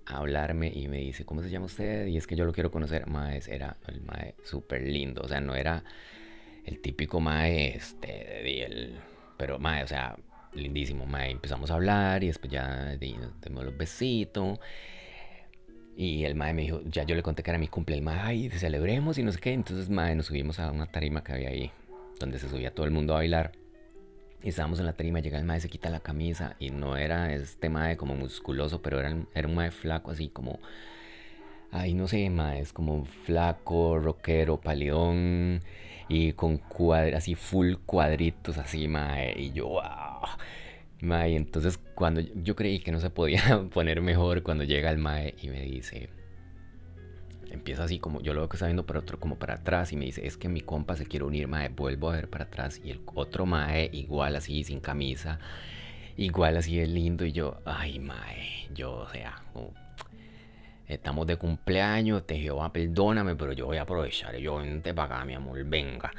a 0.06 0.18
hablarme 0.18 0.70
y 0.72 0.88
me 0.88 0.98
dice, 0.98 1.24
¿cómo 1.24 1.42
se 1.42 1.50
llama 1.50 1.66
usted? 1.66 2.06
Y 2.06 2.16
es 2.16 2.26
que 2.26 2.36
yo 2.36 2.44
lo 2.44 2.52
quiero 2.52 2.70
conocer. 2.70 3.06
Mae, 3.06 3.40
era 3.48 3.76
el 3.88 4.02
mae 4.02 4.34
súper 4.44 4.82
lindo, 4.82 5.22
o 5.22 5.28
sea, 5.28 5.40
no 5.40 5.54
era 5.54 5.82
el 6.64 6.80
típico 6.80 7.20
mae, 7.20 7.76
este, 7.76 8.64
el, 8.64 8.98
pero 9.36 9.58
mae, 9.58 9.82
o 9.84 9.88
sea, 9.88 10.16
lindísimo, 10.54 11.06
mae. 11.06 11.30
Empezamos 11.30 11.70
a 11.70 11.74
hablar 11.74 12.22
y 12.24 12.28
después 12.28 12.52
ya 12.52 12.96
dimos 12.96 13.64
los 13.64 13.76
besitos. 13.76 14.58
Y 15.96 16.24
el 16.24 16.34
mae 16.34 16.54
me 16.54 16.62
dijo, 16.62 16.80
ya 16.86 17.04
yo 17.04 17.14
le 17.14 17.22
conté 17.22 17.42
que 17.42 17.50
era 17.50 17.58
mi 17.58 17.68
cumple, 17.68 17.94
el 17.94 18.02
mae, 18.02 18.18
ay, 18.20 18.50
celebremos 18.50 19.18
y 19.18 19.22
no 19.22 19.30
sé 19.32 19.38
qué. 19.40 19.52
Entonces, 19.52 19.88
mae, 19.90 20.14
nos 20.14 20.26
subimos 20.26 20.58
a 20.58 20.70
una 20.70 20.86
tarima 20.86 21.22
que 21.22 21.32
había 21.32 21.50
ahí, 21.50 21.70
donde 22.18 22.38
se 22.38 22.48
subía 22.48 22.74
todo 22.74 22.86
el 22.86 22.92
mundo 22.92 23.14
a 23.14 23.18
bailar. 23.18 23.52
Y 24.42 24.48
estábamos 24.48 24.78
en 24.80 24.86
la 24.86 24.92
tarima, 24.94 25.20
llega 25.20 25.38
el 25.38 25.44
mae, 25.44 25.60
se 25.60 25.70
quita 25.70 25.88
la 25.90 26.00
camisa 26.00 26.56
y 26.58 26.70
no 26.70 26.96
era 26.96 27.32
este 27.32 27.70
mae 27.70 27.96
como 27.96 28.14
musculoso, 28.14 28.82
pero 28.82 29.00
era, 29.00 29.16
era 29.34 29.48
un 29.48 29.54
mae 29.54 29.70
flaco 29.70 30.10
así 30.10 30.28
como... 30.28 30.58
Ay, 31.70 31.94
no 31.94 32.06
sé, 32.06 32.30
mae, 32.30 32.60
es 32.60 32.72
como 32.72 33.04
flaco, 33.04 33.98
rockero, 33.98 34.60
paleón 34.60 35.62
y 36.08 36.32
con 36.32 36.58
cuadras, 36.58 37.18
así 37.18 37.34
full 37.34 37.74
cuadritos 37.86 38.58
así, 38.58 38.88
mae. 38.88 39.34
Y 39.40 39.52
yo, 39.52 39.68
wow. 39.68 39.82
Mae, 41.00 41.36
entonces 41.36 41.78
cuando 41.94 42.20
yo 42.20 42.56
creí 42.56 42.80
que 42.80 42.92
no 42.92 43.00
se 43.00 43.10
podía 43.10 43.62
poner 43.72 44.00
mejor 44.00 44.42
cuando 44.42 44.64
llega 44.64 44.90
el 44.90 44.98
mae 44.98 45.34
y 45.42 45.48
me 45.48 45.60
dice, 45.62 46.08
empieza 47.50 47.84
así 47.84 47.98
como 47.98 48.20
yo 48.20 48.34
lo 48.34 48.40
veo 48.40 48.48
que 48.48 48.56
está 48.56 48.66
viendo 48.66 48.86
para 48.86 49.00
otro 49.00 49.18
como 49.18 49.38
para 49.38 49.54
atrás 49.54 49.92
y 49.92 49.96
me 49.96 50.04
dice 50.04 50.26
es 50.26 50.36
que 50.36 50.48
mi 50.48 50.60
compa 50.60 50.96
se 50.96 51.06
quiere 51.06 51.24
unir 51.24 51.48
mae 51.48 51.68
vuelvo 51.68 52.10
a 52.10 52.16
ver 52.16 52.28
para 52.28 52.44
atrás 52.44 52.80
y 52.84 52.90
el 52.90 53.00
otro 53.14 53.46
mae 53.46 53.88
igual 53.92 54.36
así 54.36 54.64
sin 54.64 54.80
camisa 54.80 55.38
igual 56.16 56.56
así 56.56 56.76
de 56.76 56.86
lindo 56.86 57.24
y 57.24 57.32
yo 57.32 57.60
ay 57.64 58.00
mae 58.00 58.68
yo 58.74 58.92
o 58.92 59.08
sea 59.08 59.42
estamos 60.86 61.26
de 61.26 61.36
cumpleaños 61.36 62.26
te 62.26 62.38
Jehová 62.38 62.72
perdóname 62.72 63.36
pero 63.36 63.52
yo 63.52 63.66
voy 63.66 63.78
a 63.78 63.82
aprovechar 63.82 64.36
yo 64.36 64.56
vente 64.56 64.92
para 64.94 65.16
acá 65.16 65.24
mi 65.24 65.34
amor 65.34 65.62
venga 65.64 66.12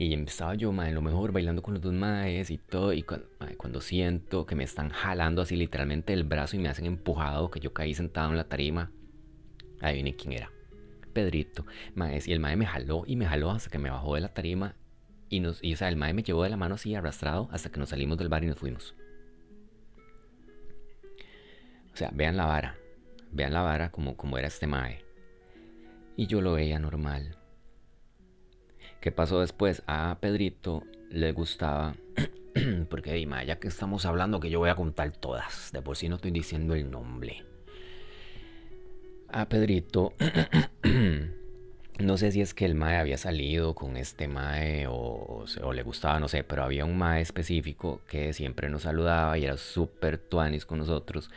y 0.00 0.14
empezaba 0.14 0.54
yo, 0.54 0.70
mae, 0.70 0.92
lo 0.92 1.02
mejor 1.02 1.32
bailando 1.32 1.60
con 1.60 1.74
los 1.74 1.82
dos 1.82 1.92
maes 1.92 2.50
y 2.50 2.58
todo. 2.58 2.92
Y 2.92 3.02
cuando, 3.02 3.80
siento 3.80 4.46
que 4.46 4.54
me 4.54 4.62
están 4.62 4.90
jalando 4.90 5.42
así 5.42 5.56
literalmente 5.56 6.12
el 6.12 6.22
brazo 6.22 6.54
y 6.54 6.60
me 6.60 6.68
hacen 6.68 6.86
empujado, 6.86 7.50
que 7.50 7.58
yo 7.58 7.72
caí 7.72 7.94
sentado 7.94 8.30
en 8.30 8.36
la 8.36 8.44
tarima, 8.44 8.92
adivinen 9.80 10.14
quién 10.14 10.34
era. 10.34 10.52
Pedrito, 11.12 11.66
maes, 11.96 12.28
y 12.28 12.32
el 12.32 12.38
mae 12.38 12.54
me 12.54 12.64
jaló 12.64 13.02
y 13.08 13.16
me 13.16 13.26
jaló 13.26 13.50
hasta 13.50 13.70
que 13.70 13.80
me 13.80 13.90
bajó 13.90 14.14
de 14.14 14.20
la 14.20 14.32
tarima 14.32 14.76
y 15.28 15.40
nos, 15.40 15.58
y 15.64 15.74
o 15.74 15.76
sea, 15.76 15.88
el 15.88 15.96
mae 15.96 16.14
me 16.14 16.22
llevó 16.22 16.44
de 16.44 16.50
la 16.50 16.56
mano 16.56 16.76
así 16.76 16.94
arrastrado 16.94 17.48
hasta 17.50 17.70
que 17.70 17.80
nos 17.80 17.88
salimos 17.88 18.18
del 18.18 18.28
bar 18.28 18.44
y 18.44 18.46
nos 18.46 18.58
fuimos. 18.58 18.94
O 21.92 21.96
sea, 21.96 22.10
vean 22.14 22.36
la 22.36 22.46
vara, 22.46 22.76
vean 23.32 23.52
la 23.52 23.62
vara 23.62 23.90
como, 23.90 24.16
como 24.16 24.38
era 24.38 24.48
este 24.48 24.66
mae. 24.66 25.04
Y 26.16 26.26
yo 26.26 26.40
lo 26.40 26.54
veía 26.54 26.78
normal. 26.78 27.36
¿Qué 29.00 29.12
pasó 29.12 29.40
después? 29.40 29.82
A 29.86 30.18
Pedrito 30.20 30.82
le 31.10 31.32
gustaba, 31.32 31.94
porque 32.90 33.12
dime, 33.12 33.46
ya 33.46 33.58
que 33.58 33.68
estamos 33.68 34.04
hablando 34.06 34.40
que 34.40 34.50
yo 34.50 34.58
voy 34.58 34.70
a 34.70 34.74
contar 34.74 35.12
todas, 35.12 35.70
de 35.72 35.82
por 35.82 35.96
sí 35.96 36.08
no 36.08 36.16
estoy 36.16 36.32
diciendo 36.32 36.74
el 36.74 36.90
nombre 36.90 37.44
a 39.30 39.48
Pedrito, 39.48 40.14
no 41.98 42.16
sé 42.16 42.32
si 42.32 42.40
es 42.40 42.54
que 42.54 42.64
el 42.64 42.74
Mae 42.74 42.96
había 42.96 43.18
salido 43.18 43.74
con 43.74 43.96
este 43.96 44.28
Mae 44.28 44.86
o, 44.86 45.44
o, 45.62 45.72
le 45.72 45.82
gustaba, 45.82 46.18
no 46.18 46.28
sé, 46.28 46.44
pero 46.44 46.64
había 46.64 46.84
un 46.84 46.96
Mae 46.96 47.20
específico 47.20 48.00
que 48.08 48.32
siempre 48.32 48.68
nos 48.68 48.82
saludaba 48.82 49.36
y 49.38 49.44
era 49.44 49.56
súper 49.56 50.18
tuanis 50.18 50.64
con 50.64 50.78
nosotros. 50.78 51.30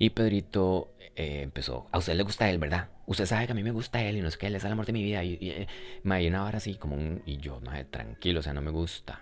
Y 0.00 0.10
Pedrito 0.10 0.92
eh, 1.14 1.42
empezó, 1.42 1.86
a 1.92 1.98
usted 1.98 2.14
le 2.14 2.24
gusta 2.24 2.50
él, 2.50 2.58
¿verdad? 2.58 2.88
Usted 3.06 3.26
sabe 3.26 3.46
que 3.46 3.52
a 3.52 3.54
mí 3.54 3.62
me 3.62 3.70
gusta 3.70 4.02
él 4.02 4.16
y 4.16 4.20
no 4.20 4.26
es 4.26 4.36
que 4.36 4.48
él 4.48 4.56
es 4.56 4.64
el 4.64 4.72
amor 4.72 4.86
de 4.86 4.92
mi 4.92 5.04
vida. 5.04 5.22
Y, 5.22 5.34
y, 5.34 5.68
mae, 6.02 6.26
una 6.26 6.44
hora 6.44 6.58
así 6.58 6.74
como 6.74 6.96
un... 6.96 7.22
Y 7.24 7.36
yo, 7.36 7.60
mae, 7.60 7.84
tranquilo, 7.84 8.40
o 8.40 8.42
sea, 8.42 8.52
no 8.52 8.62
me 8.62 8.72
gusta. 8.72 9.20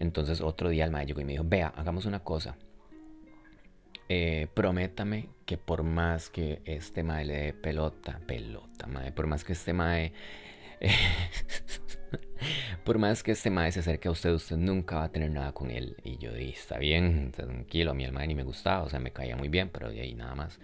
Entonces 0.00 0.40
otro 0.40 0.68
día 0.68 0.84
el 0.84 0.90
mae 0.90 1.06
llegó 1.06 1.20
y 1.20 1.24
me 1.24 1.32
dijo, 1.32 1.44
vea, 1.46 1.68
hagamos 1.76 2.06
una 2.06 2.18
cosa 2.24 2.56
eh, 4.08 4.48
prométame 4.52 5.30
que 5.46 5.56
por 5.56 5.82
más 5.82 6.28
que 6.28 6.60
este 6.64 7.02
mae 7.02 7.24
le 7.24 7.34
dé 7.34 7.52
pelota, 7.52 8.20
pelota, 8.26 8.86
mae, 8.86 9.12
por 9.12 9.26
más 9.26 9.44
que 9.44 9.54
este 9.54 9.72
mae, 9.72 10.12
eh, 10.80 10.92
por 12.84 12.98
más 12.98 13.22
que 13.22 13.32
este 13.32 13.50
mae 13.50 13.72
se 13.72 13.80
acerque 13.80 14.08
a 14.08 14.10
usted, 14.10 14.32
usted 14.32 14.56
nunca 14.56 14.96
va 14.96 15.04
a 15.04 15.12
tener 15.12 15.30
nada 15.30 15.52
con 15.52 15.70
él. 15.70 15.96
Y 16.04 16.18
yo 16.18 16.32
dije, 16.32 16.58
está 16.58 16.78
bien, 16.78 17.32
tranquilo, 17.32 17.92
a 17.92 17.94
mí 17.94 18.04
el 18.04 18.12
mae 18.12 18.26
ni 18.26 18.34
me 18.34 18.42
gustaba, 18.42 18.82
o 18.84 18.90
sea, 18.90 19.00
me 19.00 19.12
caía 19.12 19.36
muy 19.36 19.48
bien, 19.48 19.70
pero 19.70 19.90
de 19.90 20.00
ahí 20.00 20.14
nada 20.14 20.34
más. 20.34 20.58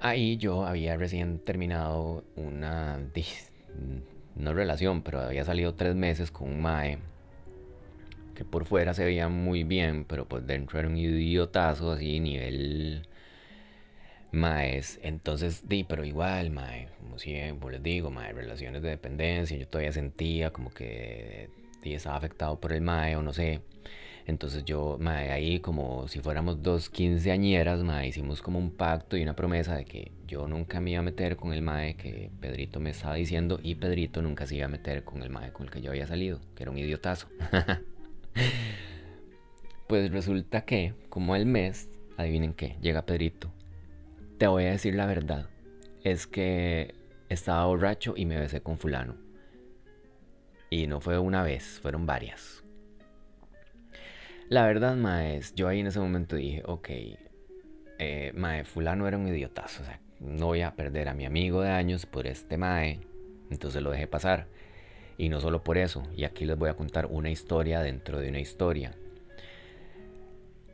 Ahí 0.00 0.36
yo 0.36 0.64
había 0.64 0.96
recién 0.96 1.40
terminado 1.40 2.24
una, 2.36 3.00
no 4.36 4.54
relación, 4.54 5.02
pero 5.02 5.20
había 5.20 5.44
salido 5.44 5.74
tres 5.74 5.94
meses 5.94 6.30
con 6.30 6.48
un 6.48 6.60
mae 6.62 6.98
que 8.34 8.44
por 8.44 8.66
fuera 8.66 8.94
se 8.94 9.04
veía 9.04 9.28
muy 9.28 9.64
bien, 9.64 10.04
pero 10.04 10.26
pues 10.28 10.46
dentro 10.46 10.78
era 10.78 10.88
un 10.88 10.96
idiotazo 10.96 11.90
así, 11.90 12.20
nivel 12.20 13.02
maes. 14.32 14.98
Entonces, 15.02 15.68
di, 15.68 15.84
pero 15.84 16.04
igual, 16.04 16.50
mae, 16.50 16.88
como 17.00 17.18
siempre 17.18 17.72
les 17.72 17.82
digo, 17.82 18.10
mae, 18.10 18.32
relaciones 18.32 18.82
de 18.82 18.90
dependencia, 18.90 19.56
yo 19.56 19.66
todavía 19.68 19.92
sentía 19.92 20.50
como 20.50 20.70
que 20.70 21.50
di, 21.82 21.94
estaba 21.94 22.16
afectado 22.16 22.60
por 22.60 22.72
el 22.72 22.80
mae 22.82 23.16
o 23.16 23.22
no 23.22 23.32
sé. 23.32 23.60
Entonces 24.26 24.64
yo, 24.64 24.98
mae, 25.00 25.30
ahí 25.32 25.60
como 25.60 26.06
si 26.08 26.20
fuéramos 26.20 26.62
dos 26.62 26.90
quinceañeras, 26.90 27.82
mae, 27.82 28.08
hicimos 28.08 28.42
como 28.42 28.58
un 28.58 28.70
pacto 28.70 29.16
y 29.16 29.22
una 29.22 29.34
promesa 29.34 29.74
de 29.74 29.86
que 29.86 30.12
yo 30.26 30.46
nunca 30.46 30.80
me 30.80 30.90
iba 30.90 31.00
a 31.00 31.02
meter 31.02 31.36
con 31.36 31.54
el 31.54 31.62
mae 31.62 31.94
que 31.94 32.30
Pedrito 32.40 32.78
me 32.78 32.90
estaba 32.90 33.14
diciendo 33.14 33.58
y 33.62 33.76
Pedrito 33.76 34.20
nunca 34.20 34.46
se 34.46 34.56
iba 34.56 34.66
a 34.66 34.68
meter 34.68 35.02
con 35.04 35.22
el 35.22 35.30
mae 35.30 35.52
con 35.52 35.66
el 35.66 35.72
que 35.72 35.80
yo 35.80 35.90
había 35.90 36.06
salido, 36.06 36.40
que 36.54 36.64
era 36.64 36.70
un 36.70 36.78
idiotazo. 36.78 37.28
Pues 39.88 40.12
resulta 40.12 40.66
que, 40.66 40.92
como 41.08 41.34
el 41.34 41.46
mes, 41.46 41.88
adivinen 42.18 42.52
qué, 42.52 42.76
llega 42.82 43.06
Pedrito. 43.06 43.50
Te 44.38 44.46
voy 44.46 44.66
a 44.66 44.70
decir 44.70 44.94
la 44.94 45.06
verdad. 45.06 45.46
Es 46.04 46.28
que 46.28 46.94
estaba 47.28 47.66
borracho 47.66 48.14
y 48.16 48.24
me 48.24 48.38
besé 48.38 48.60
con 48.60 48.78
fulano. 48.78 49.16
Y 50.70 50.86
no 50.86 51.00
fue 51.00 51.18
una 51.18 51.42
vez, 51.42 51.80
fueron 51.82 52.06
varias. 52.06 52.62
La 54.48 54.64
verdad, 54.64 54.94
maes, 54.94 55.56
yo 55.56 55.66
ahí 55.66 55.80
en 55.80 55.88
ese 55.88 55.98
momento 55.98 56.36
dije, 56.36 56.62
ok, 56.66 56.88
eh, 57.98 58.32
mae, 58.36 58.62
fulano 58.62 59.08
era 59.08 59.18
un 59.18 59.26
idiotazo. 59.26 59.82
O 59.82 59.84
sea, 59.84 60.00
no 60.20 60.46
voy 60.46 60.62
a 60.62 60.76
perder 60.76 61.08
a 61.08 61.14
mi 61.14 61.26
amigo 61.26 61.62
de 61.62 61.70
años 61.70 62.06
por 62.06 62.28
este 62.28 62.56
mae. 62.56 63.00
Entonces 63.50 63.82
lo 63.82 63.90
dejé 63.90 64.06
pasar. 64.06 64.46
Y 65.16 65.30
no 65.30 65.40
solo 65.40 65.64
por 65.64 65.78
eso, 65.78 66.04
y 66.16 66.22
aquí 66.22 66.44
les 66.44 66.56
voy 66.56 66.70
a 66.70 66.74
contar 66.74 67.06
una 67.06 67.28
historia 67.28 67.80
dentro 67.80 68.20
de 68.20 68.28
una 68.28 68.38
historia. 68.38 68.94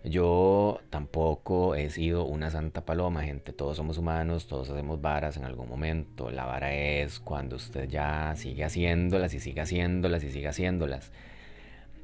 Yo 0.04 0.82
tampoco 0.90 1.74
he 1.74 1.88
sido 1.88 2.26
una 2.26 2.50
santa 2.50 2.84
paloma, 2.84 3.22
gente. 3.22 3.54
Todos 3.54 3.78
somos 3.78 3.96
humanos, 3.96 4.46
todos 4.46 4.68
hacemos 4.68 5.00
varas 5.00 5.38
en 5.38 5.44
algún 5.44 5.66
momento. 5.66 6.30
La 6.30 6.44
vara 6.44 6.74
es 6.74 7.18
cuando 7.20 7.56
usted 7.56 7.88
ya 7.88 8.34
sigue 8.36 8.64
haciéndolas 8.64 9.32
y 9.32 9.40
sigue 9.40 9.62
haciéndolas 9.62 10.22
y 10.22 10.30
sigue 10.30 10.48
haciéndolas. 10.48 11.10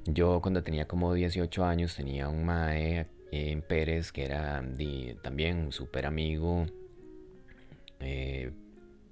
Yo 0.07 0.41
cuando 0.41 0.63
tenía 0.63 0.87
como 0.89 1.13
18 1.13 1.63
años 1.63 1.95
tenía 1.95 2.29
un 2.29 2.43
mae 2.45 3.07
en 3.33 3.61
Pérez 3.61 4.13
que 4.13 4.25
era 4.25 4.65
también 5.23 5.59
un 5.59 5.73
súper 5.73 6.07
amigo. 6.07 6.65
Eh, 8.01 8.51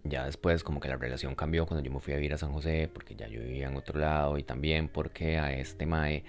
ya 0.05 0.24
después 0.24 0.64
como 0.64 0.80
que 0.80 0.89
la 0.89 0.97
relación 0.97 1.34
cambió 1.34 1.66
cuando 1.66 1.84
yo 1.84 1.93
me 1.93 2.01
fui 2.01 2.14
a 2.14 2.16
vivir 2.16 2.32
a 2.32 2.39
San 2.39 2.53
José 2.53 2.89
porque 2.91 3.14
ya 3.14 3.28
yo 3.28 3.41
vivía 3.43 3.68
en 3.68 3.76
otro 3.76 4.01
lado 4.01 4.39
y 4.39 4.45
también 4.45 4.89
porque 4.89 5.39
a 5.39 5.53
este 5.53 5.84
mae 5.84 6.24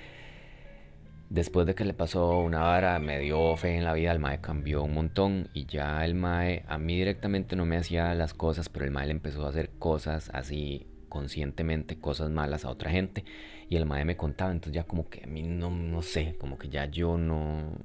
después 1.29 1.67
de 1.67 1.75
que 1.75 1.85
le 1.85 1.93
pasó 1.93 2.39
una 2.39 2.61
vara 2.61 2.99
me 2.99 3.19
dio 3.19 3.55
fe 3.55 3.75
en 3.75 3.83
la 3.83 3.93
vida, 3.93 4.11
el 4.11 4.19
mae 4.19 4.41
cambió 4.41 4.83
un 4.83 4.93
montón 4.93 5.49
y 5.53 5.65
ya 5.65 6.03
el 6.03 6.15
mae 6.15 6.63
a 6.67 6.77
mí 6.77 6.97
directamente 6.97 7.55
no 7.55 7.65
me 7.65 7.77
hacía 7.77 8.13
las 8.15 8.33
cosas, 8.33 8.69
pero 8.69 8.85
el 8.85 8.91
mae 8.91 9.05
le 9.05 9.11
empezó 9.11 9.45
a 9.45 9.49
hacer 9.49 9.69
cosas 9.77 10.31
así 10.33 10.87
conscientemente, 11.07 11.99
cosas 11.99 12.29
malas 12.29 12.65
a 12.65 12.69
otra 12.69 12.91
gente 12.91 13.23
y 13.69 13.75
el 13.75 13.85
mae 13.85 14.05
me 14.05 14.17
contaba, 14.17 14.51
entonces 14.51 14.73
ya 14.73 14.83
como 14.83 15.09
que 15.09 15.23
a 15.23 15.27
mí 15.27 15.43
no, 15.43 15.69
no 15.69 16.01
sé, 16.01 16.35
como 16.39 16.57
que 16.57 16.69
ya 16.69 16.85
yo 16.85 17.17
no 17.17 17.77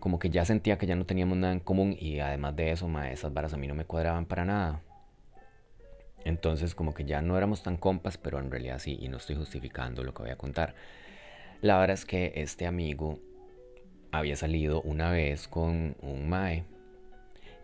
como 0.00 0.18
que 0.18 0.30
ya 0.30 0.44
sentía 0.44 0.78
que 0.78 0.86
ya 0.86 0.96
no 0.96 1.06
teníamos 1.06 1.38
nada 1.38 1.52
en 1.52 1.60
común 1.60 1.96
y 1.98 2.18
además 2.18 2.56
de 2.56 2.72
eso, 2.72 2.88
ma, 2.88 3.12
esas 3.12 3.32
varas 3.32 3.54
a 3.54 3.56
mí 3.56 3.68
no 3.68 3.74
me 3.76 3.84
cuadraban 3.84 4.26
para 4.26 4.44
nada. 4.44 4.82
Entonces 6.24 6.74
como 6.74 6.92
que 6.92 7.04
ya 7.04 7.22
no 7.22 7.36
éramos 7.36 7.62
tan 7.62 7.76
compas, 7.76 8.18
pero 8.18 8.40
en 8.40 8.50
realidad 8.50 8.80
sí, 8.80 8.98
y 9.00 9.08
no 9.08 9.18
estoy 9.18 9.36
justificando 9.36 10.02
lo 10.02 10.12
que 10.12 10.22
voy 10.22 10.32
a 10.32 10.36
contar. 10.36 10.74
La 11.62 11.78
verdad 11.78 11.94
es 11.94 12.04
que 12.04 12.32
este 12.34 12.66
amigo 12.66 13.20
había 14.10 14.34
salido 14.34 14.82
una 14.82 15.12
vez 15.12 15.46
con 15.46 15.94
un 16.00 16.28
mae. 16.28 16.64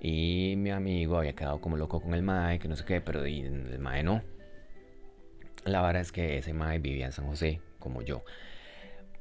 Y 0.01 0.55
mi 0.57 0.71
amigo 0.71 1.19
había 1.19 1.33
quedado 1.33 1.61
como 1.61 1.77
loco 1.77 2.01
con 2.01 2.15
el 2.15 2.23
mae, 2.23 2.61
que 2.61 2.69
no 2.69 2.77
sé 2.77 2.85
qué, 2.85 3.01
pero 3.01 3.25
el 3.25 3.81
mae 3.81 4.05
no. 4.05 4.23
La 5.65 5.83
verdad 5.83 6.01
es 6.01 6.13
que 6.13 6.39
ese 6.39 6.53
mae 6.53 6.79
vivía 6.79 7.07
en 7.07 7.13
San 7.13 7.27
José, 7.27 7.61
como 7.81 8.03
yo. 8.03 8.25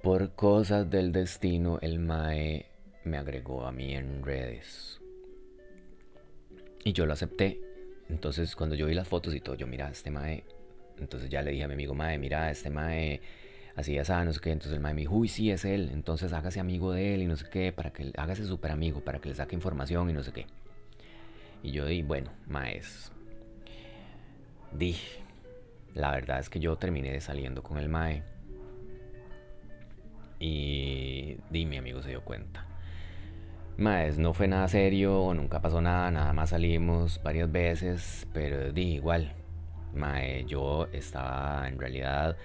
Por 0.04 0.36
cosas 0.36 0.88
del 0.92 1.12
destino, 1.12 1.80
el 1.82 1.98
mae 1.98 2.68
me 3.04 3.18
agregó 3.18 3.66
a 3.66 3.72
mí 3.72 3.96
en 3.96 4.24
redes. 4.24 5.02
Y 6.84 6.94
yo 6.94 7.08
lo 7.08 7.14
acepté. 7.14 7.60
Entonces, 8.10 8.56
cuando 8.56 8.76
yo 8.76 8.86
vi 8.86 8.94
las 8.94 9.08
fotos 9.08 9.34
y 9.34 9.42
todo, 9.42 9.56
yo, 9.56 9.66
mira, 9.66 9.90
este 9.90 10.12
mae. 10.12 10.44
Entonces 11.00 11.32
ya 11.32 11.42
le 11.42 11.50
dije 11.50 11.64
a 11.64 11.68
mi 11.68 11.74
amigo, 11.74 11.96
mae, 11.96 12.20
mira, 12.20 12.52
este 12.52 12.70
mae 12.70 13.22
así 13.78 13.94
ya 13.94 14.26
no 14.26 14.34
sé 14.34 14.40
qué. 14.42 14.52
Entonces 14.52 14.74
el 14.74 14.82
mae 14.82 14.94
me 14.94 15.02
dijo, 15.02 15.16
uy, 15.16 15.30
sí, 15.30 15.52
es 15.52 15.64
él. 15.64 15.90
Entonces 15.94 16.34
hágase 16.34 16.60
amigo 16.60 16.92
de 16.92 17.14
él 17.14 17.22
y 17.22 17.28
no 17.28 17.38
sé 17.38 17.46
qué, 17.50 17.72
para 17.72 17.92
que 17.92 18.12
hágase 18.18 18.44
súper 18.46 18.72
amigo, 18.72 19.02
para 19.02 19.20
que 19.20 19.30
le 19.30 19.36
saque 19.36 19.56
información 19.56 20.10
y 20.10 20.14
no 20.14 20.24
sé 20.24 20.34
qué. 20.34 20.48
Y 21.64 21.72
yo 21.72 21.86
di, 21.86 22.02
bueno, 22.02 22.32
maes. 22.48 23.12
Di, 24.72 24.98
la 25.94 26.12
verdad 26.12 26.40
es 26.40 26.50
que 26.50 26.60
yo 26.60 26.76
terminé 26.76 27.22
saliendo 27.22 27.64
con 27.64 27.78
el 27.78 27.88
mae. 27.88 28.24
Y 30.40 31.38
di, 31.50 31.66
mi 31.66 31.78
amigo 31.78 32.02
se 32.02 32.10
dio 32.10 32.22
cuenta. 32.22 32.66
Maes, 33.78 34.18
no 34.18 34.34
fue 34.34 34.48
nada 34.48 34.68
serio, 34.68 35.32
nunca 35.36 35.62
pasó 35.62 35.82
nada, 35.82 36.10
nada 36.10 36.34
más 36.34 36.50
salimos 36.50 37.22
varias 37.22 37.52
veces, 37.52 38.28
pero 38.34 38.72
di 38.72 38.96
igual. 38.96 39.34
Mae, 39.94 40.46
yo 40.46 40.88
estaba 40.94 41.68
en 41.68 41.80
realidad 41.80 42.38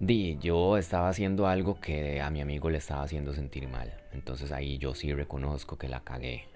Di, 0.00 0.38
yo 0.40 0.78
estaba 0.78 1.10
haciendo 1.10 1.46
algo 1.46 1.78
que 1.78 2.22
a 2.22 2.30
mi 2.30 2.40
amigo 2.40 2.70
le 2.70 2.78
estaba 2.78 3.02
haciendo 3.02 3.34
sentir 3.34 3.68
mal. 3.68 3.92
Entonces 4.12 4.50
ahí 4.50 4.78
yo 4.78 4.94
sí 4.94 5.12
reconozco 5.12 5.76
que 5.76 5.88
la 5.88 6.00
cagué. 6.00 6.48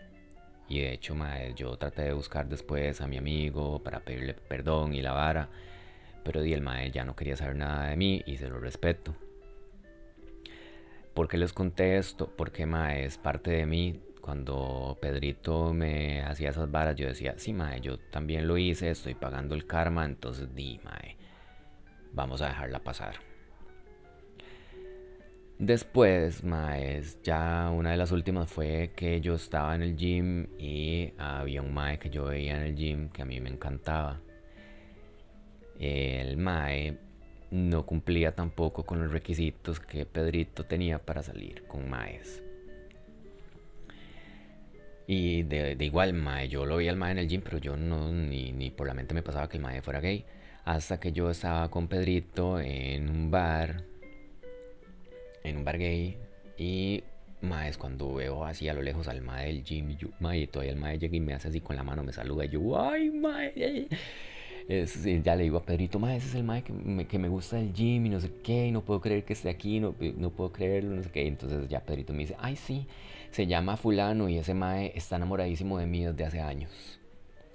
Y 0.67 0.81
de 0.81 0.95
hecho, 0.95 1.15
mae, 1.15 1.53
yo 1.53 1.77
traté 1.77 2.05
de 2.05 2.15
buscar 2.15 2.49
después 2.49 3.03
a 3.03 3.07
mi 3.07 3.19
amigo 3.19 3.83
para 3.83 4.01
pedirle 4.01 4.33
perdón 4.33 4.95
y 4.95 5.03
la 5.03 5.13
vara. 5.13 5.51
Pero 6.25 6.41
di, 6.41 6.55
el 6.55 6.63
mae 6.63 6.91
ya 6.91 7.05
no 7.05 7.15
quería 7.17 7.37
saber 7.37 7.57
nada 7.57 7.89
de 7.91 7.97
mí 7.97 8.23
y 8.25 8.39
se 8.39 8.49
lo 8.49 8.59
respeto. 8.59 9.15
¿Por 11.13 11.29
qué 11.29 11.37
les 11.37 11.53
conté 11.53 11.99
esto? 11.99 12.33
Porque 12.35 12.65
mae 12.65 13.05
es 13.05 13.19
parte 13.19 13.51
de 13.51 13.67
mí. 13.67 14.01
Cuando 14.23 14.97
Pedrito 15.03 15.75
me 15.75 16.23
hacía 16.23 16.49
esas 16.49 16.71
varas, 16.71 16.97
yo 16.97 17.07
decía, 17.07 17.35
sí, 17.37 17.53
mae, 17.53 17.83
yo 17.83 17.99
también 17.99 18.49
lo 18.49 18.57
hice, 18.57 18.89
estoy 18.89 19.15
pagando 19.15 19.55
el 19.55 19.67
karma, 19.67 20.07
entonces 20.07 20.55
di, 20.55 20.81
mae, 20.83 21.19
vamos 22.15 22.41
a 22.41 22.49
dejarla 22.49 22.79
pasar. 22.79 23.34
Después, 25.59 26.43
maes, 26.43 27.23
ya 27.23 27.71
una 27.71 27.93
de 27.93 27.97
las 27.97 28.11
últimas 28.11 28.51
fue 28.51 28.91
que 28.97 29.21
yo 29.21 29.35
estaba 29.35 29.75
en 29.77 29.83
el 29.83 29.97
gym 29.97 30.49
y 30.59 31.13
había 31.17 31.63
un 31.63 31.73
mae 31.73 31.99
que 31.99 32.11
yo 32.11 32.25
veía 32.25 32.57
en 32.57 32.63
el 32.63 32.75
gym 32.75 33.09
que 33.09 33.23
a 33.23 33.25
mí 33.25 33.41
me 33.41 33.51
encantaba. 33.51 34.21
El 35.79 36.37
mae 36.39 36.99
no 37.53 37.87
cumplía 37.87 38.35
tampoco 38.35 38.85
con 38.85 39.01
los 39.01 39.13
requisitos 39.13 39.79
que 39.79 40.07
Pedrito 40.07 40.65
tenía 40.65 40.99
para 40.99 41.23
salir 41.23 41.65
con 41.69 41.89
maes. 41.89 42.43
Y 45.07 45.45
de, 45.45 45.77
igual, 45.79 46.15
mae, 46.15 46.49
yo 46.49 46.67
lo 46.67 46.77
veía 46.79 46.91
al 46.91 46.97
mae 46.97 47.13
en 47.13 47.19
el 47.19 47.29
gym, 47.29 47.43
pero 47.43 47.59
yo 47.59 47.77
no, 47.77 48.11
ni, 48.11 48.51
ni 48.51 48.71
por 48.71 48.89
la 48.89 48.95
mente 48.95 49.15
me 49.15 49.23
pasaba 49.23 49.49
que 49.49 49.59
el 49.59 49.63
mae 49.63 49.83
fuera 49.83 50.01
gay. 50.01 50.25
Hasta 50.65 50.99
que 50.99 51.13
yo 51.13 51.31
estaba 51.31 51.71
con 51.71 51.87
Pedrito 51.89 52.59
en 52.59 53.09
un 53.09 53.31
bar 53.31 53.94
en 55.45 55.59
un 55.59 55.65
bar 55.65 55.79
gay 55.79 56.17
y 56.57 57.05
más 57.43 57.77
cuando 57.77 58.15
veo 58.15 58.45
así 58.45 58.69
a 58.69 58.75
lo 58.75 58.83
lejos 58.83 59.07
al 59.09 59.21
mae 59.21 59.47
del 59.49 59.63
gym, 59.63 59.97
yo, 59.97 60.09
mae, 60.19 60.47
todavía 60.47 60.73
el 60.73 60.79
mae 60.79 60.99
llega 60.99 61.17
y 61.17 61.21
me 61.21 61.35
hace 61.35 61.49
así 61.49 61.61
con 61.61 61.77
la 61.77 61.83
mano, 61.83 62.03
me 62.03 62.13
saluda 62.13 62.47
y 62.47 62.49
yo, 62.49 62.81
ay, 62.81 63.11
mae. 63.11 63.87
Ya 65.23 65.37
le 65.37 65.43
digo 65.43 65.59
a 65.59 65.63
Pedrito, 65.63 65.99
mae, 65.99 66.17
ese 66.17 66.29
es 66.29 66.35
el 66.37 66.45
mae 66.45 66.63
que 66.63 66.73
me, 66.73 67.07
que 67.07 67.19
me 67.19 67.29
gusta 67.29 67.57
del 67.57 67.75
gym 67.75 68.07
y 68.07 68.09
no 68.09 68.19
sé 68.19 68.33
qué, 68.43 68.69
y 68.69 68.73
no 68.73 68.83
puedo 68.83 69.03
creer 69.03 69.25
que 69.27 69.35
esté 69.35 69.51
aquí, 69.51 69.79
no, 69.79 69.95
no 70.17 70.31
puedo 70.31 70.53
creerlo, 70.53 70.97
no 70.97 71.03
sé 71.03 71.11
qué. 71.11 71.27
Entonces 71.27 71.69
ya 71.69 71.81
Pedrito 71.85 72.15
me 72.15 72.21
dice, 72.21 72.37
ay, 72.39 72.57
sí, 72.57 72.87
se 73.31 73.47
llama 73.47 73.77
Fulano 73.77 74.31
y 74.31 74.39
ese 74.39 74.55
mae 74.55 74.93
está 74.95 75.17
enamoradísimo 75.17 75.77
de 75.79 75.85
mí 75.85 76.03
desde 76.03 76.25
hace 76.25 76.41
años. 76.41 76.73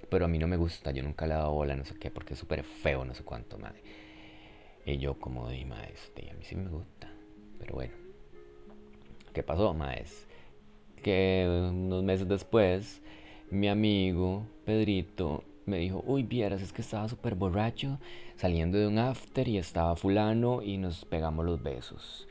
Pero 0.08 0.26
a 0.26 0.28
mí 0.28 0.38
no 0.38 0.46
me 0.46 0.56
gusta, 0.56 0.92
yo 0.92 1.02
nunca 1.02 1.26
le 1.26 1.34
he 1.34 1.36
dado 1.36 1.50
bola, 1.52 1.74
no 1.74 1.84
sé 1.84 1.96
qué, 1.98 2.12
porque 2.12 2.34
es 2.34 2.38
súper 2.38 2.62
feo, 2.62 3.04
no 3.04 3.14
sé 3.14 3.24
cuánto, 3.24 3.58
mae. 3.58 3.82
Y 4.86 4.98
yo 4.98 5.18
como 5.18 5.48
de, 5.48 5.64
mae, 5.64 5.92
este, 5.92 6.30
a 6.30 6.34
mí 6.34 6.44
sí 6.44 6.54
me 6.54 6.68
gusta, 6.70 7.10
pero 7.60 7.74
bueno. 7.74 7.92
¿Qué 9.32 9.44
pasó, 9.44 9.72
maes? 9.74 10.26
Que 11.02 11.46
unos 11.70 12.02
meses 12.02 12.26
después, 12.26 13.00
mi 13.50 13.68
amigo 13.68 14.44
Pedrito 14.64 15.44
me 15.66 15.78
dijo, 15.78 16.02
uy, 16.06 16.24
vieras, 16.24 16.62
es 16.62 16.72
que 16.72 16.82
estaba 16.82 17.08
súper 17.08 17.36
borracho 17.36 17.98
saliendo 18.36 18.78
de 18.78 18.88
un 18.88 18.98
after 18.98 19.46
y 19.46 19.58
estaba 19.58 19.94
fulano 19.94 20.62
y 20.62 20.78
nos 20.78 21.04
pegamos 21.04 21.44
los 21.44 21.62
besos. 21.62 22.26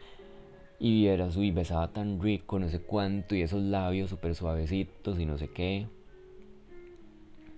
Y 0.80 1.02
vieras, 1.02 1.36
uy, 1.38 1.52
besaba 1.52 1.90
tan 1.90 2.22
rico, 2.22 2.60
no 2.60 2.70
sé 2.70 2.80
cuánto, 2.80 3.36
y 3.36 3.42
esos 3.42 3.62
labios 3.62 4.10
súper 4.10 4.36
suavecitos 4.36 5.20
y 5.20 5.26
no 5.26 5.38
sé 5.38 5.50
qué. 5.50 5.88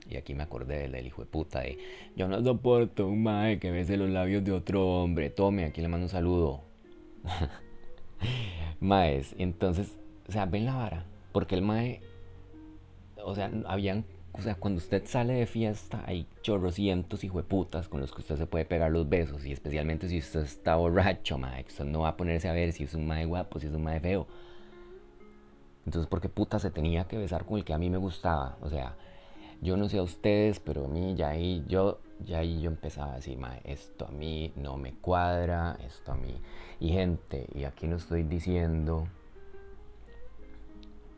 Y 0.10 0.18
aquí 0.18 0.34
me 0.34 0.44
acordé 0.44 0.90
del, 0.90 1.06
hijo 1.06 1.22
de 1.22 1.28
puta 1.28 1.62
de, 1.62 1.78
yo 2.16 2.28
no 2.28 2.44
soporto 2.44 3.08
un 3.08 3.24
mae 3.24 3.60
que 3.60 3.72
bese 3.72 3.96
los 3.96 4.10
labios 4.10 4.44
de 4.44 4.52
otro 4.52 4.86
hombre. 4.86 5.30
Tome, 5.30 5.64
aquí 5.66 5.82
le 5.82 5.88
mando 5.88 6.06
un 6.06 6.10
saludo. 6.10 6.71
Maes, 8.80 9.36
entonces, 9.38 9.98
o 10.28 10.32
sea, 10.32 10.46
ven 10.46 10.66
la 10.66 10.76
vara. 10.76 11.06
Porque 11.32 11.56
el 11.56 11.62
mae, 11.62 12.02
o 13.24 13.36
sea, 13.36 13.52
habían, 13.66 14.06
o 14.34 14.42
sea, 14.42 14.56
cuando 14.56 14.80
usted 14.80 15.06
sale 15.06 15.34
de 15.34 15.46
fiesta 15.46 16.04
hay 16.06 16.26
chorrocientos 16.42 17.22
putas 17.48 17.88
con 17.88 18.02
los 18.02 18.12
que 18.12 18.22
usted 18.22 18.38
se 18.38 18.48
puede 18.48 18.66
pegar 18.66 18.92
los 18.92 19.08
besos. 19.08 19.46
Y 19.46 19.52
especialmente 19.52 20.10
si 20.10 20.20
usted 20.20 20.42
está 20.42 20.76
borracho, 20.76 21.38
mae, 21.38 21.66
usted 21.68 21.86
no 21.86 22.02
va 22.02 22.10
a 22.10 22.18
ponerse 22.18 22.50
a 22.50 22.54
ver 22.54 22.74
si 22.74 22.84
es 22.84 22.94
un 22.94 23.08
mae 23.08 23.26
guapo, 23.26 23.60
si 23.60 23.68
es 23.68 23.74
un 23.74 23.84
mae 23.84 24.00
feo. 24.00 24.28
Entonces, 25.86 26.08
¿por 26.08 26.22
qué 26.22 26.30
puta 26.30 26.60
se 26.60 26.70
tenía 26.70 27.06
que 27.06 27.18
besar 27.18 27.46
con 27.46 27.58
el 27.58 27.66
que 27.66 27.74
a 27.74 27.78
mí 27.78 27.90
me 27.90 27.98
gustaba? 27.98 28.58
O 28.62 28.70
sea, 28.70 28.96
yo 29.62 29.78
no 29.78 29.90
sé 29.90 30.00
a 30.00 30.04
ustedes, 30.04 30.60
pero 30.60 30.86
a 30.86 30.88
mí 30.88 31.16
ya 31.16 31.30
ahí 31.30 31.64
yo 31.68 32.00
ya 32.26 32.40
ahí 32.40 32.62
yo 32.62 32.70
empezaba 32.70 33.14
a 33.14 33.16
decir, 33.16 33.38
mae, 33.38 33.62
esto 33.64 34.08
a 34.08 34.12
mí 34.12 34.52
no 34.56 34.78
me 34.78 34.94
cuadra, 34.94 35.78
esto 35.86 36.12
a 36.12 36.16
mí. 36.16 36.40
Y 36.80 36.90
gente, 36.90 37.48
y 37.54 37.64
aquí 37.64 37.88
no 37.88 37.96
estoy 37.96 38.24
diciendo 38.24 39.08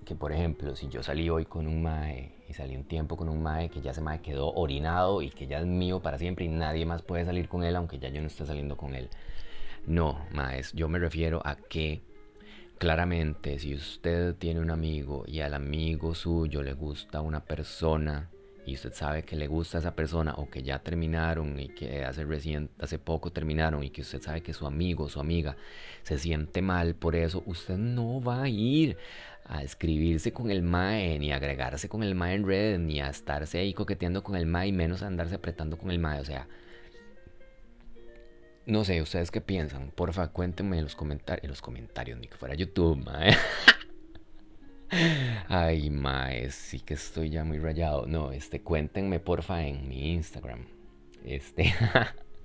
que, 0.06 0.16
por 0.16 0.32
ejemplo, 0.32 0.76
si 0.76 0.90
yo 0.90 1.04
salí 1.04 1.30
hoy 1.30 1.46
con 1.46 1.68
un 1.68 1.82
mae 1.82 2.32
y 2.50 2.54
salí 2.54 2.76
un 2.76 2.84
tiempo 2.84 3.16
con 3.18 3.30
un 3.30 3.42
mae 3.42 3.70
que 3.70 3.82
ya 3.82 3.94
se 3.94 4.02
mae 4.02 4.22
quedó 4.22 4.54
orinado 4.54 5.22
y 5.22 5.30
que 5.30 5.48
ya 5.48 5.60
es 5.60 5.66
mío 5.66 6.02
para 6.02 6.18
siempre 6.18 6.46
y 6.46 6.50
nadie 6.50 6.86
más 6.86 7.02
puede 7.02 7.26
salir 7.26 7.48
con 7.48 7.64
él, 7.64 7.76
aunque 7.76 8.00
ya 8.00 8.10
yo 8.10 8.22
no 8.22 8.28
esté 8.28 8.46
saliendo 8.46 8.78
con 8.78 8.96
él. 8.96 9.10
No, 9.86 10.20
maes, 10.32 10.72
yo 10.74 10.88
me 10.88 11.00
refiero 11.00 11.42
a 11.46 11.56
que 11.56 12.02
claramente 12.78 13.60
si 13.60 13.76
usted 13.76 14.36
tiene 14.36 14.60
un 14.60 14.70
amigo 14.70 15.24
y 15.28 15.42
al 15.42 15.54
amigo 15.54 16.16
suyo 16.16 16.64
le 16.64 16.74
gusta 16.74 17.22
una 17.22 17.42
persona 17.42 18.30
y 18.66 18.76
usted 18.76 18.94
sabe 18.94 19.24
que 19.24 19.36
le 19.36 19.48
gusta 19.48 19.78
a 19.78 19.82
esa 19.82 19.96
persona 19.96 20.34
o 20.38 20.50
que 20.50 20.64
ya 20.64 20.80
terminaron 20.80 21.60
y 21.60 21.70
que 21.70 22.06
hace 22.06 22.24
recién, 22.24 22.70
hace 22.80 23.00
poco 23.00 23.32
terminaron 23.32 23.84
y 23.84 23.90
que 23.90 24.02
usted 24.02 24.22
sabe 24.22 24.42
que 24.42 24.54
su 24.54 24.66
amigo 24.66 25.06
o 25.06 25.10
su 25.10 25.20
amiga 25.20 25.58
se 26.04 26.18
siente 26.18 26.62
mal 26.62 26.96
por 26.96 27.16
eso, 27.16 27.44
usted 27.46 27.78
no 27.78 28.22
va 28.22 28.44
a 28.44 28.50
ir 28.50 28.98
a 29.46 29.62
escribirse 29.64 30.32
con 30.32 30.50
el 30.52 30.62
mae, 30.62 31.20
ni 31.20 31.34
a 31.34 31.36
agregarse 31.36 31.90
con 31.90 32.04
el 32.04 32.16
mae 32.16 32.36
en 32.36 32.48
redes, 32.48 32.80
ni 32.80 33.02
a 33.02 33.10
estarse 33.10 33.60
ahí 33.60 33.74
coqueteando 33.74 34.24
con 34.24 34.36
el 34.36 34.46
mae, 34.46 34.70
y 34.70 34.72
menos 34.72 35.04
a 35.04 35.08
andarse 35.08 35.36
apretando 35.36 35.78
con 35.78 35.92
el 35.92 36.00
mae, 36.00 36.22
o 36.22 36.26
sea, 36.26 36.48
no 38.66 38.86
sé, 38.86 39.02
¿ustedes 39.02 39.32
qué 39.32 39.42
piensan? 39.42 39.92
Porfa, 39.92 40.30
cuéntenme 40.30 40.78
en 40.78 40.84
los 40.84 40.96
comentarios, 40.96 41.44
en 41.44 41.50
los 41.50 41.62
comentarios, 41.62 42.18
ni 42.20 42.28
que 42.28 42.38
fuera 42.38 42.56
YouTube, 42.56 43.04
mae. 43.04 43.36
Ay, 45.48 45.90
mae, 45.90 46.50
sí 46.52 46.80
que 46.80 46.94
estoy 46.94 47.30
ya 47.30 47.44
muy 47.44 47.60
rayado. 47.60 48.06
No, 48.06 48.32
este, 48.32 48.62
cuéntenme 48.62 49.20
porfa 49.20 49.66
en 49.66 49.88
mi 49.88 50.14
Instagram. 50.14 50.66
Este, 51.24 51.74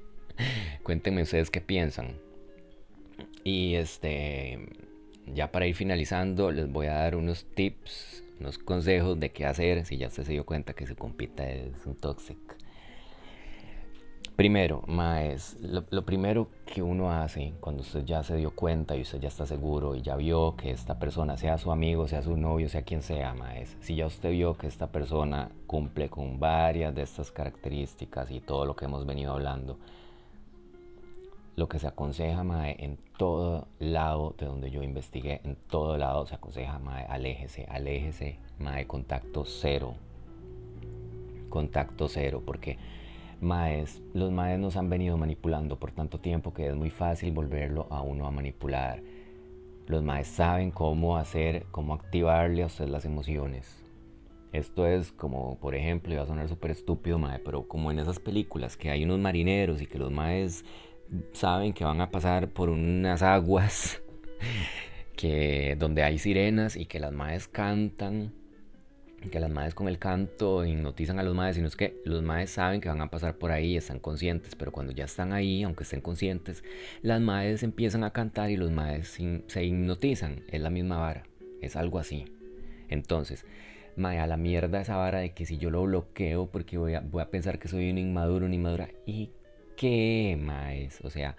cuéntenme 0.82 1.22
ustedes 1.22 1.50
qué 1.50 1.60
piensan. 1.60 2.16
Y 3.44 3.74
este, 3.74 4.58
ya 5.26 5.50
para 5.50 5.66
ir 5.66 5.74
finalizando, 5.74 6.50
les 6.50 6.70
voy 6.70 6.86
a 6.86 6.94
dar 6.94 7.16
unos 7.16 7.46
tips, 7.54 8.22
unos 8.40 8.58
consejos 8.58 9.18
de 9.18 9.30
qué 9.30 9.46
hacer 9.46 9.84
si 9.84 9.96
ya 9.96 10.08
usted 10.08 10.24
se 10.24 10.32
dio 10.32 10.46
cuenta 10.46 10.74
que 10.74 10.86
su 10.86 10.96
compita 10.96 11.48
es 11.48 11.86
un 11.86 11.96
toxic. 11.96 12.38
Primero, 14.38 14.84
lo, 14.86 15.84
lo, 15.90 16.04
primero 16.04 16.46
que 16.64 16.80
uno 16.80 17.10
hace 17.10 17.54
cuando 17.58 17.82
usted 17.82 18.04
ya 18.04 18.22
se 18.22 18.36
dio 18.36 18.52
cuenta 18.52 18.94
y 18.94 19.00
usted 19.00 19.18
ya 19.18 19.26
está 19.26 19.46
seguro 19.46 19.96
y 19.96 20.02
ya 20.02 20.14
vio 20.14 20.54
que 20.54 20.70
esta 20.70 21.00
persona, 21.00 21.36
sea 21.36 21.58
su 21.58 21.72
amigo, 21.72 22.06
sea 22.06 22.22
su 22.22 22.36
novio, 22.36 22.68
sea 22.68 22.82
quien 22.82 23.02
sea, 23.02 23.34
Maes, 23.34 23.76
si 23.80 23.96
ya 23.96 24.06
usted 24.06 24.30
vio 24.30 24.56
que 24.56 24.68
esta 24.68 24.86
persona 24.92 25.50
cumple 25.66 26.08
con 26.08 26.38
varias 26.38 26.94
de 26.94 27.02
estas 27.02 27.32
características 27.32 28.30
y 28.30 28.38
todo 28.38 28.64
lo 28.64 28.76
que 28.76 28.84
hemos 28.84 29.04
venido 29.06 29.32
hablando, 29.32 29.76
lo 31.56 31.68
que 31.68 31.80
se 31.80 31.88
aconseja, 31.88 32.44
mae, 32.44 32.76
en 32.78 32.96
todo 33.16 33.66
lado 33.80 34.36
de 34.38 34.46
donde 34.46 34.70
yo 34.70 34.84
investigué, 34.84 35.40
en 35.42 35.56
todo 35.68 35.98
lado 35.98 36.28
se 36.28 36.36
aconseja, 36.36 36.78
mae, 36.78 37.06
aléjese, 37.06 37.66
aléjese, 37.68 38.38
mae, 38.60 38.86
contacto 38.86 39.44
cero. 39.44 39.96
Contacto 41.50 42.06
cero, 42.06 42.40
porque 42.46 42.78
maes, 43.40 44.02
los 44.14 44.32
maes 44.32 44.58
nos 44.58 44.76
han 44.76 44.90
venido 44.90 45.16
manipulando 45.16 45.78
por 45.78 45.92
tanto 45.92 46.18
tiempo 46.18 46.52
que 46.52 46.68
es 46.68 46.74
muy 46.74 46.90
fácil 46.90 47.32
volverlo 47.32 47.86
a 47.90 48.02
uno 48.02 48.26
a 48.26 48.30
manipular. 48.30 49.02
Los 49.86 50.02
maes 50.02 50.26
saben 50.26 50.70
cómo 50.70 51.16
hacer, 51.16 51.66
cómo 51.70 51.94
activarle 51.94 52.62
a 52.62 52.66
usted 52.66 52.88
las 52.88 53.04
emociones. 53.04 53.82
Esto 54.52 54.86
es 54.86 55.12
como, 55.12 55.58
por 55.58 55.74
ejemplo, 55.74 56.12
iba 56.12 56.22
a 56.22 56.26
sonar 56.26 56.48
súper 56.48 56.70
estúpido, 56.70 57.18
mae, 57.18 57.38
pero 57.38 57.68
como 57.68 57.90
en 57.90 57.98
esas 57.98 58.18
películas 58.18 58.76
que 58.76 58.90
hay 58.90 59.04
unos 59.04 59.18
marineros 59.18 59.82
y 59.82 59.86
que 59.86 59.98
los 59.98 60.10
maes 60.10 60.64
saben 61.32 61.72
que 61.72 61.84
van 61.84 62.00
a 62.00 62.10
pasar 62.10 62.48
por 62.48 62.68
unas 62.68 63.22
aguas 63.22 64.02
que 65.16 65.76
donde 65.78 66.02
hay 66.02 66.18
sirenas 66.18 66.76
y 66.76 66.86
que 66.86 67.00
las 67.00 67.12
maes 67.12 67.48
cantan 67.48 68.32
que 69.30 69.40
las 69.40 69.50
madres 69.50 69.74
con 69.74 69.88
el 69.88 69.98
canto 69.98 70.64
hipnotizan 70.64 71.18
a 71.18 71.22
los 71.22 71.34
madres, 71.34 71.56
sino 71.56 71.68
es 71.68 71.76
que 71.76 72.00
los 72.04 72.22
madres 72.22 72.50
saben 72.50 72.80
que 72.80 72.88
van 72.88 73.00
a 73.00 73.10
pasar 73.10 73.36
por 73.36 73.50
ahí, 73.50 73.76
están 73.76 73.98
conscientes, 73.98 74.54
pero 74.54 74.72
cuando 74.72 74.92
ya 74.92 75.04
están 75.04 75.32
ahí, 75.32 75.62
aunque 75.64 75.82
estén 75.82 76.00
conscientes, 76.00 76.62
las 77.02 77.20
madres 77.20 77.62
empiezan 77.62 78.04
a 78.04 78.12
cantar 78.12 78.50
y 78.50 78.56
los 78.56 78.70
madres 78.70 79.18
se 79.46 79.64
hipnotizan, 79.64 80.44
es 80.48 80.60
la 80.60 80.70
misma 80.70 80.98
vara, 80.98 81.24
es 81.60 81.76
algo 81.76 81.98
así. 81.98 82.26
Entonces, 82.88 83.44
mae, 83.96 84.18
a 84.18 84.26
la 84.26 84.36
mierda 84.36 84.80
esa 84.80 84.96
vara 84.96 85.18
de 85.18 85.30
que 85.34 85.46
si 85.46 85.58
yo 85.58 85.70
lo 85.70 85.82
bloqueo 85.82 86.46
porque 86.46 86.78
voy 86.78 86.94
a, 86.94 87.00
voy 87.00 87.22
a 87.22 87.30
pensar 87.30 87.58
que 87.58 87.68
soy 87.68 87.90
un 87.90 87.98
inmaduro, 87.98 88.46
una 88.46 88.54
inmadura, 88.54 88.88
¿y 89.04 89.30
qué, 89.76 90.38
maes? 90.40 91.00
O 91.02 91.10
sea, 91.10 91.36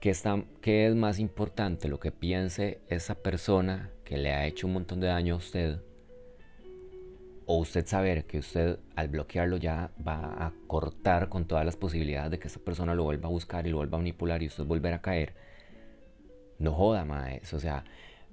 ¿qué, 0.00 0.10
está, 0.10 0.42
¿qué 0.60 0.86
es 0.86 0.94
más 0.94 1.18
importante? 1.18 1.88
Lo 1.88 2.00
que 2.00 2.12
piense 2.12 2.80
esa 2.88 3.14
persona 3.14 3.90
que 4.04 4.18
le 4.18 4.32
ha 4.32 4.46
hecho 4.46 4.66
un 4.66 4.74
montón 4.74 5.00
de 5.00 5.06
daño 5.06 5.34
a 5.34 5.38
usted 5.38 5.80
o 7.46 7.58
usted 7.58 7.86
saber 7.86 8.26
que 8.26 8.38
usted 8.38 8.78
al 8.96 9.08
bloquearlo 9.08 9.56
ya 9.56 9.90
va 10.06 10.46
a 10.46 10.52
cortar 10.66 11.28
con 11.28 11.46
todas 11.46 11.64
las 11.64 11.76
posibilidades 11.76 12.32
de 12.32 12.38
que 12.38 12.48
esa 12.48 12.60
persona 12.60 12.94
lo 12.94 13.04
vuelva 13.04 13.28
a 13.28 13.32
buscar 13.32 13.66
y 13.66 13.70
lo 13.70 13.78
vuelva 13.78 13.96
a 13.96 14.00
manipular 14.00 14.42
y 14.42 14.48
usted 14.48 14.64
volver 14.64 14.92
a 14.92 15.00
caer. 15.00 15.34
No 16.58 16.72
joda, 16.72 17.04
maes. 17.04 17.54
O 17.54 17.60
sea, 17.60 17.84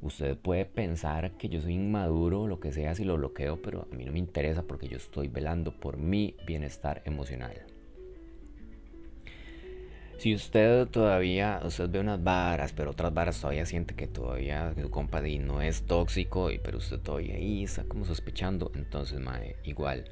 usted 0.02 0.36
puede 0.38 0.66
pensar 0.66 1.38
que 1.38 1.48
yo 1.48 1.62
soy 1.62 1.76
inmaduro 1.76 2.42
o 2.42 2.48
lo 2.48 2.60
que 2.60 2.72
sea 2.72 2.96
si 2.96 3.04
lo 3.04 3.16
bloqueo, 3.18 3.62
pero 3.62 3.88
a 3.92 3.96
mí 3.96 4.04
no 4.04 4.12
me 4.12 4.20
interesa 4.20 4.64
porque 4.64 4.88
yo 4.88 4.98
estoy 4.98 5.28
velando 5.28 5.80
por 5.80 5.98
mi 5.98 6.36
bienestar 6.48 7.04
emocional. 7.06 7.73
Si 10.18 10.34
usted 10.34 10.88
todavía, 10.88 11.60
usted 11.66 11.90
ve 11.90 12.00
unas 12.00 12.24
varas, 12.24 12.72
pero 12.72 12.92
otras 12.92 13.14
varas 13.14 13.42
todavía 13.42 13.66
siente 13.66 13.96
que 13.96 14.08
todavía 14.08 14.74
su 14.80 14.90
compa 14.90 15.22
no 15.22 15.62
es 15.62 15.84
tóxico, 15.84 16.50
y, 16.52 16.60
pero 16.60 16.78
usted 16.78 17.00
todavía 17.00 17.36
ahí 17.36 17.64
está 17.64 17.84
como 17.84 18.06
sospechando, 18.06 18.72
entonces, 18.76 19.20
mae, 19.20 19.58
igual. 19.64 20.06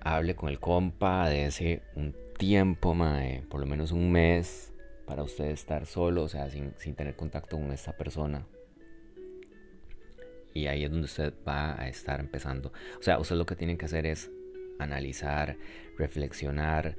Hable 0.00 0.34
con 0.34 0.48
el 0.48 0.58
compa 0.58 1.28
de 1.28 1.46
ese 1.46 1.82
un 1.94 2.16
tiempo, 2.36 2.94
mae, 2.94 3.42
por 3.48 3.60
lo 3.60 3.66
menos 3.66 3.92
un 3.92 4.10
mes, 4.10 4.72
para 5.06 5.22
usted 5.22 5.46
estar 5.46 5.86
solo, 5.86 6.24
o 6.24 6.28
sea, 6.28 6.50
sin, 6.50 6.74
sin 6.78 6.94
tener 6.94 7.14
contacto 7.14 7.56
con 7.56 7.70
esta 7.70 7.96
persona. 7.96 8.44
Y 10.54 10.66
ahí 10.66 10.84
es 10.84 10.90
donde 10.90 11.06
usted 11.06 11.32
va 11.46 11.80
a 11.80 11.88
estar 11.88 12.18
empezando. 12.18 12.72
O 12.98 13.02
sea, 13.02 13.18
usted 13.18 13.36
lo 13.36 13.46
que 13.46 13.56
tiene 13.56 13.78
que 13.78 13.86
hacer 13.86 14.06
es 14.06 14.30
analizar, 14.78 15.56
reflexionar, 15.96 16.96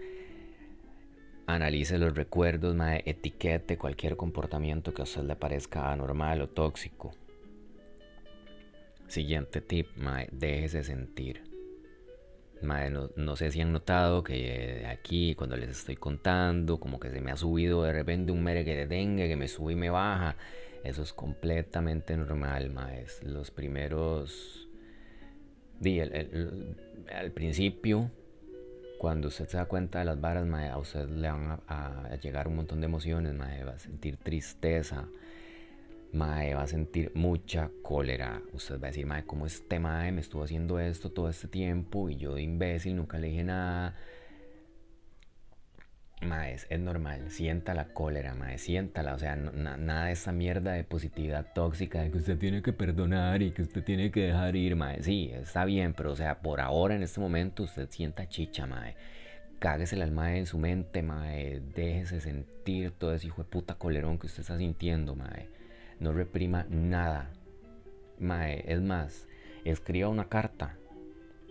Analice 1.46 1.98
los 1.98 2.16
recuerdos, 2.16 2.74
mae, 2.74 3.04
etiquete 3.06 3.78
cualquier 3.78 4.16
comportamiento 4.16 4.94
que 4.94 5.02
a 5.02 5.04
usted 5.04 5.24
le 5.24 5.36
parezca 5.36 5.92
anormal 5.92 6.42
o 6.42 6.48
tóxico. 6.48 7.12
Siguiente 9.08 9.60
tip, 9.60 9.88
mae, 9.98 10.30
déjese 10.32 10.86
sentir. 10.86 11.44
Mae, 12.62 12.90
no, 12.90 13.36
sé 13.36 13.52
si 13.52 13.60
han 13.60 13.74
notado 13.74 14.24
que 14.24 14.86
aquí, 14.88 15.36
cuando 15.36 15.58
les 15.58 15.70
estoy 15.70 15.98
contando, 15.98 16.80
como 16.80 16.98
que 16.98 17.10
se 17.10 17.20
me 17.20 17.32
ha 17.32 17.36
subido 17.36 17.84
de 17.84 17.92
repente 17.92 18.32
un 18.32 18.42
merengue 18.42 18.76
de 18.76 18.88
dengue 18.88 19.28
que 19.28 19.36
me 19.36 19.50
sube 19.50 19.74
y 19.74 19.76
me 19.76 19.90
baja. 19.90 20.38
Eso 20.86 21.02
es 21.02 21.12
completamente 21.12 22.16
normal, 22.16 22.70
mae. 22.70 23.06
Los 23.22 23.52
primeros. 23.52 24.70
Al 27.12 27.32
principio 27.34 28.10
cuando 29.04 29.28
usted 29.28 29.50
se 29.50 29.58
da 29.58 29.66
cuenta 29.66 30.00
de 30.00 30.06
las 30.06 30.22
varas, 30.22 30.48
a 30.72 30.78
usted 30.78 31.10
le 31.10 31.30
van 31.30 31.60
a, 31.68 32.16
llegar 32.22 32.48
un 32.48 32.56
montón 32.56 32.80
de 32.80 32.86
emociones, 32.86 33.34
mae, 33.34 33.66
va 33.66 33.74
a 33.74 33.78
sentir 33.78 34.16
tristeza, 34.16 35.10
mae, 36.14 36.54
va 36.54 36.62
a 36.62 36.68
sentir 36.68 37.12
mucha 37.14 37.70
cólera. 37.82 38.42
Usted 38.54 38.76
va 38.80 38.88
a 38.88 38.92
decir, 38.92 39.06
mae, 39.06 39.26
¿cómo 39.26 39.46
este 39.46 39.78
mae 39.78 40.14
me 40.14 40.22
estuvo 40.22 40.46
haciendo 40.46 40.80
esto 40.80 41.12
todo 41.12 41.28
este 41.28 41.50
tiempo? 41.50 42.10
Y 42.10 42.16
yo 42.16 42.34
de 42.34 42.44
imbécil 42.44 42.96
nunca 42.96 43.20
le 43.20 43.28
dije 43.28 43.44
nada. 43.44 43.98
Maes, 46.26 46.68
es 46.70 46.80
normal, 46.80 47.30
sienta 47.30 47.74
la 47.74 47.86
cólera, 47.86 48.34
mae, 48.36 48.58
siéntala, 48.58 49.14
o 49.14 49.20
sea, 49.20 49.36
nada 49.36 50.06
de 50.06 50.12
esa 50.12 50.32
mierda 50.32 50.74
de 50.74 50.84
positividad 50.84 51.54
tóxica 51.54 52.02
de 52.02 52.12
que 52.12 52.18
usted 52.18 52.38
tiene 52.38 52.62
que 52.62 52.74
perdonar 52.74 53.42
y 53.42 53.52
que 53.52 53.62
usted 53.62 53.84
tiene 53.84 54.12
que 54.12 54.28
dejar 54.28 54.56
ir, 54.56 54.76
mae, 54.76 55.02
sí, 55.04 55.32
está 55.34 55.66
bien, 55.66 55.94
pero 55.94 56.12
o 56.12 56.16
sea, 56.16 56.40
por 56.42 56.62
ahora 56.62 56.96
en 56.96 57.04
este 57.04 57.20
momento 57.20 57.64
usted 57.64 57.90
sienta 57.90 58.28
chicha, 58.28 58.66
mae, 58.66 58.96
cáguese 59.60 59.96
el 59.96 60.02
alma 60.02 60.36
en 60.36 60.46
su 60.46 60.58
mente, 60.58 61.04
mae, 61.04 61.62
déjese 61.76 62.22
sentir 62.22 62.92
todo 62.92 63.14
ese 63.14 63.28
hijo 63.28 63.44
de 63.44 63.50
puta 63.50 63.76
colerón 63.76 64.20
que 64.20 64.28
usted 64.28 64.42
está 64.42 64.58
sintiendo, 64.58 65.16
mae, 65.16 65.50
no 66.00 66.12
reprima 66.12 66.66
nada, 66.70 67.32
mae, 68.20 68.64
es 68.68 68.82
más, 68.82 69.28
escriba 69.64 70.10
una 70.10 70.30
carta, 70.30 70.78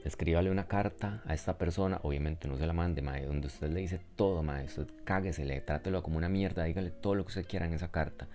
escríbale 0.04 0.50
una 0.50 0.66
carta 0.66 1.22
a 1.26 1.34
esta 1.34 1.58
persona, 1.58 2.00
obviamente 2.02 2.48
no 2.48 2.56
se 2.56 2.66
la 2.66 2.72
mande, 2.72 3.02
mae, 3.02 3.24
donde 3.24 3.46
usted 3.46 3.70
le 3.70 3.80
dice 3.80 4.00
todo, 4.16 4.42
mae, 4.42 4.64
usted 4.64 4.88
cáguesele, 5.04 5.60
trátelo 5.60 6.02
como 6.02 6.18
una 6.18 6.28
mierda, 6.28 6.64
dígale 6.64 6.90
todo 6.90 7.14
lo 7.14 7.24
que 7.24 7.28
usted 7.28 7.46
quiera 7.46 7.66
en 7.66 7.74
esa 7.74 7.90
carta. 7.90 8.28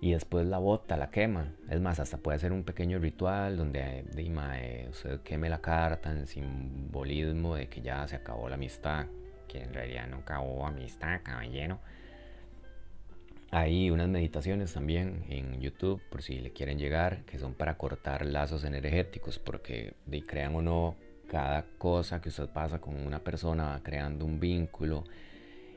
Y 0.00 0.12
después 0.12 0.46
la 0.46 0.58
bota, 0.58 0.96
la 0.96 1.10
quema. 1.10 1.54
Es 1.70 1.80
más, 1.80 2.00
hasta 2.00 2.16
puede 2.18 2.36
hacer 2.36 2.52
un 2.52 2.64
pequeño 2.64 2.98
ritual 2.98 3.56
donde 3.56 4.04
mae, 4.30 4.88
usted 4.90 5.20
queme 5.20 5.48
la 5.48 5.60
carta 5.60 6.10
en 6.10 6.26
simbolismo 6.26 7.54
de 7.54 7.68
que 7.68 7.82
ya 7.82 8.08
se 8.08 8.16
acabó 8.16 8.48
la 8.48 8.56
amistad, 8.56 9.06
que 9.46 9.62
en 9.62 9.72
realidad 9.72 10.08
no 10.08 10.18
acabó 10.18 10.66
amistad, 10.66 11.20
caballero. 11.22 11.78
Hay 13.54 13.90
unas 13.90 14.08
meditaciones 14.08 14.72
también 14.72 15.26
en 15.28 15.60
YouTube, 15.60 16.00
por 16.08 16.22
si 16.22 16.40
le 16.40 16.54
quieren 16.54 16.78
llegar, 16.78 17.26
que 17.26 17.38
son 17.38 17.52
para 17.52 17.76
cortar 17.76 18.24
lazos 18.24 18.64
energéticos, 18.64 19.38
porque 19.38 19.92
de 20.06 20.24
crean 20.24 20.54
o 20.54 20.62
no, 20.62 20.96
cada 21.28 21.66
cosa 21.76 22.22
que 22.22 22.30
usted 22.30 22.48
pasa 22.48 22.80
con 22.80 22.96
una 22.96 23.18
persona 23.18 23.66
va 23.66 23.82
creando 23.82 24.24
un 24.24 24.40
vínculo 24.40 25.04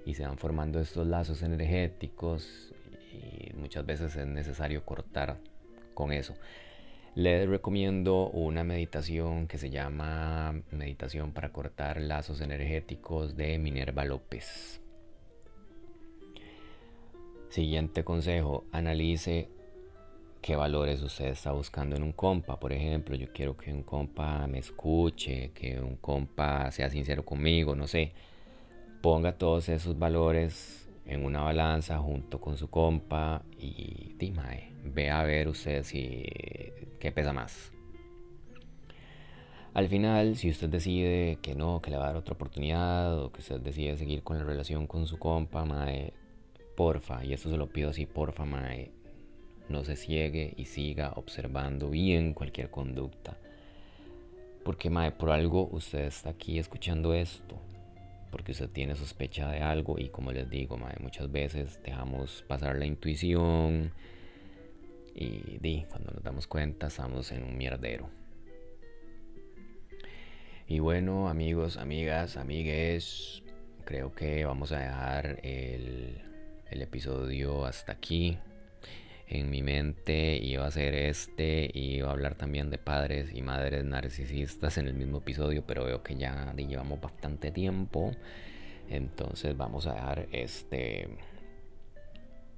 y 0.05 0.13
se 0.13 0.25
van 0.25 0.37
formando 0.37 0.79
estos 0.79 1.05
lazos 1.05 1.43
energéticos 1.43 2.73
y 3.11 3.51
muchas 3.57 3.85
veces 3.85 4.15
es 4.15 4.25
necesario 4.25 4.85
cortar 4.85 5.37
con 5.93 6.13
eso. 6.13 6.33
Les 7.13 7.45
recomiendo 7.45 8.29
una 8.29 8.63
meditación 8.63 9.47
que 9.49 9.57
se 9.57 9.69
llama 9.69 10.61
Meditación 10.71 11.33
para 11.33 11.51
cortar 11.51 11.99
lazos 11.99 12.39
energéticos 12.39 13.35
de 13.35 13.57
Minerva 13.57 14.05
López. 14.05 14.79
Siguiente 17.55 18.03
consejo, 18.03 18.65
analice 18.73 19.47
qué 20.41 20.57
valores 20.57 21.01
usted 21.01 21.27
está 21.27 21.53
buscando 21.53 21.95
en 21.95 22.03
un 22.03 22.11
compa. 22.11 22.59
Por 22.59 22.73
ejemplo, 22.73 23.15
yo 23.15 23.31
quiero 23.31 23.55
que 23.55 23.71
un 23.71 23.83
compa 23.83 24.45
me 24.45 24.59
escuche, 24.59 25.51
que 25.53 25.79
un 25.79 25.95
compa 25.95 26.69
sea 26.71 26.89
sincero 26.89 27.23
conmigo, 27.23 27.73
no 27.73 27.87
sé. 27.87 28.11
Ponga 29.01 29.37
todos 29.37 29.69
esos 29.69 29.97
valores 29.97 30.89
en 31.05 31.23
una 31.23 31.43
balanza 31.43 31.97
junto 31.97 32.41
con 32.41 32.57
su 32.57 32.69
compa 32.69 33.41
y 33.57 34.15
dime, 34.17 34.73
ve 34.83 35.09
a 35.09 35.23
ver 35.23 35.47
usted 35.47 35.83
si 35.83 36.25
qué 36.99 37.13
pesa 37.13 37.31
más. 37.31 37.71
Al 39.73 39.87
final, 39.87 40.35
si 40.35 40.49
usted 40.49 40.67
decide 40.67 41.37
que 41.41 41.55
no, 41.55 41.81
que 41.81 41.89
le 41.89 41.95
va 41.95 42.03
a 42.03 42.07
dar 42.07 42.17
otra 42.17 42.33
oportunidad 42.33 43.17
o 43.17 43.31
que 43.31 43.39
usted 43.39 43.61
decide 43.61 43.95
seguir 43.95 44.23
con 44.23 44.37
la 44.37 44.43
relación 44.43 44.87
con 44.87 45.07
su 45.07 45.17
compa, 45.17 45.63
mae, 45.63 46.11
porfa, 46.75 47.23
y 47.23 47.33
esto 47.33 47.49
se 47.49 47.57
lo 47.57 47.67
pido 47.67 47.89
así, 47.89 48.05
porfa, 48.05 48.45
mae, 48.45 48.91
no 49.69 49.83
se 49.83 49.95
ciegue 49.95 50.53
y 50.57 50.65
siga 50.65 51.13
observando 51.15 51.89
bien 51.89 52.33
cualquier 52.33 52.69
conducta. 52.69 53.37
Porque, 54.63 54.89
mae, 54.89 55.11
por 55.11 55.31
algo 55.31 55.67
usted 55.71 56.05
está 56.05 56.31
aquí 56.31 56.59
escuchando 56.59 57.13
esto. 57.13 57.59
Porque 58.31 58.51
usted 58.51 58.69
tiene 58.69 58.95
sospecha 58.95 59.49
de 59.49 59.61
algo 59.61 59.97
y 59.97 60.09
como 60.09 60.31
les 60.31 60.49
digo, 60.49 60.77
mae, 60.77 60.95
muchas 60.99 61.31
veces 61.31 61.79
dejamos 61.83 62.43
pasar 62.47 62.75
la 62.75 62.85
intuición 62.85 63.91
y 65.13 65.57
di, 65.59 65.85
cuando 65.89 66.11
nos 66.11 66.23
damos 66.23 66.45
cuenta 66.45 66.87
estamos 66.87 67.31
en 67.31 67.43
un 67.43 67.57
mierdero. 67.57 68.09
Y 70.67 70.79
bueno, 70.79 71.29
amigos, 71.29 71.77
amigas, 71.77 72.37
amigues, 72.37 73.43
creo 73.85 74.13
que 74.13 74.45
vamos 74.45 74.71
a 74.71 74.79
dejar 74.79 75.39
el, 75.43 76.19
el 76.69 76.81
episodio 76.81 77.65
hasta 77.65 77.91
aquí. 77.91 78.37
En 79.27 79.49
mi 79.49 79.63
mente 79.63 80.37
iba 80.37 80.67
a 80.67 80.71
ser 80.71 80.93
este 80.93 81.69
y 81.73 81.95
iba 81.95 82.09
a 82.09 82.11
hablar 82.11 82.35
también 82.35 82.69
de 82.69 82.77
padres 82.77 83.33
y 83.33 83.41
madres 83.41 83.83
narcisistas 83.83 84.77
en 84.77 84.87
el 84.87 84.93
mismo 84.93 85.17
episodio, 85.17 85.63
pero 85.65 85.85
veo 85.85 86.03
que 86.03 86.15
ya 86.15 86.53
llevamos 86.55 87.01
bastante 87.01 87.51
tiempo. 87.51 88.11
Entonces 88.89 89.57
vamos 89.57 89.87
a 89.87 89.93
dejar 89.93 90.27
este 90.31 91.07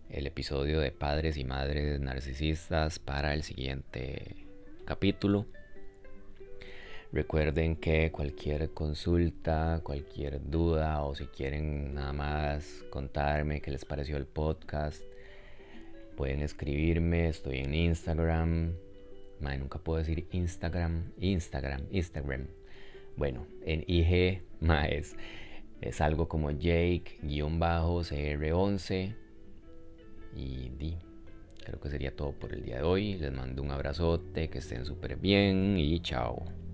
el 0.10 0.26
episodio 0.26 0.80
de 0.80 0.92
padres 0.92 1.38
y 1.38 1.44
madres 1.44 2.00
narcisistas 2.00 3.00
para 3.00 3.34
el 3.34 3.44
siguiente 3.44 4.48
capítulo. 4.86 5.46
Recuerden 7.14 7.78
que 7.78 8.12
cualquier 8.12 8.74
consulta, 8.74 9.80
cualquier 9.84 10.42
duda 10.50 11.04
o 11.04 11.16
si 11.16 11.28
quieren 11.28 11.94
nada 11.94 12.12
más 12.12 12.84
contarme 12.90 13.62
qué 13.62 13.72
les 13.72 13.86
pareció 13.86 14.18
el 14.18 14.26
podcast, 14.26 15.02
pueden 16.18 16.42
escribirme. 16.42 17.30
Estoy 17.30 17.60
en 17.60 17.74
Instagram. 17.74 18.74
nunca 19.40 19.80
puedo 19.80 20.00
decir 20.00 20.28
Instagram. 20.32 21.14
Instagram, 21.20 21.86
Instagram. 21.92 22.48
Bueno, 23.16 23.48
en 23.64 23.86
IG, 23.88 24.42
más 24.60 25.16
es 25.82 26.02
algo 26.02 26.28
como 26.28 26.52
Jake-CR11. 26.52 29.16
Y 30.36 30.70
di, 30.78 30.98
creo 31.64 31.80
que 31.80 31.90
sería 31.90 32.14
todo 32.16 32.34
por 32.34 32.54
el 32.54 32.64
día 32.64 32.78
de 32.78 32.84
hoy. 32.84 33.16
Les 33.16 33.32
mando 33.32 33.64
un 33.64 33.72
abrazote, 33.72 34.50
que 34.50 34.58
estén 34.58 34.84
súper 34.86 35.16
bien 35.16 35.78
y 35.78 36.02
chao. 36.02 36.67